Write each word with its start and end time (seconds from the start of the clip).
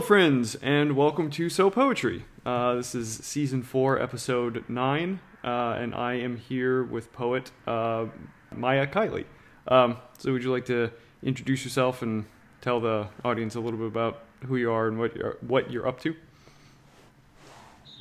Friends, 0.00 0.54
and 0.56 0.96
welcome 0.96 1.28
to 1.32 1.48
So 1.48 1.70
Poetry. 1.70 2.24
Uh, 2.46 2.76
this 2.76 2.94
is 2.94 3.12
season 3.24 3.62
four, 3.62 4.00
episode 4.00 4.64
nine, 4.68 5.18
uh, 5.42 5.76
and 5.78 5.92
I 5.92 6.14
am 6.14 6.36
here 6.36 6.84
with 6.84 7.12
poet 7.12 7.50
uh, 7.66 8.06
Maia 8.54 8.86
Kiley. 8.86 9.24
Um, 9.66 9.96
so, 10.16 10.32
would 10.32 10.44
you 10.44 10.52
like 10.52 10.66
to 10.66 10.92
introduce 11.22 11.64
yourself 11.64 12.02
and 12.02 12.26
tell 12.60 12.80
the 12.80 13.08
audience 13.24 13.56
a 13.56 13.60
little 13.60 13.78
bit 13.78 13.88
about 13.88 14.22
who 14.46 14.56
you 14.56 14.70
are 14.70 14.86
and 14.86 14.98
what 14.98 15.16
you're, 15.16 15.36
what 15.40 15.70
you're 15.70 15.86
up 15.88 16.00
to? 16.00 16.14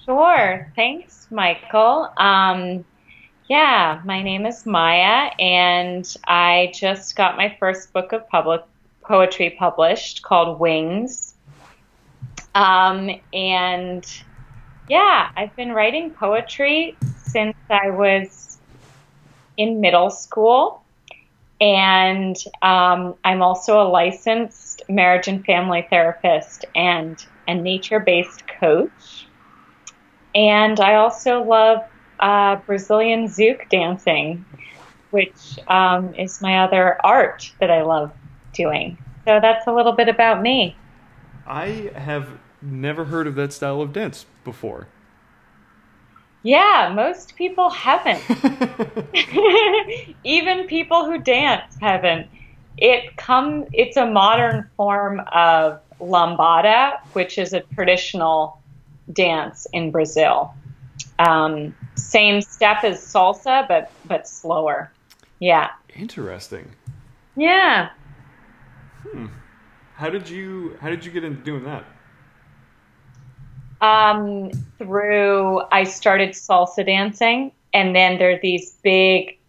Sure. 0.06 0.72
Thanks, 0.76 1.28
Michael. 1.32 2.14
Um, 2.18 2.86
yeah, 3.50 4.02
my 4.06 4.22
name 4.22 4.45
is 4.45 4.66
Maia, 4.66 5.32
and 5.40 6.16
I 6.26 6.72
just 6.76 7.16
got 7.16 7.38
my 7.38 7.56
first 7.59 7.92
book 7.92 8.14
of 8.14 8.30
public 8.30 8.62
poetry 9.02 9.56
published 9.58 10.22
called 10.22 10.59
Wings. 10.59 11.34
Um, 12.56 13.10
and 13.34 14.06
yeah, 14.90 15.30
I've 15.36 15.56
been 15.56 15.72
writing 15.72 16.12
poetry 16.12 16.98
since 17.23 17.56
I 17.70 17.90
was 17.90 18.58
in 19.58 19.82
middle 19.82 20.10
school. 20.10 20.84
And 21.60 22.36
um, 22.62 23.16
I'm 23.23 23.42
also 23.42 23.82
a 23.82 23.90
licensed 23.90 24.84
marriage 24.88 25.28
and 25.28 25.44
family 25.44 25.88
therapist 25.90 26.66
and 26.76 27.23
a 27.48 27.56
nature 27.56 28.00
based 28.00 28.44
coach. 28.59 29.28
And 30.36 30.80
I 30.80 30.95
also 30.95 31.44
love 31.44 31.80
uh, 32.20 32.58
Brazilian 32.58 33.25
zouk 33.28 33.70
dancing, 33.70 34.45
which 35.09 35.58
um, 35.68 36.14
is 36.14 36.42
my 36.42 36.59
other 36.59 36.98
art 37.03 37.52
that 37.59 37.72
I 37.72 37.81
love 37.81 38.12
doing. 38.53 39.00
So 39.25 39.40
that's 39.42 39.66
a 39.66 39.73
little 39.73 39.94
bit 39.94 40.09
about 40.09 40.42
me. 40.42 40.78
I 41.48 41.92
have 41.95 42.30
never 42.62 43.06
heard 43.06 43.28
of 43.28 43.36
that 43.36 43.53
style 43.53 43.81
of 43.81 43.94
dance 43.94 44.26
before. 44.44 44.88
Yeah, 46.44 46.92
most 46.94 47.36
people 47.36 47.70
haven't. 47.70 48.22
Even 50.23 50.68
people 50.68 51.06
who 51.06 51.18
dance 51.18 51.75
haven't. 51.81 52.28
It 52.78 53.18
come 53.18 53.66
it's 53.73 53.98
a 53.98 54.06
modern 54.06 54.70
form 54.78 55.22
of 55.34 55.80
lambada, 56.00 57.00
which 57.14 57.38
is 57.38 57.53
a 57.53 57.62
traditional 57.73 58.62
dance 59.14 59.66
in 59.73 59.92
Brazil. 59.92 60.53
Um, 61.20 61.75
same 61.95 62.42
step 62.42 62.84
as 62.84 63.00
salsa, 63.00 63.68
but 63.68 63.92
but 64.06 64.28
slower. 64.28 64.92
Yeah. 65.40 65.70
Interesting. 65.95 66.70
Yeah. 67.36 67.90
Hmm. 69.03 69.28
How 69.98 70.12
did 70.12 70.30
you 70.30 70.78
How 70.80 70.90
did 70.90 71.03
you 71.03 71.12
get 71.12 71.23
into 71.23 71.42
doing 71.42 71.64
that? 71.64 71.84
Um, 73.81 74.52
through 74.78 75.62
I 75.72 75.84
started 75.86 76.30
salsa 76.31 76.86
dancing, 76.86 77.52
and 77.73 77.95
then 77.95 78.20
there 78.20 78.31
are 78.31 78.40
these 78.40 78.73
big 78.84 79.40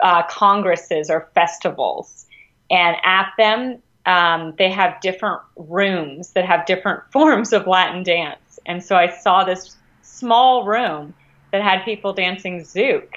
uh, 0.00 0.22
congresses 0.28 1.10
or 1.10 1.28
festivals, 1.34 2.24
and 2.70 2.96
at 3.04 3.32
them 3.36 3.82
um, 4.06 4.54
they 4.56 4.70
have 4.70 4.98
different 5.02 5.42
rooms 5.56 6.32
that 6.32 6.46
have 6.46 6.64
different 6.64 7.02
forms 7.12 7.52
of 7.52 7.66
Latin 7.66 8.02
dance. 8.02 8.58
And 8.64 8.82
so 8.82 8.96
I 8.96 9.10
saw 9.10 9.44
this 9.44 9.76
small 10.02 10.64
room 10.64 11.12
that 11.52 11.62
had 11.62 11.84
people 11.84 12.14
dancing 12.14 12.62
zouk. 12.62 13.08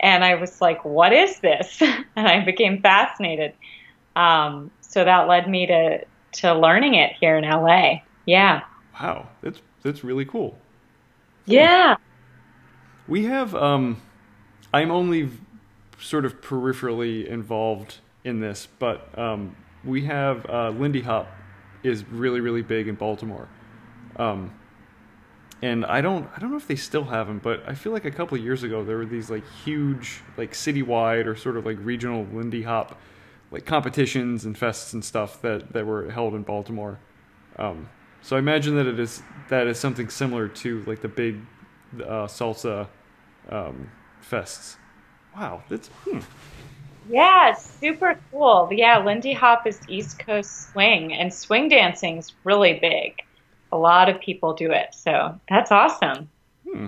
And 0.00 0.24
I 0.24 0.34
was 0.34 0.60
like, 0.60 0.82
what 0.84 1.12
is 1.12 1.40
this? 1.40 1.80
and 2.16 2.26
I 2.28 2.42
became 2.42 2.80
fascinated. 2.80 3.52
Um, 4.16 4.70
so 4.94 5.04
that 5.04 5.26
led 5.26 5.50
me 5.50 5.66
to, 5.66 6.04
to 6.34 6.54
learning 6.54 6.94
it 6.94 7.14
here 7.18 7.36
in 7.36 7.42
LA. 7.42 8.02
Yeah. 8.26 8.62
Wow, 9.00 9.26
that's 9.42 9.60
that's 9.82 10.04
really 10.04 10.24
cool. 10.24 10.56
Yeah. 11.46 11.96
We 13.08 13.24
have 13.24 13.56
um 13.56 14.00
I'm 14.72 14.92
only 14.92 15.30
sort 15.98 16.24
of 16.24 16.40
peripherally 16.40 17.26
involved 17.26 17.98
in 18.22 18.38
this, 18.38 18.68
but 18.78 19.18
um 19.18 19.56
we 19.84 20.04
have 20.04 20.46
uh, 20.48 20.70
Lindy 20.70 21.02
Hop 21.02 21.26
is 21.82 22.04
really 22.08 22.40
really 22.40 22.62
big 22.62 22.86
in 22.86 22.94
Baltimore, 22.94 23.48
um, 24.16 24.54
and 25.60 25.84
I 25.84 26.02
don't 26.02 26.30
I 26.36 26.38
don't 26.38 26.52
know 26.52 26.56
if 26.56 26.68
they 26.68 26.76
still 26.76 27.04
have 27.06 27.26
them, 27.26 27.40
but 27.42 27.64
I 27.66 27.74
feel 27.74 27.92
like 27.92 28.04
a 28.04 28.12
couple 28.12 28.38
of 28.38 28.44
years 28.44 28.62
ago 28.62 28.84
there 28.84 28.96
were 28.96 29.06
these 29.06 29.28
like 29.28 29.44
huge 29.64 30.22
like 30.36 30.52
citywide 30.52 31.26
or 31.26 31.34
sort 31.34 31.56
of 31.56 31.66
like 31.66 31.78
regional 31.80 32.26
Lindy 32.32 32.62
Hop 32.62 32.98
like 33.54 33.64
competitions 33.64 34.44
and 34.44 34.58
fests 34.58 34.92
and 34.92 35.04
stuff 35.04 35.40
that 35.40 35.72
that 35.72 35.86
were 35.86 36.10
held 36.10 36.34
in 36.34 36.42
Baltimore. 36.42 36.98
Um, 37.56 37.88
so 38.20 38.34
I 38.34 38.40
imagine 38.40 38.74
that 38.76 38.86
it 38.86 38.98
is 38.98 39.22
that 39.48 39.68
is 39.68 39.78
something 39.78 40.10
similar 40.10 40.48
to 40.48 40.82
like 40.86 41.00
the 41.00 41.08
big 41.08 41.40
uh, 42.02 42.26
salsa 42.26 42.88
um, 43.48 43.90
fests. 44.28 44.76
Wow, 45.36 45.62
that's. 45.68 45.88
Hmm. 46.04 46.18
Yeah, 47.08 47.52
super 47.54 48.18
cool. 48.32 48.70
Yeah, 48.72 49.04
Lindy 49.04 49.34
Hop 49.34 49.66
is 49.66 49.78
East 49.88 50.18
Coast 50.18 50.72
swing, 50.72 51.12
and 51.12 51.32
swing 51.32 51.68
dancing 51.68 52.16
is 52.16 52.32
really 52.44 52.78
big. 52.80 53.22
A 53.72 53.76
lot 53.76 54.08
of 54.08 54.20
people 54.20 54.54
do 54.54 54.72
it, 54.72 54.94
so 54.94 55.38
that's 55.48 55.70
awesome. 55.70 56.28
Hmm. 56.68 56.86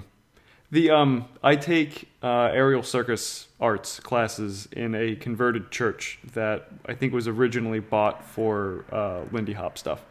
The 0.71 0.91
um, 0.91 1.27
I 1.43 1.55
take 1.57 2.09
uh, 2.23 2.51
aerial 2.53 2.83
circus 2.83 3.47
arts 3.61 4.01
classes 4.01 4.69
in 4.73 4.95
a 4.95 5.15
converted 5.15 5.71
church 5.71 6.19
that 6.35 6.69
I 6.87 6.95
think 6.95 7.13
was 7.13 7.29
originally 7.29 7.79
bought 7.79 8.25
for 8.25 8.85
uh, 8.91 9.23
Lindy 9.31 9.53
Hop 9.53 9.79
stuff. 9.79 10.05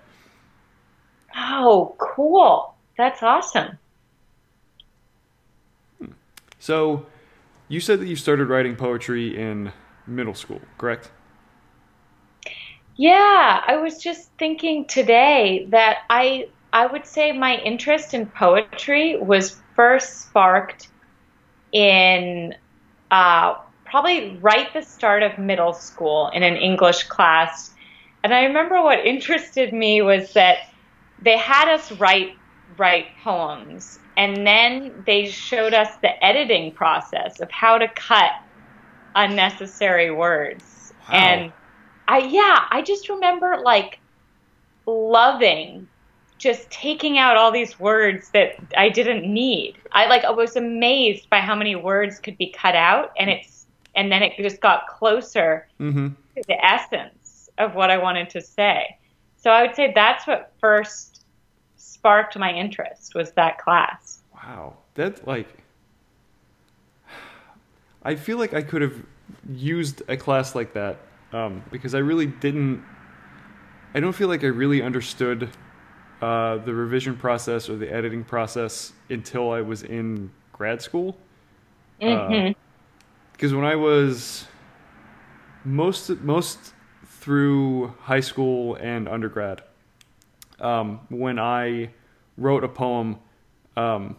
Oh, 1.36 1.96
cool! 1.98 2.74
That's 2.98 3.22
awesome. 3.22 3.78
Hmm. 6.00 6.12
So, 6.60 7.06
you 7.68 7.82
said 7.82 8.00
that 8.00 8.08
you 8.08 8.16
started 8.16 8.48
writing 8.48 8.78
poetry 8.78 9.38
in 9.38 9.74
middle 10.08 10.34
school, 10.36 10.62
correct? 10.78 11.12
Yeah, 12.96 13.62
I 13.68 13.76
was 13.76 14.02
just 14.02 14.30
thinking 14.40 14.86
today 14.86 15.68
that 15.70 16.04
I 16.10 16.48
I 16.72 16.86
would 16.86 17.06
say 17.06 17.34
my 17.34 17.58
interest 17.58 18.14
in 18.14 18.26
poetry 18.26 19.18
was 19.18 19.62
first 19.76 20.22
sparked 20.22 20.88
in 21.72 22.56
uh, 23.12 23.56
probably 23.84 24.38
right 24.42 24.74
the 24.74 24.82
start 24.82 25.24
of 25.24 25.38
middle 25.38 25.74
school 25.74 26.30
in 26.34 26.44
an 26.44 26.56
English 26.56 27.04
class. 27.04 27.74
And 28.24 28.34
I 28.34 28.44
remember 28.46 28.82
what 28.82 29.00
interested 29.00 29.74
me 29.74 30.02
was 30.02 30.34
that 30.34 30.70
they 31.22 31.38
had 31.38 31.70
us 31.70 31.92
write 31.94 32.36
write 32.78 33.06
poems 33.24 34.00
and 34.18 34.46
then 34.46 35.04
they 35.06 35.28
showed 35.28 35.74
us 35.74 35.96
the 36.02 36.26
editing 36.26 36.72
process 36.72 37.40
of 37.40 37.52
how 37.52 37.78
to 37.78 37.88
cut 37.90 38.32
unnecessary 39.14 40.12
words. 40.12 40.94
Wow. 41.08 41.16
And 41.16 41.54
I 42.08 42.20
yeah, 42.20 42.66
I 42.70 42.82
just 42.82 43.10
remember 43.10 43.58
like 43.64 44.00
loving 44.86 45.88
just 46.46 46.70
taking 46.70 47.18
out 47.18 47.38
all 47.38 47.52
these 47.52 47.80
words 47.80 48.30
that 48.30 48.56
I 48.78 48.88
didn't 48.90 49.26
need. 49.26 49.78
I 49.94 50.06
like 50.06 50.24
I 50.24 50.30
was 50.30 50.56
amazed 50.56 51.28
by 51.28 51.40
how 51.40 51.56
many 51.56 51.76
words 51.76 52.20
could 52.20 52.38
be 52.38 52.52
cut 52.52 52.76
out 52.76 53.12
and 53.18 53.32
it's 53.32 53.66
and 53.96 54.12
then 54.12 54.22
it 54.22 54.34
just 54.38 54.62
got 54.62 54.86
closer 54.88 55.68
mm-hmm. 55.80 56.10
to 56.10 56.44
the 56.48 56.64
essence 56.64 57.50
of 57.58 57.74
what 57.74 57.90
I 57.90 57.98
wanted 57.98 58.30
to 58.30 58.42
say. 58.42 58.96
So 59.38 59.50
I 59.50 59.64
would 59.64 59.76
say 59.76 59.92
that's 59.96 60.28
what 60.28 60.54
first 60.60 61.26
sparked 61.78 62.38
my 62.38 62.54
interest 62.54 63.16
was 63.16 63.32
that 63.32 63.58
class. 63.58 64.20
Wow. 64.36 64.76
That 64.94 65.28
like 65.28 65.50
I 68.04 68.14
feel 68.14 68.38
like 68.38 68.54
I 68.54 68.62
could 68.62 68.84
have 68.84 69.02
used 69.50 70.04
a 70.08 70.16
class 70.16 70.54
like 70.54 70.74
that 70.74 71.00
um, 71.34 71.64
because 71.72 71.96
I 71.96 72.00
really 72.00 72.28
didn't. 72.28 72.84
I 73.96 74.00
don't 74.00 74.14
feel 74.14 74.28
like 74.28 74.44
I 74.44 74.48
really 74.48 74.84
understood 74.84 75.50
uh, 76.22 76.58
the 76.58 76.74
revision 76.74 77.16
process 77.16 77.70
or 77.70 77.76
the 77.76 77.92
editing 77.92 78.24
process 78.24 78.94
until 79.10 79.52
I 79.52 79.62
was 79.62 79.84
in 79.84 80.32
grad 80.54 80.82
school. 80.82 81.18
Because 81.98 82.56
Mm-hmm. 83.52 83.56
when 83.56 83.66
I 83.66 83.76
was 83.76 84.46
most 85.64 86.10
most 86.22 86.74
through 87.06 87.88
high 88.00 88.20
school 88.20 88.76
and 88.76 89.08
undergrad, 89.08 89.64
um, 90.60 91.00
when 91.10 91.40
I 91.40 91.90
wrote 92.38 92.64
a 92.64 92.68
poem, 92.70 93.18
um, 93.76 94.18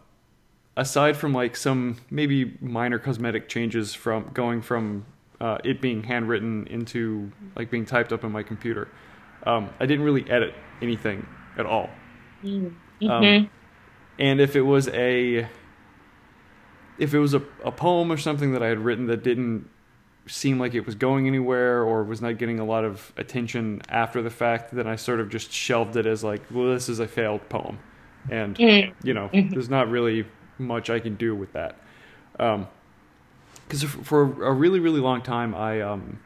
aside 0.76 1.16
from 1.16 1.32
like 1.32 1.56
some 1.56 1.96
maybe 2.10 2.56
minor 2.60 2.98
cosmetic 2.98 3.48
changes 3.48 3.94
from 3.94 4.30
going 4.34 4.60
from 4.60 5.06
uh, 5.40 5.58
it 5.64 5.80
being 5.80 6.02
handwritten 6.02 6.66
into 6.66 7.30
like 7.56 7.70
being 7.70 7.84
typed 7.84 8.12
up 8.12 8.24
on 8.24 8.32
my 8.32 8.42
computer, 8.42 8.88
um, 9.44 9.70
I 9.80 9.86
didn't 9.86 10.04
really 10.04 10.28
edit 10.30 10.54
anything 10.82 11.26
at 11.56 11.66
all. 11.66 11.90
Mm-hmm. 12.44 13.10
Um, 13.10 13.50
and 14.18 14.40
if 14.40 14.56
it 14.56 14.62
was 14.62 14.88
a 14.88 15.48
if 16.98 17.12
it 17.12 17.18
was 17.18 17.34
a, 17.34 17.42
a 17.64 17.70
poem 17.70 18.10
or 18.10 18.16
something 18.16 18.52
that 18.52 18.62
I 18.62 18.68
had 18.68 18.78
written 18.78 19.06
that 19.06 19.22
didn't 19.22 19.68
seem 20.26 20.58
like 20.58 20.74
it 20.74 20.86
was 20.86 20.94
going 20.94 21.26
anywhere 21.26 21.82
or 21.82 22.02
was 22.02 22.20
not 22.20 22.38
getting 22.38 22.58
a 22.58 22.64
lot 22.64 22.84
of 22.84 23.12
attention 23.16 23.80
after 23.88 24.22
the 24.22 24.30
fact, 24.30 24.74
then 24.74 24.86
I 24.86 24.96
sort 24.96 25.20
of 25.20 25.28
just 25.28 25.52
shelved 25.52 25.96
it 25.96 26.06
as 26.06 26.24
like, 26.24 26.42
well, 26.50 26.72
this 26.72 26.88
is 26.88 26.98
a 26.98 27.06
failed 27.06 27.48
poem, 27.48 27.78
and 28.30 28.58
you 29.02 29.14
know, 29.14 29.30
there's 29.32 29.68
not 29.68 29.88
really 29.88 30.26
much 30.58 30.90
I 30.90 30.98
can 31.00 31.16
do 31.16 31.34
with 31.34 31.52
that. 31.52 31.76
Because 32.32 33.82
for 33.82 34.22
a 34.44 34.52
really 34.52 34.80
really 34.80 35.00
long 35.00 35.22
time, 35.22 35.54
I 35.54 35.80
um, 35.80 36.18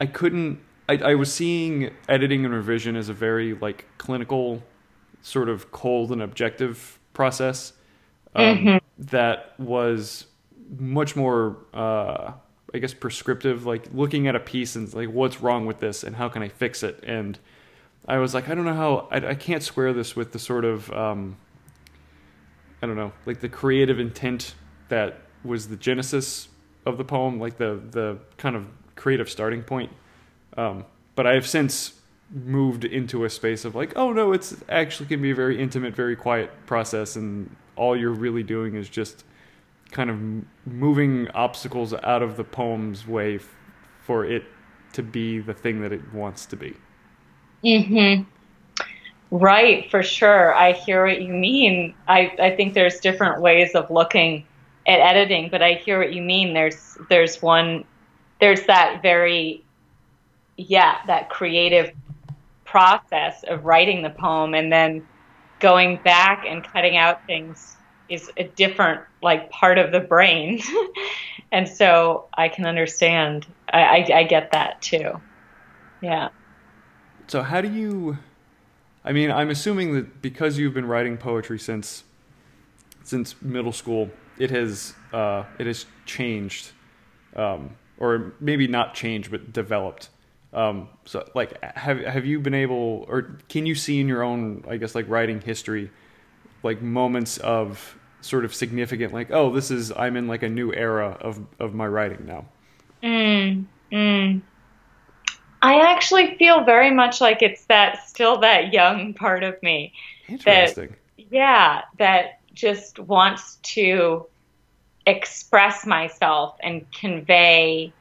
I 0.00 0.06
couldn't. 0.06 0.60
I, 0.88 0.96
I 0.96 1.14
was 1.14 1.32
seeing 1.32 1.90
editing 2.08 2.44
and 2.44 2.52
revision 2.52 2.96
as 2.96 3.08
a 3.08 3.14
very 3.14 3.54
like 3.54 3.86
clinical, 3.98 4.62
sort 5.22 5.48
of 5.48 5.72
cold 5.72 6.12
and 6.12 6.20
objective 6.20 6.98
process 7.14 7.72
um, 8.34 8.80
that 8.98 9.54
was 9.58 10.26
much 10.78 11.16
more, 11.16 11.56
uh, 11.72 12.32
I 12.72 12.78
guess, 12.78 12.92
prescriptive. 12.92 13.64
Like 13.64 13.86
looking 13.94 14.26
at 14.26 14.36
a 14.36 14.40
piece 14.40 14.76
and 14.76 14.92
like, 14.92 15.08
what's 15.08 15.40
wrong 15.40 15.66
with 15.66 15.80
this, 15.80 16.04
and 16.04 16.16
how 16.16 16.28
can 16.28 16.42
I 16.42 16.48
fix 16.48 16.82
it? 16.82 17.02
And 17.04 17.38
I 18.06 18.18
was 18.18 18.34
like, 18.34 18.48
I 18.48 18.54
don't 18.54 18.64
know 18.64 18.74
how. 18.74 19.08
I, 19.10 19.28
I 19.28 19.34
can't 19.34 19.62
square 19.62 19.92
this 19.92 20.14
with 20.14 20.32
the 20.32 20.38
sort 20.38 20.64
of, 20.64 20.90
um, 20.92 21.36
I 22.82 22.86
don't 22.86 22.96
know, 22.96 23.12
like 23.24 23.40
the 23.40 23.48
creative 23.48 23.98
intent 23.98 24.54
that 24.88 25.22
was 25.44 25.68
the 25.68 25.76
genesis 25.76 26.48
of 26.84 26.98
the 26.98 27.04
poem, 27.04 27.40
like 27.40 27.56
the 27.56 27.80
the 27.90 28.18
kind 28.36 28.56
of 28.56 28.66
creative 28.96 29.30
starting 29.30 29.62
point. 29.62 29.90
Um, 30.56 30.84
but 31.14 31.26
I 31.26 31.34
have 31.34 31.46
since 31.46 32.00
moved 32.30 32.84
into 32.84 33.24
a 33.24 33.30
space 33.30 33.64
of 33.64 33.74
like, 33.74 33.92
oh 33.96 34.12
no, 34.12 34.32
it's 34.32 34.56
actually 34.68 35.06
can 35.06 35.22
be 35.22 35.30
a 35.30 35.34
very 35.34 35.60
intimate, 35.60 35.94
very 35.94 36.16
quiet 36.16 36.50
process, 36.66 37.16
and 37.16 37.54
all 37.76 37.96
you're 37.96 38.12
really 38.12 38.42
doing 38.42 38.74
is 38.74 38.88
just 38.88 39.24
kind 39.90 40.10
of 40.10 40.20
moving 40.72 41.28
obstacles 41.30 41.94
out 41.94 42.22
of 42.22 42.36
the 42.36 42.44
poem's 42.44 43.06
way 43.06 43.36
f- 43.36 43.56
for 44.00 44.24
it 44.24 44.44
to 44.92 45.02
be 45.02 45.38
the 45.40 45.54
thing 45.54 45.80
that 45.82 45.92
it 45.92 46.12
wants 46.12 46.46
to 46.46 46.56
be. 46.56 46.74
Mhm. 47.64 48.26
Right, 49.30 49.90
for 49.90 50.02
sure. 50.02 50.54
I 50.54 50.72
hear 50.72 51.06
what 51.06 51.20
you 51.22 51.32
mean. 51.32 51.94
I, 52.06 52.32
I 52.38 52.54
think 52.54 52.74
there's 52.74 53.00
different 53.00 53.40
ways 53.40 53.74
of 53.74 53.90
looking 53.90 54.46
at 54.86 55.00
editing, 55.00 55.48
but 55.50 55.62
I 55.62 55.74
hear 55.74 55.98
what 55.98 56.12
you 56.12 56.22
mean. 56.22 56.54
There's 56.54 56.96
there's 57.08 57.42
one 57.42 57.84
there's 58.40 58.66
that 58.66 59.02
very 59.02 59.63
yeah, 60.56 60.98
that 61.06 61.30
creative 61.30 61.92
process 62.64 63.44
of 63.44 63.64
writing 63.64 64.02
the 64.02 64.10
poem 64.10 64.54
and 64.54 64.72
then 64.72 65.06
going 65.60 65.98
back 66.04 66.44
and 66.46 66.64
cutting 66.64 66.96
out 66.96 67.24
things 67.26 67.76
is 68.08 68.30
a 68.36 68.44
different 68.44 69.00
like 69.22 69.50
part 69.50 69.78
of 69.78 69.92
the 69.92 70.00
brain. 70.00 70.60
and 71.52 71.68
so 71.68 72.26
I 72.34 72.48
can 72.48 72.66
understand. 72.66 73.46
I, 73.72 73.80
I, 73.80 74.18
I 74.18 74.22
get 74.24 74.52
that 74.52 74.82
too. 74.82 75.20
Yeah. 76.02 76.28
So 77.28 77.42
how 77.42 77.60
do 77.60 77.72
you? 77.72 78.18
I 79.04 79.12
mean, 79.12 79.30
I'm 79.30 79.50
assuming 79.50 79.94
that 79.94 80.22
because 80.22 80.58
you've 80.58 80.74
been 80.74 80.86
writing 80.86 81.16
poetry 81.16 81.58
since 81.58 82.04
since 83.02 83.40
middle 83.40 83.72
school, 83.72 84.10
it 84.38 84.50
has 84.50 84.94
uh, 85.12 85.44
it 85.58 85.66
has 85.66 85.86
changed, 86.06 86.72
um, 87.36 87.76
or 87.98 88.34
maybe 88.40 88.66
not 88.66 88.94
changed, 88.94 89.30
but 89.30 89.52
developed. 89.52 90.10
Um, 90.54 90.88
so, 91.04 91.28
like, 91.34 91.62
have 91.62 92.00
have 92.00 92.24
you 92.24 92.38
been 92.38 92.54
able, 92.54 93.04
or 93.08 93.38
can 93.48 93.66
you 93.66 93.74
see 93.74 94.00
in 94.00 94.06
your 94.06 94.22
own, 94.22 94.64
I 94.68 94.76
guess, 94.76 94.94
like 94.94 95.08
writing 95.08 95.40
history, 95.40 95.90
like 96.62 96.80
moments 96.80 97.38
of 97.38 97.98
sort 98.20 98.44
of 98.44 98.54
significant, 98.54 99.12
like, 99.12 99.30
oh, 99.30 99.50
this 99.50 99.70
is 99.70 99.92
I'm 99.92 100.16
in 100.16 100.28
like 100.28 100.42
a 100.42 100.48
new 100.48 100.72
era 100.72 101.18
of 101.20 101.44
of 101.58 101.74
my 101.74 101.86
writing 101.86 102.24
now. 102.24 102.46
Mm, 103.02 103.66
mm. 103.92 104.42
I 105.60 105.80
actually 105.92 106.36
feel 106.36 106.62
very 106.64 106.90
much 106.90 107.20
like 107.20 107.42
it's 107.42 107.64
that 107.64 108.06
still 108.06 108.38
that 108.40 108.72
young 108.72 109.14
part 109.14 109.42
of 109.42 109.60
me. 109.62 109.92
Interesting. 110.28 110.88
That, 111.16 111.26
yeah, 111.30 111.82
that 111.98 112.40
just 112.54 112.98
wants 112.98 113.56
to 113.62 114.26
express 115.06 115.84
myself 115.84 116.56
and 116.62 116.86
convey 116.92 117.92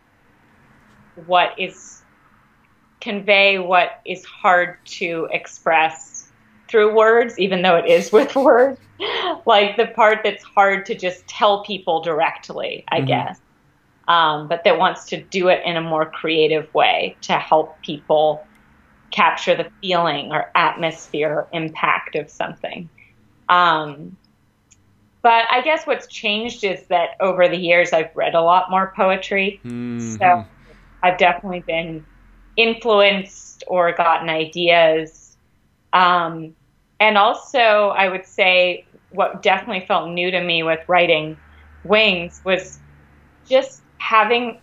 what 1.25 1.57
is 1.57 2.02
convey 3.03 3.59
what 3.59 3.89
is 4.05 4.25
hard 4.25 4.77
to 4.85 5.27
express 5.31 6.31
through 6.69 6.95
words, 6.95 7.39
even 7.39 7.61
though 7.63 7.77
it 7.77 7.87
is 7.87 8.11
with 8.13 8.35
words. 8.35 8.79
like 9.45 9.77
the 9.77 9.87
part 9.95 10.19
that's 10.23 10.43
hard 10.55 10.85
to 10.87 10.95
just 10.97 11.27
tell 11.27 11.63
people 11.65 12.03
directly, 12.03 12.85
I 12.91 13.01
Mhm. 13.01 13.07
guess. 13.07 13.39
Um, 14.07 14.47
but 14.49 14.63
that 14.65 14.79
wants 14.79 15.07
to 15.07 15.23
do 15.25 15.49
it 15.49 15.61
in 15.65 15.77
a 15.77 15.81
more 15.81 16.11
creative 16.11 16.67
way 16.73 17.19
to 17.23 17.33
help 17.33 17.81
people 17.83 18.49
capture 19.11 19.55
the 19.55 19.71
feeling 19.81 20.31
or 20.31 20.51
atmosphere 20.55 21.29
or 21.29 21.49
impact 21.53 22.15
of 22.15 22.31
something. 22.31 22.89
Um, 23.49 24.17
but 25.21 25.45
I 25.51 25.61
guess 25.61 25.87
what's 25.87 26.07
changed 26.07 26.63
is 26.63 26.85
that 26.89 27.11
over 27.21 27.47
the 27.47 27.57
years 27.57 27.93
I've 27.93 28.15
read 28.15 28.35
a 28.35 28.41
lot 28.41 28.69
more 28.69 28.93
poetry. 28.95 29.63
Mhm. 29.63 30.17
So 30.17 30.45
I've 31.03 31.17
definitely 31.17 31.63
been 31.67 32.07
influenced 32.57 33.63
or 33.67 33.91
gotten 33.91 34.29
ideas. 34.29 35.35
Um, 35.93 36.55
and 36.99 37.17
also, 37.17 37.59
I 37.59 38.07
would 38.09 38.25
say 38.25 38.85
what 39.11 39.41
definitely 39.43 39.85
felt 39.85 40.09
new 40.09 40.31
to 40.31 40.41
me 40.41 40.63
with 40.63 40.79
writing 40.87 41.37
Wings 41.83 42.41
was 42.43 42.79
just 43.47 43.81
having 43.97 44.59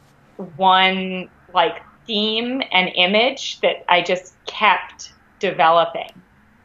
one 0.57 1.29
like 1.55 1.83
theme 2.07 2.63
and 2.73 2.91
image 2.95 3.61
that 3.61 3.85
I 3.89 4.03
just 4.03 4.35
kept 4.47 5.13
developing. 5.39 6.11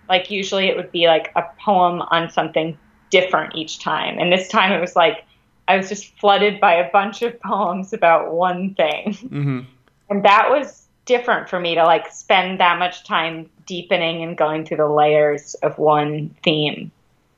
Like 0.10 0.31
usually 0.31 0.68
it 0.68 0.78
would 0.78 0.92
be 0.92 1.07
like 1.07 1.31
a 1.36 1.44
poem 1.63 2.01
on 2.10 2.30
something 2.30 2.78
different 3.10 3.56
each 3.56 3.80
time. 3.80 4.18
And 4.19 4.31
this 4.31 4.48
time 4.48 4.71
it 4.71 4.80
was 4.80 4.95
like 4.95 5.25
I 5.68 5.78
was 5.78 5.89
just 5.89 6.18
flooded 6.19 6.60
by 6.60 6.75
a 6.75 6.92
bunch 6.92 7.21
of 7.21 7.39
poems 7.42 7.92
about 7.92 8.33
one 8.33 8.75
thing. 8.75 9.13
Mhm. 9.13 9.66
And 10.10 10.24
that 10.24 10.50
was 10.50 10.85
different 11.06 11.50
for 11.50 11.60
me 11.60 11.75
to 11.75 11.84
like 11.84 12.12
spend 12.12 12.60
that 12.60 12.80
much 12.80 13.04
time 13.04 13.50
deepening 13.66 14.24
and 14.24 14.38
going 14.38 14.66
through 14.66 14.78
the 14.78 14.88
layers 14.88 15.54
of 15.56 15.78
one 15.78 16.35
theme. 16.44 16.92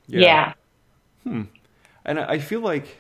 Yeah. 0.08 0.54
And 2.06 2.20
I 2.20 2.34
I 2.34 2.40
feel 2.40 2.62
like, 2.62 2.98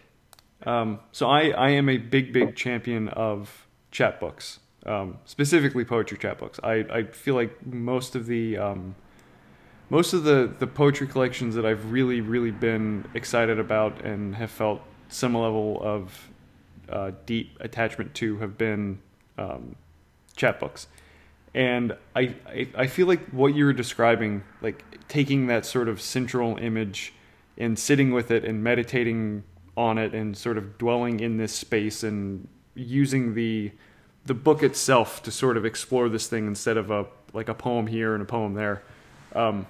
um, 0.65 0.99
so 1.11 1.29
I, 1.29 1.49
I 1.51 1.69
am 1.69 1.87
a 1.87 1.97
big, 1.97 2.33
big 2.33 2.55
champion 2.55 3.07
of 3.09 3.67
chapbooks, 3.91 4.59
um, 4.85 5.17
specifically 5.25 5.85
poetry 5.85 6.17
chapbooks. 6.17 6.59
I, 6.61 6.85
I 6.93 7.03
feel 7.03 7.35
like 7.35 7.65
most 7.65 8.15
of 8.15 8.25
the, 8.25 8.57
um, 8.57 8.95
most 9.89 10.11
of 10.11 10.25
the, 10.25 10.53
the 10.59 10.67
poetry 10.67 11.07
collections 11.07 11.55
that 11.55 11.65
I've 11.65 11.91
really, 11.91 12.19
really 12.19 12.51
been 12.51 13.05
excited 13.13 13.59
about 13.59 14.01
and 14.03 14.35
have 14.35 14.51
felt 14.51 14.81
some 15.07 15.33
level 15.33 15.79
of 15.81 16.29
uh, 16.89 17.11
deep 17.25 17.57
attachment 17.61 18.13
to 18.15 18.37
have 18.39 18.57
been 18.57 18.99
um, 19.37 19.75
chapbooks. 20.37 20.87
And 21.53 21.97
I, 22.15 22.35
I, 22.47 22.67
I 22.75 22.87
feel 22.87 23.07
like 23.07 23.27
what 23.29 23.55
you 23.55 23.65
were 23.65 23.73
describing, 23.73 24.43
like 24.61 24.83
taking 25.07 25.47
that 25.47 25.65
sort 25.65 25.89
of 25.89 25.99
central 25.99 26.57
image 26.57 27.13
and 27.57 27.77
sitting 27.77 28.11
with 28.11 28.29
it 28.31 28.45
and 28.45 28.63
meditating 28.63 29.43
on 29.75 29.97
it 29.97 30.13
and 30.13 30.37
sort 30.37 30.57
of 30.57 30.77
dwelling 30.77 31.19
in 31.19 31.37
this 31.37 31.53
space 31.53 32.03
and 32.03 32.47
using 32.75 33.33
the 33.33 33.71
the 34.25 34.33
book 34.33 34.61
itself 34.61 35.23
to 35.23 35.31
sort 35.31 35.55
of 35.55 35.65
explore 35.65 36.09
this 36.09 36.27
thing 36.27 36.47
instead 36.47 36.75
of 36.75 36.91
a 36.91 37.05
like 37.33 37.47
a 37.47 37.53
poem 37.53 37.87
here 37.87 38.13
and 38.13 38.21
a 38.21 38.25
poem 38.25 38.53
there 38.53 38.83
um, 39.33 39.65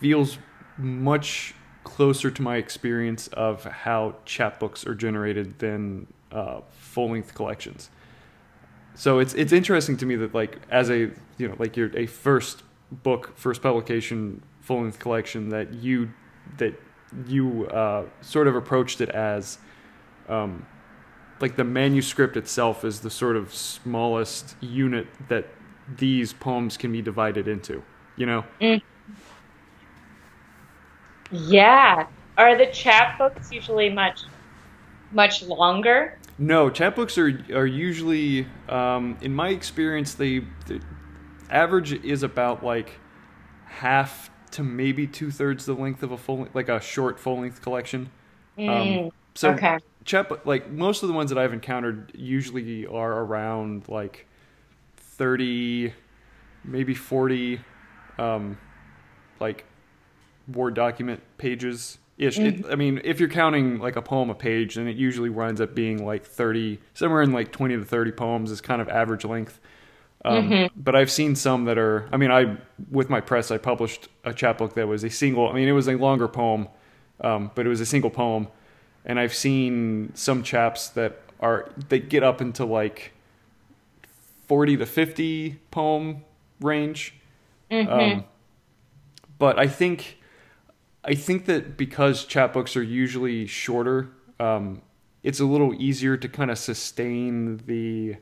feels 0.00 0.38
much 0.76 1.54
closer 1.84 2.30
to 2.30 2.42
my 2.42 2.56
experience 2.56 3.28
of 3.28 3.64
how 3.64 4.14
chapbooks 4.24 4.86
are 4.86 4.94
generated 4.94 5.58
than 5.58 6.06
uh, 6.30 6.60
full 6.70 7.10
length 7.10 7.34
collections. 7.34 7.90
So 8.98 9.20
it's 9.20 9.32
it's 9.34 9.52
interesting 9.52 9.96
to 9.98 10.06
me 10.06 10.16
that 10.16 10.34
like 10.34 10.58
as 10.70 10.90
a 10.90 11.12
you 11.38 11.48
know 11.48 11.54
like 11.58 11.76
you're 11.76 11.96
a 11.96 12.06
first 12.06 12.64
book 12.90 13.32
first 13.36 13.62
publication 13.62 14.42
full 14.60 14.82
length 14.82 14.98
collection 14.98 15.50
that 15.50 15.72
you 15.72 16.10
that 16.56 16.74
you 17.28 17.66
uh, 17.68 18.06
sort 18.22 18.48
of 18.48 18.56
approached 18.56 19.00
it 19.00 19.08
as 19.10 19.58
um, 20.28 20.66
like 21.40 21.54
the 21.54 21.62
manuscript 21.62 22.36
itself 22.36 22.84
is 22.84 22.98
the 22.98 23.10
sort 23.10 23.36
of 23.36 23.54
smallest 23.54 24.56
unit 24.60 25.06
that 25.28 25.46
these 25.96 26.32
poems 26.32 26.76
can 26.76 26.90
be 26.90 27.00
divided 27.00 27.46
into. 27.46 27.80
You 28.16 28.26
know, 28.26 28.44
Yeah. 31.30 32.08
Are 32.36 32.58
the 32.58 32.66
chapbooks 32.66 33.52
usually 33.52 33.90
much 33.90 34.22
much 35.12 35.44
longer? 35.44 36.18
No, 36.38 36.70
chapbooks 36.70 37.18
are 37.18 37.54
are 37.56 37.66
usually, 37.66 38.46
um, 38.68 39.18
in 39.20 39.34
my 39.34 39.48
experience, 39.48 40.14
they 40.14 40.40
the 40.66 40.80
average 41.50 41.92
is 41.92 42.22
about 42.22 42.64
like 42.64 43.00
half 43.64 44.30
to 44.52 44.62
maybe 44.62 45.06
two 45.06 45.30
thirds 45.30 45.66
the 45.66 45.74
length 45.74 46.02
of 46.02 46.12
a 46.12 46.16
full 46.16 46.46
like 46.54 46.68
a 46.68 46.80
short 46.80 47.18
full 47.18 47.40
length 47.40 47.60
collection. 47.60 48.10
Um, 48.56 49.10
so 49.34 49.50
okay. 49.50 49.78
chap 50.04 50.46
like 50.46 50.70
most 50.70 51.02
of 51.02 51.08
the 51.08 51.14
ones 51.14 51.30
that 51.30 51.38
I've 51.38 51.52
encountered 51.52 52.12
usually 52.14 52.86
are 52.86 53.12
around 53.12 53.88
like 53.88 54.26
thirty, 54.96 55.92
maybe 56.64 56.94
forty, 56.94 57.60
um, 58.16 58.58
like 59.40 59.64
Word 60.52 60.74
document 60.74 61.20
pages 61.36 61.98
ish. 62.18 62.38
Mm-hmm. 62.38 62.70
I 62.70 62.74
mean, 62.74 63.00
if 63.04 63.20
you're 63.20 63.28
counting 63.28 63.78
like 63.78 63.96
a 63.96 64.02
poem 64.02 64.28
a 64.28 64.34
page, 64.34 64.74
then 64.74 64.88
it 64.88 64.96
usually 64.96 65.30
winds 65.30 65.60
up 65.60 65.74
being 65.74 66.04
like 66.04 66.26
30, 66.26 66.78
somewhere 66.94 67.22
in 67.22 67.32
like 67.32 67.52
20 67.52 67.76
to 67.76 67.84
30 67.84 68.12
poems 68.12 68.50
is 68.50 68.60
kind 68.60 68.82
of 68.82 68.88
average 68.88 69.24
length. 69.24 69.60
Um, 70.24 70.50
mm-hmm. 70.50 70.80
But 70.80 70.96
I've 70.96 71.10
seen 71.10 71.36
some 71.36 71.64
that 71.66 71.78
are, 71.78 72.08
I 72.12 72.16
mean, 72.16 72.30
I, 72.30 72.56
with 72.90 73.08
my 73.08 73.20
press, 73.20 73.50
I 73.50 73.58
published 73.58 74.08
a 74.24 74.34
chapbook 74.34 74.74
that 74.74 74.88
was 74.88 75.04
a 75.04 75.10
single, 75.10 75.48
I 75.48 75.52
mean, 75.52 75.68
it 75.68 75.72
was 75.72 75.88
a 75.88 75.96
longer 75.96 76.26
poem, 76.26 76.68
um, 77.20 77.52
but 77.54 77.64
it 77.64 77.68
was 77.68 77.80
a 77.80 77.86
single 77.86 78.10
poem. 78.10 78.48
And 79.04 79.18
I've 79.18 79.34
seen 79.34 80.12
some 80.14 80.42
chaps 80.42 80.88
that 80.90 81.22
are, 81.40 81.70
they 81.88 82.00
get 82.00 82.24
up 82.24 82.40
into 82.40 82.64
like 82.64 83.12
40 84.48 84.78
to 84.78 84.86
50 84.86 85.60
poem 85.70 86.24
range. 86.60 87.14
Mm-hmm. 87.70 87.92
Um, 87.92 88.24
but 89.38 89.56
I 89.56 89.68
think, 89.68 90.17
I 91.08 91.14
think 91.14 91.46
that 91.46 91.78
because 91.78 92.26
chapbooks 92.26 92.76
are 92.76 92.82
usually 92.82 93.46
shorter, 93.46 94.10
um, 94.38 94.82
it's 95.22 95.40
a 95.40 95.46
little 95.46 95.72
easier 95.80 96.18
to 96.18 96.28
kind 96.28 96.50
of 96.50 96.58
sustain 96.58 97.56
the, 97.64 98.16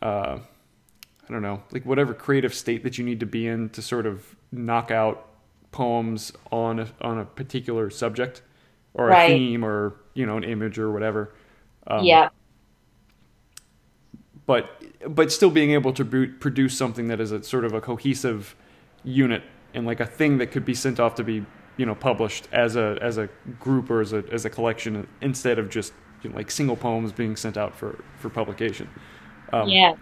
uh, 0.00 0.38
I 0.38 1.32
don't 1.32 1.42
know, 1.42 1.64
like 1.72 1.84
whatever 1.84 2.14
creative 2.14 2.54
state 2.54 2.84
that 2.84 2.96
you 2.96 3.04
need 3.04 3.18
to 3.18 3.26
be 3.26 3.48
in 3.48 3.70
to 3.70 3.82
sort 3.82 4.06
of 4.06 4.36
knock 4.52 4.92
out 4.92 5.28
poems 5.72 6.32
on 6.52 6.78
a, 6.78 6.88
on 7.00 7.18
a 7.18 7.24
particular 7.24 7.90
subject 7.90 8.40
or 8.94 9.06
right. 9.06 9.32
a 9.32 9.34
theme 9.34 9.64
or 9.64 9.96
you 10.14 10.26
know 10.26 10.36
an 10.36 10.44
image 10.44 10.78
or 10.78 10.92
whatever. 10.92 11.34
Um, 11.88 12.04
yeah. 12.04 12.28
But 14.46 14.80
but 15.12 15.32
still 15.32 15.50
being 15.50 15.72
able 15.72 15.92
to 15.94 16.04
produce 16.04 16.78
something 16.78 17.08
that 17.08 17.20
is 17.20 17.32
a 17.32 17.42
sort 17.42 17.64
of 17.64 17.72
a 17.72 17.80
cohesive 17.80 18.54
unit 19.02 19.42
and 19.74 19.84
like 19.84 19.98
a 19.98 20.06
thing 20.06 20.38
that 20.38 20.52
could 20.52 20.64
be 20.64 20.72
sent 20.72 21.00
off 21.00 21.16
to 21.16 21.24
be 21.24 21.44
you 21.76 21.86
know 21.86 21.94
published 21.94 22.48
as 22.52 22.76
a 22.76 22.98
as 23.00 23.18
a 23.18 23.28
group 23.60 23.90
or 23.90 24.00
as 24.00 24.12
a 24.12 24.24
as 24.32 24.44
a 24.44 24.50
collection 24.50 25.06
instead 25.20 25.58
of 25.58 25.68
just 25.68 25.92
you 26.22 26.30
know, 26.30 26.36
like 26.36 26.50
single 26.50 26.76
poems 26.76 27.12
being 27.12 27.36
sent 27.36 27.56
out 27.56 27.74
for 27.74 28.02
for 28.18 28.28
publication. 28.30 28.88
Um, 29.52 29.68
yeah. 29.68 29.94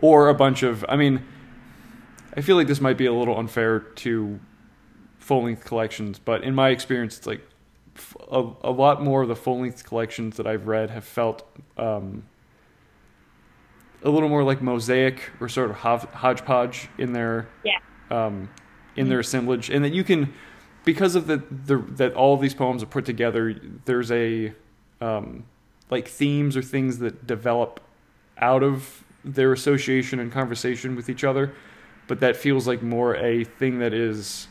Or 0.00 0.28
a 0.28 0.34
bunch 0.34 0.62
of. 0.62 0.84
I 0.88 0.96
mean, 0.96 1.24
I 2.36 2.40
feel 2.40 2.56
like 2.56 2.66
this 2.66 2.80
might 2.80 2.96
be 2.96 3.06
a 3.06 3.12
little 3.12 3.38
unfair 3.38 3.80
to 3.80 4.38
full 5.18 5.44
length 5.44 5.64
collections, 5.64 6.18
but 6.18 6.42
in 6.44 6.54
my 6.54 6.70
experience, 6.70 7.18
it's 7.18 7.26
like 7.26 7.42
a, 8.30 8.48
a 8.62 8.70
lot 8.70 9.02
more 9.02 9.22
of 9.22 9.28
the 9.28 9.36
full 9.36 9.60
length 9.60 9.84
collections 9.84 10.36
that 10.36 10.46
I've 10.46 10.66
read 10.66 10.90
have 10.90 11.04
felt 11.04 11.46
um, 11.76 12.24
a 14.02 14.10
little 14.10 14.28
more 14.28 14.44
like 14.44 14.62
mosaic 14.62 15.30
or 15.40 15.48
sort 15.48 15.70
of 15.70 15.76
hodgepodge 15.76 16.88
in 16.98 17.12
their 17.12 17.48
yeah. 17.64 17.78
um, 18.10 18.48
in 18.96 19.04
mm-hmm. 19.04 19.10
their 19.10 19.20
assemblage, 19.20 19.70
and 19.70 19.84
that 19.84 19.92
you 19.92 20.04
can 20.04 20.32
because 20.84 21.14
of 21.14 21.26
the, 21.26 21.42
the 21.66 21.76
that 21.96 22.14
all 22.14 22.36
these 22.36 22.54
poems 22.54 22.82
are 22.82 22.86
put 22.86 23.04
together, 23.04 23.54
there's 23.84 24.10
a 24.10 24.52
um, 25.00 25.44
like 25.90 26.08
themes 26.08 26.56
or 26.56 26.62
things 26.62 26.98
that 26.98 27.26
develop 27.26 27.80
out 28.38 28.62
of 28.62 29.04
their 29.24 29.52
association 29.52 30.20
and 30.20 30.32
conversation 30.32 30.96
with 30.96 31.08
each 31.08 31.24
other, 31.24 31.54
but 32.06 32.20
that 32.20 32.36
feels 32.36 32.66
like 32.66 32.82
more 32.82 33.16
a 33.16 33.44
thing 33.44 33.78
that 33.80 33.92
is 33.92 34.48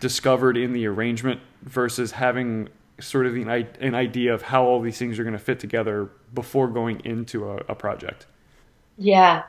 discovered 0.00 0.56
in 0.56 0.72
the 0.72 0.86
arrangement 0.86 1.40
versus 1.62 2.12
having 2.12 2.68
sort 3.00 3.26
of 3.26 3.34
the, 3.34 3.42
an 3.80 3.94
idea 3.94 4.32
of 4.32 4.42
how 4.42 4.64
all 4.64 4.80
these 4.80 4.98
things 4.98 5.18
are 5.18 5.24
going 5.24 5.32
to 5.32 5.38
fit 5.38 5.60
together 5.60 6.10
before 6.34 6.68
going 6.68 7.00
into 7.04 7.48
a, 7.48 7.56
a 7.68 7.74
project. 7.74 8.26
Yeah, 8.96 9.44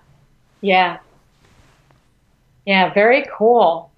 yeah, 0.62 1.00
yeah. 2.66 2.94
Very 2.94 3.26
cool. 3.36 3.92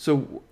So 0.00 0.42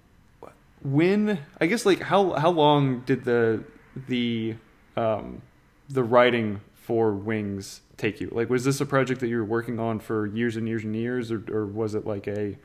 when 0.82 1.38
I 1.58 1.64
guess 1.64 1.86
like 1.86 2.02
how 2.02 2.32
how 2.32 2.50
long 2.50 3.00
did 3.06 3.24
the 3.24 3.64
the 4.06 4.56
um, 4.94 5.40
the 5.88 6.02
writing 6.04 6.60
for 6.74 7.12
Wings 7.12 7.80
take 7.96 8.20
you? 8.20 8.28
Like 8.30 8.50
was 8.50 8.66
this 8.66 8.82
a 8.82 8.84
project 8.84 9.20
that 9.20 9.28
you 9.28 9.38
were 9.38 9.46
working 9.46 9.78
on 9.80 10.00
for 10.00 10.26
years 10.26 10.56
and 10.56 10.68
years 10.68 10.84
and 10.84 10.94
years 10.94 11.32
or 11.32 11.42
or 11.50 11.64
was 11.64 11.94
it 11.94 12.06
like 12.06 12.26
a 12.26 12.58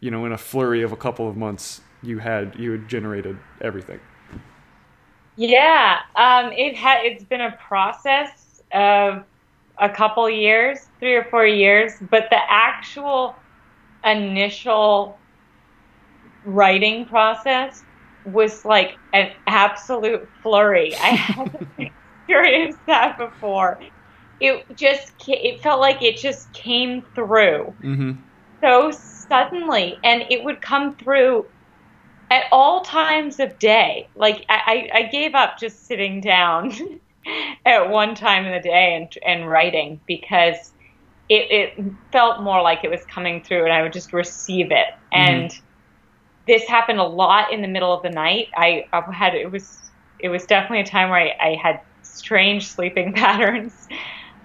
you 0.00 0.10
know 0.10 0.24
in 0.24 0.32
a 0.32 0.38
flurry 0.38 0.80
of 0.80 0.90
a 0.90 0.96
couple 0.96 1.28
of 1.28 1.36
months 1.36 1.82
you 2.02 2.18
had 2.20 2.58
you 2.58 2.70
had 2.72 2.88
generated 2.88 3.36
everything? 3.60 4.00
Yeah, 5.36 5.98
um, 6.16 6.50
it 6.52 6.74
had 6.74 7.04
it's 7.04 7.24
been 7.24 7.42
a 7.42 7.52
process 7.60 8.62
of 8.72 9.22
a 9.76 9.90
couple 9.90 10.30
years, 10.30 10.88
three 10.98 11.14
or 11.14 11.24
four 11.24 11.46
years, 11.46 11.92
but 12.10 12.30
the 12.30 12.40
actual 12.50 13.36
initial 14.02 15.18
writing 16.44 17.06
process 17.06 17.82
was 18.24 18.64
like 18.64 18.96
an 19.12 19.32
absolute 19.46 20.28
flurry. 20.42 20.94
I 20.96 20.98
hadn't 21.08 21.68
experienced 21.78 22.78
that 22.86 23.18
before. 23.18 23.80
It 24.40 24.76
just 24.76 25.12
it 25.28 25.60
felt 25.62 25.80
like 25.80 26.02
it 26.02 26.16
just 26.16 26.52
came 26.52 27.02
through 27.14 27.74
mm-hmm. 27.82 28.12
so 28.60 28.90
suddenly, 28.90 29.98
and 30.02 30.24
it 30.30 30.42
would 30.42 30.60
come 30.60 30.96
through 30.96 31.46
at 32.30 32.44
all 32.50 32.80
times 32.80 33.38
of 33.38 33.58
day. 33.58 34.08
Like 34.16 34.44
I, 34.48 34.88
I 34.92 35.02
gave 35.04 35.34
up 35.34 35.58
just 35.58 35.86
sitting 35.86 36.20
down 36.20 36.72
at 37.66 37.88
one 37.88 38.14
time 38.14 38.44
in 38.46 38.52
the 38.52 38.60
day 38.60 38.96
and 38.96 39.18
and 39.24 39.48
writing 39.48 40.00
because 40.06 40.72
it, 41.28 41.76
it 41.78 41.84
felt 42.10 42.42
more 42.42 42.60
like 42.62 42.82
it 42.82 42.90
was 42.90 43.04
coming 43.04 43.44
through, 43.44 43.64
and 43.64 43.72
I 43.72 43.82
would 43.82 43.92
just 43.92 44.12
receive 44.12 44.70
it 44.70 44.88
and. 45.12 45.52
This 46.46 46.66
happened 46.66 46.98
a 46.98 47.04
lot 47.04 47.52
in 47.52 47.62
the 47.62 47.68
middle 47.68 47.92
of 47.92 48.02
the 48.02 48.10
night. 48.10 48.48
I, 48.56 48.86
I 48.92 49.02
had 49.12 49.34
it 49.34 49.50
was 49.50 49.78
it 50.18 50.28
was 50.28 50.44
definitely 50.44 50.80
a 50.80 50.86
time 50.86 51.10
where 51.10 51.20
I, 51.20 51.36
I 51.40 51.54
had 51.54 51.80
strange 52.02 52.66
sleeping 52.68 53.12
patterns, 53.14 53.88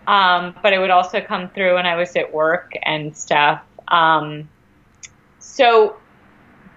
um, 0.08 0.56
but 0.62 0.74
it 0.74 0.80
would 0.80 0.90
also 0.90 1.22
come 1.22 1.50
through 1.50 1.76
when 1.76 1.86
I 1.86 1.96
was 1.96 2.16
at 2.16 2.34
work 2.34 2.74
and 2.84 3.16
stuff. 3.16 3.62
Um, 3.88 4.50
so, 5.40 5.96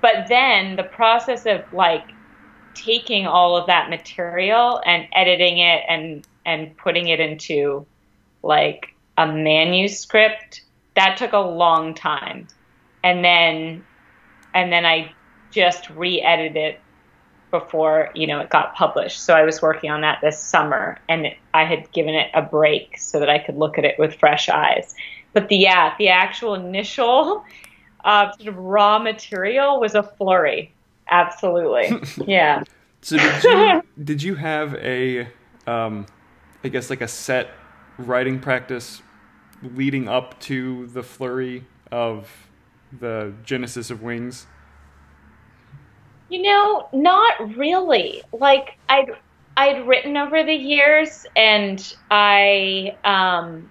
but 0.00 0.28
then 0.28 0.76
the 0.76 0.84
process 0.84 1.46
of 1.46 1.70
like 1.72 2.12
taking 2.74 3.26
all 3.26 3.56
of 3.56 3.66
that 3.66 3.90
material 3.90 4.80
and 4.86 5.06
editing 5.12 5.58
it 5.58 5.82
and 5.88 6.26
and 6.46 6.76
putting 6.76 7.08
it 7.08 7.20
into 7.20 7.86
like 8.42 8.94
a 9.18 9.26
manuscript 9.26 10.62
that 10.94 11.16
took 11.16 11.32
a 11.32 11.38
long 11.38 11.94
time 11.94 12.48
and 13.02 13.24
then 13.24 13.84
and 14.54 14.72
then 14.72 14.84
I 14.84 15.12
just 15.50 15.90
re-edited 15.90 16.56
it 16.56 16.80
before 17.50 18.10
you 18.14 18.26
know 18.26 18.40
it 18.40 18.50
got 18.50 18.74
published. 18.74 19.22
So 19.22 19.34
I 19.34 19.42
was 19.42 19.60
working 19.60 19.90
on 19.90 20.00
that 20.02 20.20
this 20.22 20.38
summer, 20.38 20.98
and 21.08 21.26
it, 21.26 21.36
I 21.52 21.64
had 21.64 21.90
given 21.92 22.14
it 22.14 22.30
a 22.34 22.42
break 22.42 22.98
so 22.98 23.18
that 23.18 23.28
I 23.28 23.38
could 23.38 23.56
look 23.56 23.78
at 23.78 23.84
it 23.84 23.98
with 23.98 24.14
fresh 24.14 24.48
eyes. 24.48 24.94
But 25.32 25.48
the 25.48 25.56
yeah, 25.56 25.94
the 25.98 26.08
actual 26.08 26.54
initial 26.54 27.44
uh, 28.04 28.32
sort 28.32 28.48
of 28.48 28.56
raw 28.56 28.98
material 28.98 29.80
was 29.80 29.94
a 29.94 30.02
flurry. 30.02 30.72
Absolutely, 31.10 32.00
yeah. 32.26 32.62
so 33.00 33.16
did 33.16 33.44
you 33.44 33.82
did 34.04 34.22
you 34.22 34.34
have 34.36 34.74
a 34.76 35.28
um, 35.66 36.06
I 36.62 36.68
guess 36.68 36.90
like 36.90 37.00
a 37.00 37.08
set 37.08 37.50
writing 37.98 38.38
practice 38.38 39.02
leading 39.62 40.08
up 40.08 40.38
to 40.40 40.86
the 40.86 41.02
flurry 41.02 41.66
of 41.90 42.49
the 42.98 43.32
genesis 43.44 43.90
of 43.90 44.02
wings? 44.02 44.46
You 46.28 46.42
know, 46.42 46.88
not 46.92 47.56
really. 47.56 48.22
Like 48.32 48.78
I'd 48.88 49.10
I'd 49.56 49.86
written 49.86 50.16
over 50.16 50.42
the 50.44 50.54
years, 50.54 51.26
and 51.36 51.96
I 52.10 52.96
um, 53.04 53.70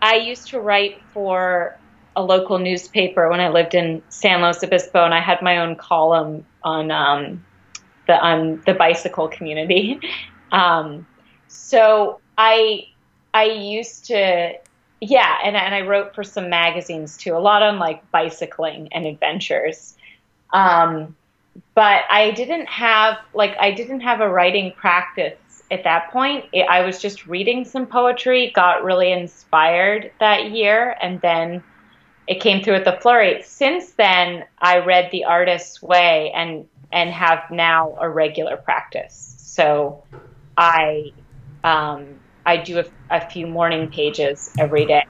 I 0.00 0.16
used 0.16 0.48
to 0.48 0.60
write 0.60 1.00
for 1.12 1.76
a 2.14 2.22
local 2.22 2.58
newspaper 2.58 3.28
when 3.28 3.40
I 3.40 3.48
lived 3.48 3.74
in 3.74 4.02
San 4.08 4.42
Luis 4.42 4.62
Obispo, 4.62 5.04
and 5.04 5.14
I 5.14 5.20
had 5.20 5.42
my 5.42 5.58
own 5.58 5.76
column 5.76 6.46
on 6.62 6.90
um, 6.90 7.44
the 8.06 8.14
on 8.14 8.62
the 8.66 8.74
bicycle 8.74 9.28
community. 9.28 10.00
um, 10.52 11.06
so 11.48 12.20
I 12.38 12.86
I 13.34 13.44
used 13.44 14.06
to 14.06 14.54
yeah, 15.02 15.38
and 15.42 15.56
and 15.56 15.74
I 15.74 15.80
wrote 15.80 16.14
for 16.14 16.22
some 16.22 16.48
magazines 16.48 17.16
too, 17.16 17.36
a 17.36 17.38
lot 17.38 17.60
on 17.60 17.80
like 17.80 18.08
bicycling 18.12 18.88
and 18.92 19.04
adventures. 19.04 19.96
Um, 20.52 21.16
but 21.74 22.02
I 22.08 22.30
didn't 22.30 22.66
have 22.66 23.16
like 23.34 23.56
I 23.58 23.72
didn't 23.72 24.00
have 24.00 24.20
a 24.20 24.28
writing 24.28 24.72
practice 24.76 25.64
at 25.72 25.82
that 25.82 26.12
point. 26.12 26.44
It, 26.52 26.68
I 26.68 26.82
was 26.86 27.00
just 27.00 27.26
reading 27.26 27.64
some 27.64 27.84
poetry, 27.84 28.52
got 28.54 28.84
really 28.84 29.10
inspired 29.10 30.12
that 30.20 30.52
year, 30.52 30.96
and 31.02 31.20
then 31.20 31.64
it 32.28 32.40
came 32.40 32.62
through 32.62 32.76
at 32.76 32.84
the 32.84 32.96
flurry. 33.02 33.42
Since 33.42 33.94
then, 33.94 34.44
I 34.60 34.78
read 34.78 35.10
The 35.10 35.24
Artist's 35.24 35.82
Way 35.82 36.30
and 36.32 36.68
and 36.92 37.10
have 37.10 37.50
now 37.50 37.96
a 38.00 38.08
regular 38.08 38.56
practice. 38.56 39.34
So 39.38 40.04
I 40.56 41.12
um, 41.64 42.20
I 42.44 42.56
do 42.56 42.80
a, 42.80 42.84
a 43.10 43.28
few 43.30 43.46
morning 43.46 43.88
pages 43.88 44.52
every 44.58 44.86
day, 44.86 45.04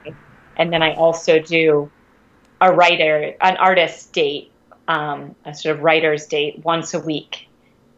and 0.57 0.71
then 0.71 0.81
I 0.81 0.95
also 0.95 1.39
do 1.39 1.91
a 2.61 2.71
writer, 2.71 3.35
an 3.41 3.57
artist 3.57 4.13
date, 4.13 4.51
um, 4.87 5.35
a 5.45 5.53
sort 5.53 5.75
of 5.75 5.83
writer's 5.83 6.25
date 6.25 6.63
once 6.63 6.93
a 6.93 6.99
week, 6.99 7.47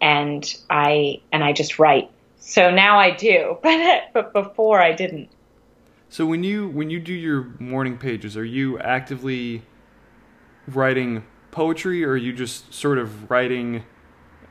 and 0.01 0.55
I 0.69 1.21
and 1.31 1.43
I 1.43 1.53
just 1.53 1.79
write. 1.79 2.09
So 2.39 2.69
now 2.69 2.97
I 2.97 3.11
do, 3.11 3.57
but 3.63 4.11
but 4.13 4.33
before 4.33 4.81
I 4.81 4.93
didn't. 4.93 5.29
So 6.09 6.25
when 6.25 6.43
you 6.43 6.69
when 6.69 6.89
you 6.89 6.99
do 6.99 7.13
your 7.13 7.53
morning 7.59 7.97
pages, 7.97 8.37
are 8.37 8.45
you 8.45 8.79
actively 8.79 9.63
writing 10.67 11.23
poetry, 11.51 12.03
or 12.03 12.11
are 12.11 12.17
you 12.17 12.33
just 12.33 12.73
sort 12.73 12.97
of 12.97 13.29
writing, 13.29 13.83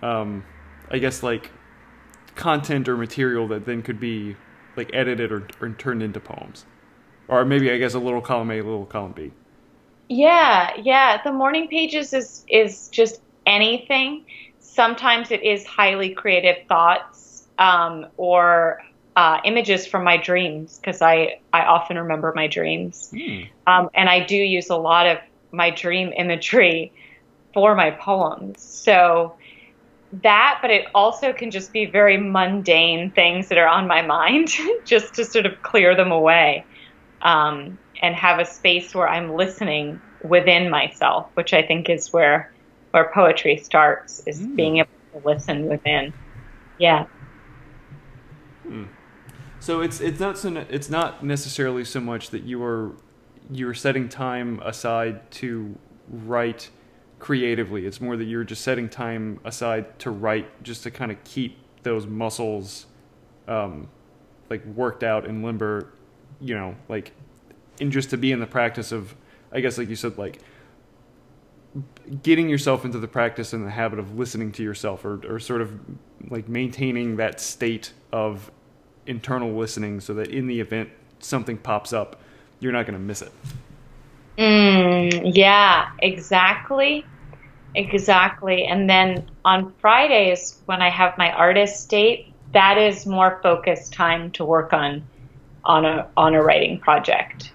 um, 0.02 0.44
I 0.90 0.98
guess 0.98 1.22
like 1.22 1.50
content 2.34 2.88
or 2.88 2.96
material 2.96 3.46
that 3.48 3.64
then 3.64 3.82
could 3.82 4.00
be 4.00 4.36
like 4.76 4.90
edited 4.92 5.32
or, 5.32 5.46
or 5.60 5.70
turned 5.70 6.02
into 6.02 6.20
poems, 6.20 6.64
or 7.28 7.44
maybe 7.44 7.70
I 7.70 7.78
guess 7.78 7.94
a 7.94 7.98
little 7.98 8.20
column 8.20 8.50
A, 8.50 8.54
a 8.54 8.62
little 8.62 8.86
column 8.86 9.12
B. 9.12 9.32
Yeah, 10.08 10.72
yeah. 10.82 11.22
The 11.22 11.32
morning 11.32 11.68
pages 11.68 12.12
is 12.12 12.44
is 12.48 12.88
just 12.88 13.20
anything. 13.46 14.24
Sometimes 14.58 15.30
it 15.30 15.42
is 15.42 15.64
highly 15.64 16.10
creative 16.10 16.66
thoughts 16.66 17.44
um, 17.58 18.06
or 18.16 18.82
uh, 19.16 19.38
images 19.44 19.86
from 19.86 20.04
my 20.04 20.16
dreams 20.16 20.78
because 20.78 21.00
I 21.00 21.40
I 21.52 21.62
often 21.62 21.98
remember 21.98 22.32
my 22.34 22.46
dreams, 22.46 23.10
mm. 23.12 23.48
um, 23.66 23.88
and 23.94 24.08
I 24.08 24.24
do 24.24 24.36
use 24.36 24.70
a 24.70 24.76
lot 24.76 25.06
of 25.06 25.18
my 25.52 25.70
dream 25.70 26.12
imagery 26.16 26.92
for 27.54 27.74
my 27.74 27.92
poems. 27.92 28.60
So 28.60 29.36
that, 30.22 30.58
but 30.62 30.70
it 30.70 30.86
also 30.94 31.32
can 31.32 31.50
just 31.50 31.72
be 31.72 31.86
very 31.86 32.16
mundane 32.16 33.10
things 33.10 33.48
that 33.48 33.58
are 33.58 33.66
on 33.66 33.86
my 33.86 34.02
mind, 34.02 34.50
just 34.84 35.14
to 35.14 35.24
sort 35.24 35.46
of 35.46 35.62
clear 35.62 35.94
them 35.94 36.12
away 36.12 36.64
um, 37.22 37.78
and 38.02 38.14
have 38.14 38.38
a 38.38 38.44
space 38.44 38.94
where 38.94 39.08
I'm 39.08 39.34
listening 39.34 40.00
within 40.22 40.70
myself, 40.70 41.28
which 41.34 41.52
I 41.52 41.62
think 41.62 41.88
is 41.88 42.12
where 42.12 42.50
where 42.92 43.10
poetry 43.12 43.56
starts, 43.56 44.20
is 44.24 44.40
mm. 44.40 44.54
being 44.54 44.76
able 44.78 44.88
to 45.12 45.28
listen 45.28 45.66
within. 45.66 46.12
Yeah. 46.78 47.06
Hmm. 48.62 48.84
So 49.58 49.80
it's 49.80 50.00
it's 50.00 50.20
not 50.20 50.38
so 50.38 50.64
it's 50.68 50.90
not 50.90 51.24
necessarily 51.24 51.84
so 51.84 52.00
much 52.00 52.30
that 52.30 52.44
you 52.44 52.62
are 52.62 52.92
you 53.50 53.68
are 53.68 53.74
setting 53.74 54.08
time 54.08 54.60
aside 54.64 55.30
to 55.32 55.76
write 56.08 56.70
creatively. 57.24 57.86
It's 57.86 58.02
more 58.02 58.18
that 58.18 58.24
you're 58.24 58.44
just 58.44 58.60
setting 58.60 58.86
time 58.86 59.40
aside 59.44 59.98
to 60.00 60.10
write, 60.10 60.62
just 60.62 60.82
to 60.82 60.90
kind 60.90 61.10
of 61.10 61.24
keep 61.24 61.56
those 61.82 62.06
muscles, 62.06 62.84
um, 63.48 63.88
like 64.50 64.62
worked 64.66 65.02
out 65.02 65.26
and 65.26 65.42
limber, 65.42 65.88
you 66.38 66.54
know, 66.54 66.76
like, 66.86 67.12
and 67.80 67.90
just 67.90 68.10
to 68.10 68.18
be 68.18 68.30
in 68.30 68.40
the 68.40 68.46
practice 68.46 68.92
of, 68.92 69.16
I 69.50 69.60
guess, 69.60 69.78
like 69.78 69.88
you 69.88 69.96
said, 69.96 70.18
like 70.18 70.40
getting 72.22 72.46
yourself 72.50 72.84
into 72.84 72.98
the 72.98 73.08
practice 73.08 73.54
and 73.54 73.64
the 73.64 73.70
habit 73.70 73.98
of 73.98 74.18
listening 74.18 74.52
to 74.52 74.62
yourself, 74.62 75.02
or 75.02 75.22
or 75.26 75.40
sort 75.40 75.62
of 75.62 75.80
like 76.28 76.46
maintaining 76.46 77.16
that 77.16 77.40
state 77.40 77.94
of 78.12 78.50
internal 79.06 79.56
listening, 79.56 79.98
so 79.98 80.12
that 80.12 80.28
in 80.28 80.46
the 80.46 80.60
event 80.60 80.90
something 81.20 81.56
pops 81.56 81.94
up, 81.94 82.20
you're 82.60 82.72
not 82.72 82.84
going 82.84 82.98
to 82.98 83.04
miss 83.04 83.22
it. 83.22 83.32
Mm, 84.36 85.32
yeah, 85.34 85.88
exactly. 86.00 87.06
Exactly. 87.74 88.64
And 88.66 88.88
then 88.88 89.30
on 89.44 89.74
Fridays, 89.80 90.60
when 90.66 90.80
I 90.82 90.90
have 90.90 91.14
my 91.18 91.32
artist 91.32 91.88
date, 91.90 92.34
that 92.52 92.78
is 92.78 93.06
more 93.06 93.40
focused 93.42 93.92
time 93.92 94.30
to 94.32 94.44
work 94.44 94.72
on 94.72 95.08
on 95.64 95.84
a 95.84 96.10
on 96.16 96.34
a 96.34 96.42
writing 96.42 96.80
project. 96.80 97.52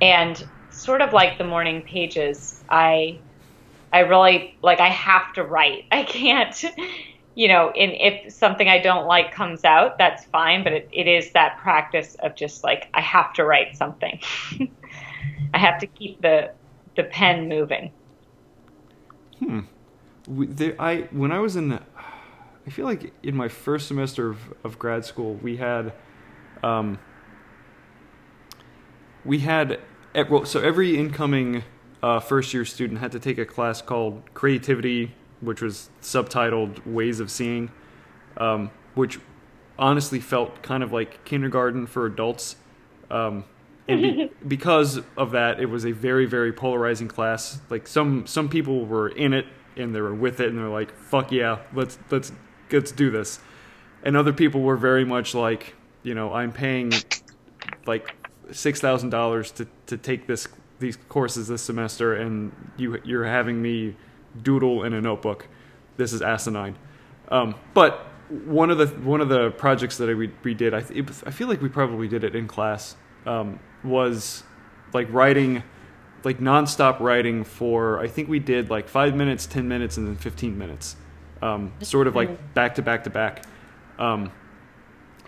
And 0.00 0.42
sort 0.70 1.02
of 1.02 1.12
like 1.12 1.38
the 1.38 1.44
morning 1.44 1.82
pages, 1.82 2.64
I 2.68 3.22
I 3.92 4.00
really 4.00 4.58
like 4.62 4.80
I 4.80 4.88
have 4.88 5.32
to 5.34 5.44
write. 5.44 5.84
I 5.92 6.04
can't 6.04 6.54
you 7.34 7.48
know, 7.48 7.72
in 7.74 7.90
if 7.92 8.32
something 8.34 8.68
I 8.68 8.78
don't 8.80 9.06
like 9.06 9.32
comes 9.32 9.64
out, 9.64 9.98
that's 9.98 10.24
fine, 10.26 10.64
but 10.64 10.72
it, 10.72 10.88
it 10.92 11.06
is 11.08 11.32
that 11.32 11.58
practice 11.58 12.16
of 12.22 12.34
just 12.36 12.64
like 12.64 12.88
I 12.94 13.00
have 13.00 13.32
to 13.34 13.44
write 13.44 13.76
something. 13.76 14.20
I 15.54 15.58
have 15.58 15.78
to 15.80 15.86
keep 15.86 16.20
the 16.22 16.54
the 16.96 17.04
pen 17.04 17.48
moving. 17.48 17.92
Hmm. 19.40 19.60
There, 20.28 20.80
I 20.80 21.08
when 21.10 21.32
I 21.32 21.38
was 21.38 21.56
in, 21.56 21.72
I 21.72 22.70
feel 22.70 22.84
like 22.84 23.12
in 23.22 23.34
my 23.34 23.48
first 23.48 23.88
semester 23.88 24.28
of, 24.28 24.38
of 24.62 24.78
grad 24.78 25.04
school, 25.04 25.34
we 25.34 25.56
had, 25.56 25.94
um, 26.62 26.98
we 29.24 29.40
had 29.40 29.80
so 30.44 30.60
every 30.60 30.96
incoming 30.98 31.64
uh, 32.02 32.20
first 32.20 32.52
year 32.52 32.64
student 32.64 33.00
had 33.00 33.12
to 33.12 33.18
take 33.18 33.38
a 33.38 33.46
class 33.46 33.80
called 33.80 34.22
creativity, 34.34 35.14
which 35.40 35.62
was 35.62 35.88
subtitled 36.02 36.84
Ways 36.86 37.18
of 37.20 37.30
Seeing, 37.30 37.70
um, 38.36 38.70
which 38.94 39.18
honestly 39.78 40.20
felt 40.20 40.62
kind 40.62 40.82
of 40.82 40.92
like 40.92 41.24
kindergarten 41.24 41.86
for 41.86 42.04
adults. 42.06 42.56
Um, 43.10 43.44
and 43.90 44.02
be, 44.02 44.30
because 44.48 45.00
of 45.16 45.32
that, 45.32 45.60
it 45.60 45.66
was 45.66 45.84
a 45.84 45.92
very, 45.92 46.26
very 46.26 46.52
polarizing 46.52 47.08
class. 47.08 47.60
Like 47.68 47.86
some 47.86 48.26
some 48.26 48.48
people 48.48 48.86
were 48.86 49.08
in 49.08 49.32
it 49.32 49.46
and 49.76 49.94
they 49.94 50.00
were 50.00 50.14
with 50.14 50.40
it, 50.40 50.48
and 50.48 50.58
they're 50.58 50.68
like, 50.68 50.96
"Fuck 50.96 51.32
yeah, 51.32 51.58
let's 51.74 51.98
let's 52.10 52.32
let's 52.70 52.92
do 52.92 53.10
this." 53.10 53.40
And 54.02 54.16
other 54.16 54.32
people 54.32 54.62
were 54.62 54.76
very 54.76 55.04
much 55.04 55.34
like, 55.34 55.74
you 56.02 56.14
know, 56.14 56.32
I'm 56.32 56.52
paying 56.52 56.92
like 57.86 58.14
six 58.52 58.80
thousand 58.80 59.10
dollars 59.10 59.50
to 59.52 59.66
to 59.86 59.96
take 59.96 60.26
this 60.26 60.48
these 60.78 60.96
courses 61.08 61.48
this 61.48 61.62
semester, 61.62 62.14
and 62.14 62.52
you 62.76 63.00
you're 63.04 63.24
having 63.24 63.60
me 63.60 63.96
doodle 64.42 64.84
in 64.84 64.92
a 64.92 65.00
notebook. 65.00 65.46
This 65.96 66.12
is 66.12 66.22
asinine. 66.22 66.76
Um, 67.28 67.54
but 67.74 68.06
one 68.28 68.70
of 68.70 68.78
the 68.78 68.86
one 68.86 69.20
of 69.20 69.28
the 69.28 69.50
projects 69.50 69.96
that 69.98 70.16
we 70.16 70.30
we 70.42 70.54
did, 70.54 70.74
I 70.74 70.78
it, 70.90 71.10
I 71.26 71.30
feel 71.30 71.48
like 71.48 71.60
we 71.60 71.68
probably 71.68 72.08
did 72.08 72.24
it 72.24 72.34
in 72.34 72.48
class. 72.48 72.96
Um, 73.26 73.60
was 73.84 74.42
like 74.92 75.12
writing 75.12 75.62
like 76.24 76.38
nonstop 76.38 77.00
writing 77.00 77.44
for 77.44 77.98
I 77.98 78.06
think 78.06 78.28
we 78.28 78.38
did 78.38 78.70
like 78.70 78.88
five 78.88 79.14
minutes, 79.14 79.46
ten 79.46 79.68
minutes, 79.68 79.96
and 79.96 80.06
then 80.06 80.16
fifteen 80.16 80.58
minutes, 80.58 80.96
um, 81.42 81.72
sort 81.80 82.06
of 82.06 82.14
like 82.14 82.54
back 82.54 82.74
to 82.76 82.82
back 82.82 83.04
to 83.04 83.10
back, 83.10 83.44
um, 83.98 84.30